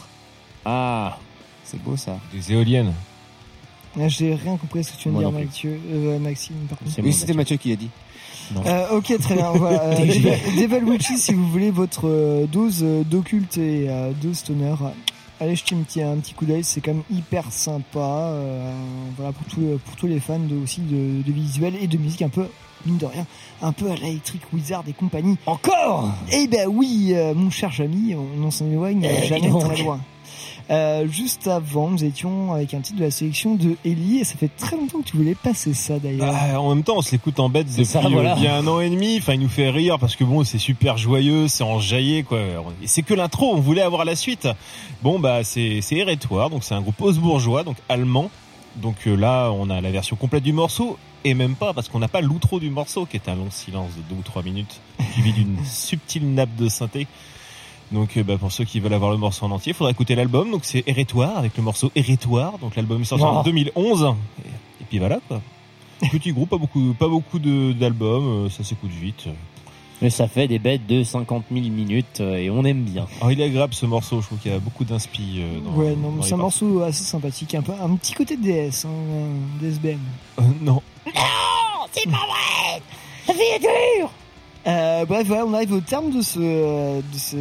[0.64, 1.18] Ah,
[1.64, 2.18] C'est beau ça.
[2.32, 2.92] Des éoliennes.
[4.00, 5.32] Ah, J'ai rien compris à ce que tu viens de dire.
[5.32, 6.56] Mathieu, euh, Maxime.
[6.68, 6.90] Par contre.
[7.02, 7.90] Oui, c'était Mathieu qui l'a dit.
[8.66, 9.52] Euh, ok, très bien.
[9.52, 9.94] Voilà.
[9.94, 13.88] Devil, Witches, si vous voulez votre euh, dose d'occulte et
[14.22, 14.74] de stoner,
[15.40, 16.64] allez jeter un petit, un petit coup d'œil.
[16.64, 17.98] C'est quand même hyper sympa.
[17.98, 18.72] euh,
[19.16, 22.22] voilà pour tous pour tous les fans de, aussi de, de visuel et de musique
[22.22, 22.46] un peu
[22.86, 23.26] mine de rien,
[23.62, 25.38] un peu à l'Electric Wizard et compagnie.
[25.46, 26.10] Encore?
[26.30, 29.64] Eh ben oui, euh, mon cher Jamy, on, on s'en éloigne Eh, jamais donc.
[29.64, 30.00] très loin.
[30.70, 34.36] Euh, juste avant, nous étions avec un titre de la sélection de Ellie et ça
[34.36, 36.34] fait très longtemps que tu voulais passer ça d'ailleurs.
[36.34, 38.34] Ah, en même temps, on se l'écoute en bête depuis ça, euh, voilà.
[38.34, 39.18] bien un an et demi.
[39.18, 42.40] Enfin, il nous fait rire parce que bon, c'est super joyeux, c'est enjaillé, quoi.
[42.82, 44.48] Et c'est que l'intro, on voulait avoir la suite.
[45.02, 48.30] Bon, bah, c'est, c'est Hérétoire, donc c'est un groupe osbourgeois, donc allemand.
[48.76, 51.98] Donc euh, là, on a la version complète du morceau, et même pas, parce qu'on
[51.98, 54.80] n'a pas l'outro du morceau, qui est un long silence de deux ou trois minutes,
[55.12, 57.06] suivi d'une subtile nappe de synthé.
[57.94, 60.14] Donc euh, bah, pour ceux qui veulent avoir le morceau en entier, il faudra écouter
[60.14, 60.50] l'album.
[60.50, 62.58] Donc c'est Hérétoire, avec le morceau Hérétoire.
[62.58, 63.42] Donc l'album est sorti en Oh.
[63.44, 64.02] 2011.
[64.44, 64.48] Et,
[64.82, 65.40] et puis voilà, quoi.
[66.10, 69.26] Petit groupe, pas beaucoup, pas beaucoup d'albums, euh, ça s'écoute vite.
[70.02, 73.06] Mais ça fait des bêtes de 50 000 minutes euh, et on aime bien.
[73.22, 75.36] Oh, il est agréable ce morceau, je trouve qu'il y a beaucoup d'inspi.
[75.38, 78.42] euh, dans- Ouais, non, c'est un morceau assez sympathique, un peu un petit côté de
[78.42, 78.90] DS, hein,
[79.62, 80.00] DSBM.
[80.40, 80.82] Euh, non.
[81.06, 81.12] Non,
[81.92, 82.82] c'est pas vrai
[83.28, 84.10] La vie est dure
[84.66, 87.36] Euh, bref, voilà, on arrive au terme de ce, de ce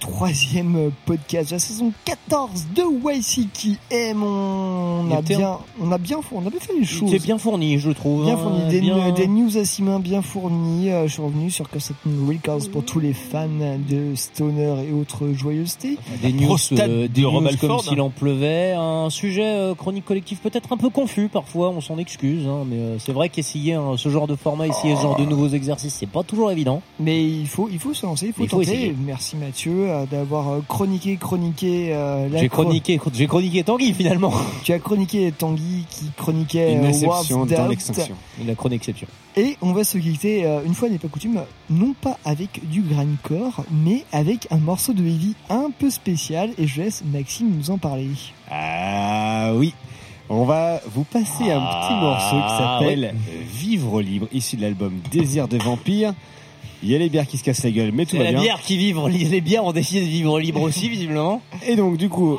[0.00, 4.22] troisième podcast de la saison 14 de YCKM.
[4.22, 7.10] On a Il était- bien, on a bien, on a bien fait les choses.
[7.10, 8.24] C'est bien fourni, je trouve.
[8.24, 10.90] Bien hein, fourni, des, bien- des news à six mains bien fournies.
[10.90, 11.96] Euh, je suis revenu sur Cassette
[12.26, 13.48] Records pour tous les fans
[13.88, 15.98] de Stoner et autres joyeusetés.
[16.22, 20.40] Des news, euh, de des news comme s'il en pleuvait, un sujet euh, chronique collectif
[20.40, 23.92] peut-être un peu confus parfois, on s'en excuse, hein, mais euh, c'est vrai qu'essayer hein,
[23.98, 26.82] ce genre de format, essayer ce genre de nouveaux exercices, c'est pas toujours évident.
[27.00, 28.72] Mais il faut, il faut se lancer, il faut Il faut tenter.
[28.72, 28.96] essayer.
[28.98, 31.90] Merci Mathieu euh, d'avoir euh, chroniqué, chroniqué.
[31.92, 34.32] euh, la J'ai chro- chroniqué, j'ai chroniqué Tanguy finalement.
[34.64, 38.16] Tu as chroniqué Tanguy qui chroniquait Une exception dans l'extinction.
[38.46, 39.06] La chronique exception.
[39.36, 42.80] Et on va se quitter, euh, une fois n'est pas coutume, non pas avec du
[42.80, 46.50] grindcore, mais avec un morceau de heavy un peu spécial.
[46.58, 48.08] Et je laisse Maxime nous en parler.
[48.50, 49.74] Ah oui.
[50.28, 53.14] On va vous passer un petit Ah, morceau qui s'appelle
[53.48, 56.14] Vivre libre, issu de l'album Désir de vampire.
[56.82, 58.40] Il y a les bières qui se cassent la gueule, mais tout va la bien.
[58.40, 61.40] bière qui vivre, les bières ont décidé de vivre libre aussi visiblement.
[61.66, 62.38] Et donc du coup,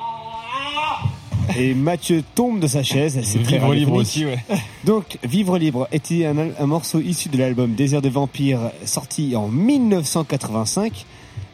[1.56, 3.20] et Mathieu tombe de sa chaise.
[3.24, 4.38] C'est très Vivre libre aussi, ouais.
[4.84, 11.06] Donc Vivre libre était un, morceau issu de l'album Désir de vampire, sorti en 1985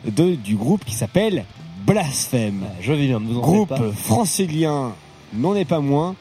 [0.05, 1.45] de, du groupe qui s'appelle
[1.85, 2.65] Blasphème.
[2.81, 3.91] Je viens de vous en Groupe pas.
[3.91, 4.93] francilien,
[5.34, 6.15] n'en est pas moins,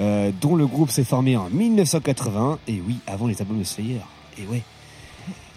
[0.00, 4.00] euh, dont le groupe s'est formé en 1980, et oui, avant les albums de Slayer.
[4.38, 4.62] Et ouais.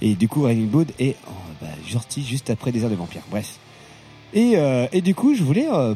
[0.01, 1.31] Et du coup, Raining Blood est oh,
[1.61, 3.21] bah, sorti juste après Désir de Vampire.
[3.31, 3.57] Bref.
[4.33, 5.95] Et, euh, et du coup, je voulais euh,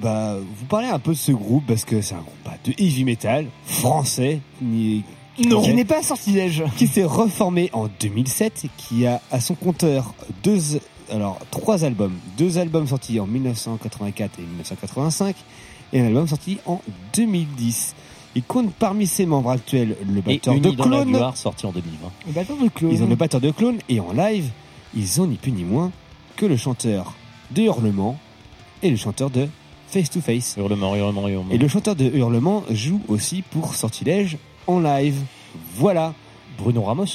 [0.00, 2.72] bah, vous parler un peu de ce groupe, parce que c'est un groupe bah, de
[2.78, 5.04] heavy metal, français, ni-
[5.46, 6.64] Non, qui qui n'est pas sortilège.
[6.76, 10.58] qui s'est reformé en 2007, qui a à son compteur deux,
[11.10, 15.36] alors trois albums, deux albums sortis en 1984 et 1985,
[15.92, 16.80] et un album sorti en
[17.14, 17.94] 2010.
[18.38, 21.08] Il compte parmi ses membres actuels le Et batteur de dans la Clone.
[21.12, 22.08] gloire sorti en 2020.
[22.28, 22.70] Le batteur de.
[22.92, 24.48] Ils ont le batteur de Clone et en live,
[24.94, 25.90] ils ont ni plus ni moins
[26.36, 27.14] que le chanteur
[27.50, 28.16] de Hurlement
[28.84, 29.48] et le chanteur de
[29.88, 30.54] Face to Face.
[30.56, 31.50] Hurlement, hurlement, hurlement.
[31.52, 34.36] Et le chanteur de Hurlement joue aussi pour Sortilège
[34.68, 35.20] en live.
[35.74, 36.14] Voilà.
[36.58, 37.06] Bruno Ramos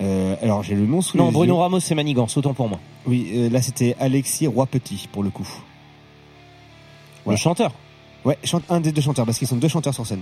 [0.00, 1.60] Euh, alors j'ai le nom sous Non, les Bruno yeux.
[1.60, 2.80] Ramos c'est Manigance, autant pour moi.
[3.04, 5.46] Oui, euh, là c'était Alexis Roy Petit pour le coup.
[7.26, 7.72] Le chanteur.
[8.24, 10.20] Ouais, chante un des deux chanteurs parce qu'ils sont deux chanteurs sur scène.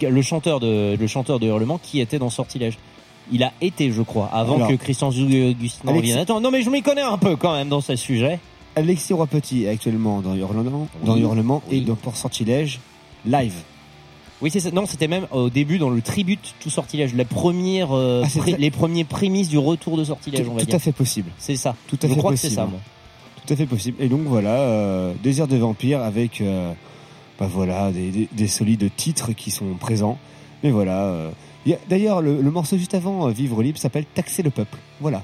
[0.00, 2.78] Le chanteur de, le chanteur de Hurlement qui était dans Sortilège.
[3.32, 6.18] Il a été, je crois, avant Alors, que Christian Augustin Alexis- revienne.
[6.18, 8.38] Attends, non mais je m'y connais un peu quand même dans ce sujet.
[8.76, 11.20] Alexis Roy Petit est actuellement dans Hurlement, dans Oui.
[11.20, 12.80] Hurlement et dans pour Sortilège
[13.24, 13.54] live.
[14.40, 14.70] Oui, c'est ça.
[14.72, 18.56] Non, c'était même au début dans le tribute tout Sortilège, la première, euh, Ah, pré-
[18.58, 20.74] les premiers prémices du retour de Sortilège, Tout, on va tout dire.
[20.74, 21.30] à fait possible.
[21.38, 21.76] C'est ça.
[21.86, 22.48] Tout à je fait crois possible.
[22.50, 22.80] que c'est ça, moi.
[23.46, 24.02] Tout à fait possible.
[24.02, 26.72] Et donc voilà, euh, Désir de vampire avec euh,
[27.42, 30.16] bah voilà des, des, des solides titres qui sont présents.
[30.62, 31.02] Mais voilà.
[31.06, 31.30] euh,
[31.66, 34.50] il y a- D'ailleurs, le, le morceau juste avant, euh, Vivre libre, s'appelle Taxer le
[34.50, 34.78] peuple.
[35.00, 35.22] Voilà.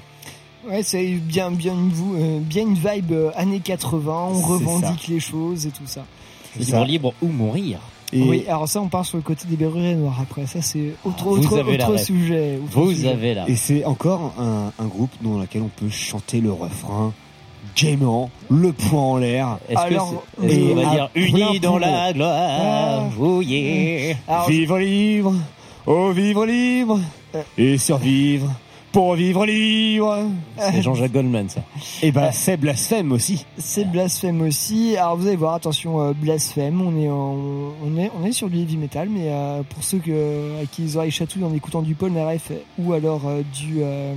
[0.68, 4.30] Ouais, c'est bien, bien une, euh, bien une vibe euh, années 80.
[4.34, 6.04] On revendique les choses et tout ça.
[6.58, 7.78] Libre, libre ou mourir.
[8.12, 10.46] Et- Oui, alors ça, on part sur le côté des berruriers noirs après.
[10.46, 11.42] Ça, c'est autre, autre,
[11.98, 12.58] sujet.
[12.64, 13.08] autre Vous sujet.
[13.10, 13.44] avez là.
[13.48, 17.12] Et c'est encore un, un groupe dans lequel on peut chanter le refrain
[17.80, 19.58] gaiement, le poing en l'air.
[19.68, 23.04] Est-ce que Alors, c'est- est-ce et qu'on va dire unis dans la gloire, Ah.
[23.20, 24.16] oh yeah.
[24.26, 25.34] Alors, Vivre libre,
[25.86, 27.00] oh vivre libre,
[27.56, 28.50] et survivre
[28.90, 30.16] pour vivre libre.
[30.58, 31.60] C'est Jean-Jacques Goldman ça.
[32.02, 33.44] Et ben c'est blasphème aussi.
[33.58, 34.96] C'est blasphème aussi.
[34.96, 36.80] Alors vous allez voir, attention, euh, blasphème.
[36.80, 37.36] On est, en-
[37.84, 40.82] on est, on est sur du heavy metal, mais euh, pour ceux que, à qui
[40.82, 44.14] les oreilles chatouillent en écoutant du Paul Naref ou alors euh, du, euh,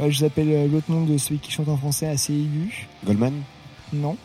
[0.00, 2.86] je vous appelle euh, l'autre nom de celui qui chante en français assez aigu.
[3.04, 3.32] Goldman,
[3.92, 4.16] Non,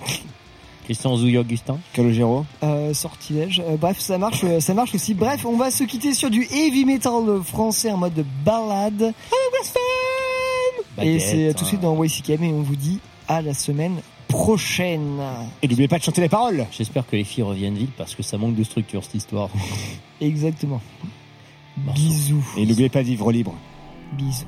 [0.85, 1.77] Christian Zouille-Augustin.
[1.93, 2.45] Calogero.
[2.63, 3.61] euh, sortilège.
[3.65, 5.13] Euh, bref, ça marche, euh, ça marche aussi.
[5.13, 9.13] Bref, on va se quitter sur du heavy metal français en mode ballade.
[11.01, 15.19] Et c'est tout de suite dans YCKM et on vous dit à la semaine prochaine.
[15.61, 16.65] Et n'oubliez pas de chanter les paroles.
[16.71, 19.49] J'espère que les filles reviennent vite parce que ça manque de structure cette histoire.
[20.21, 20.81] Exactement.
[21.77, 22.45] Bisous.
[22.57, 23.53] Et n'oubliez pas de vivre libre.
[24.13, 24.45] Bisous.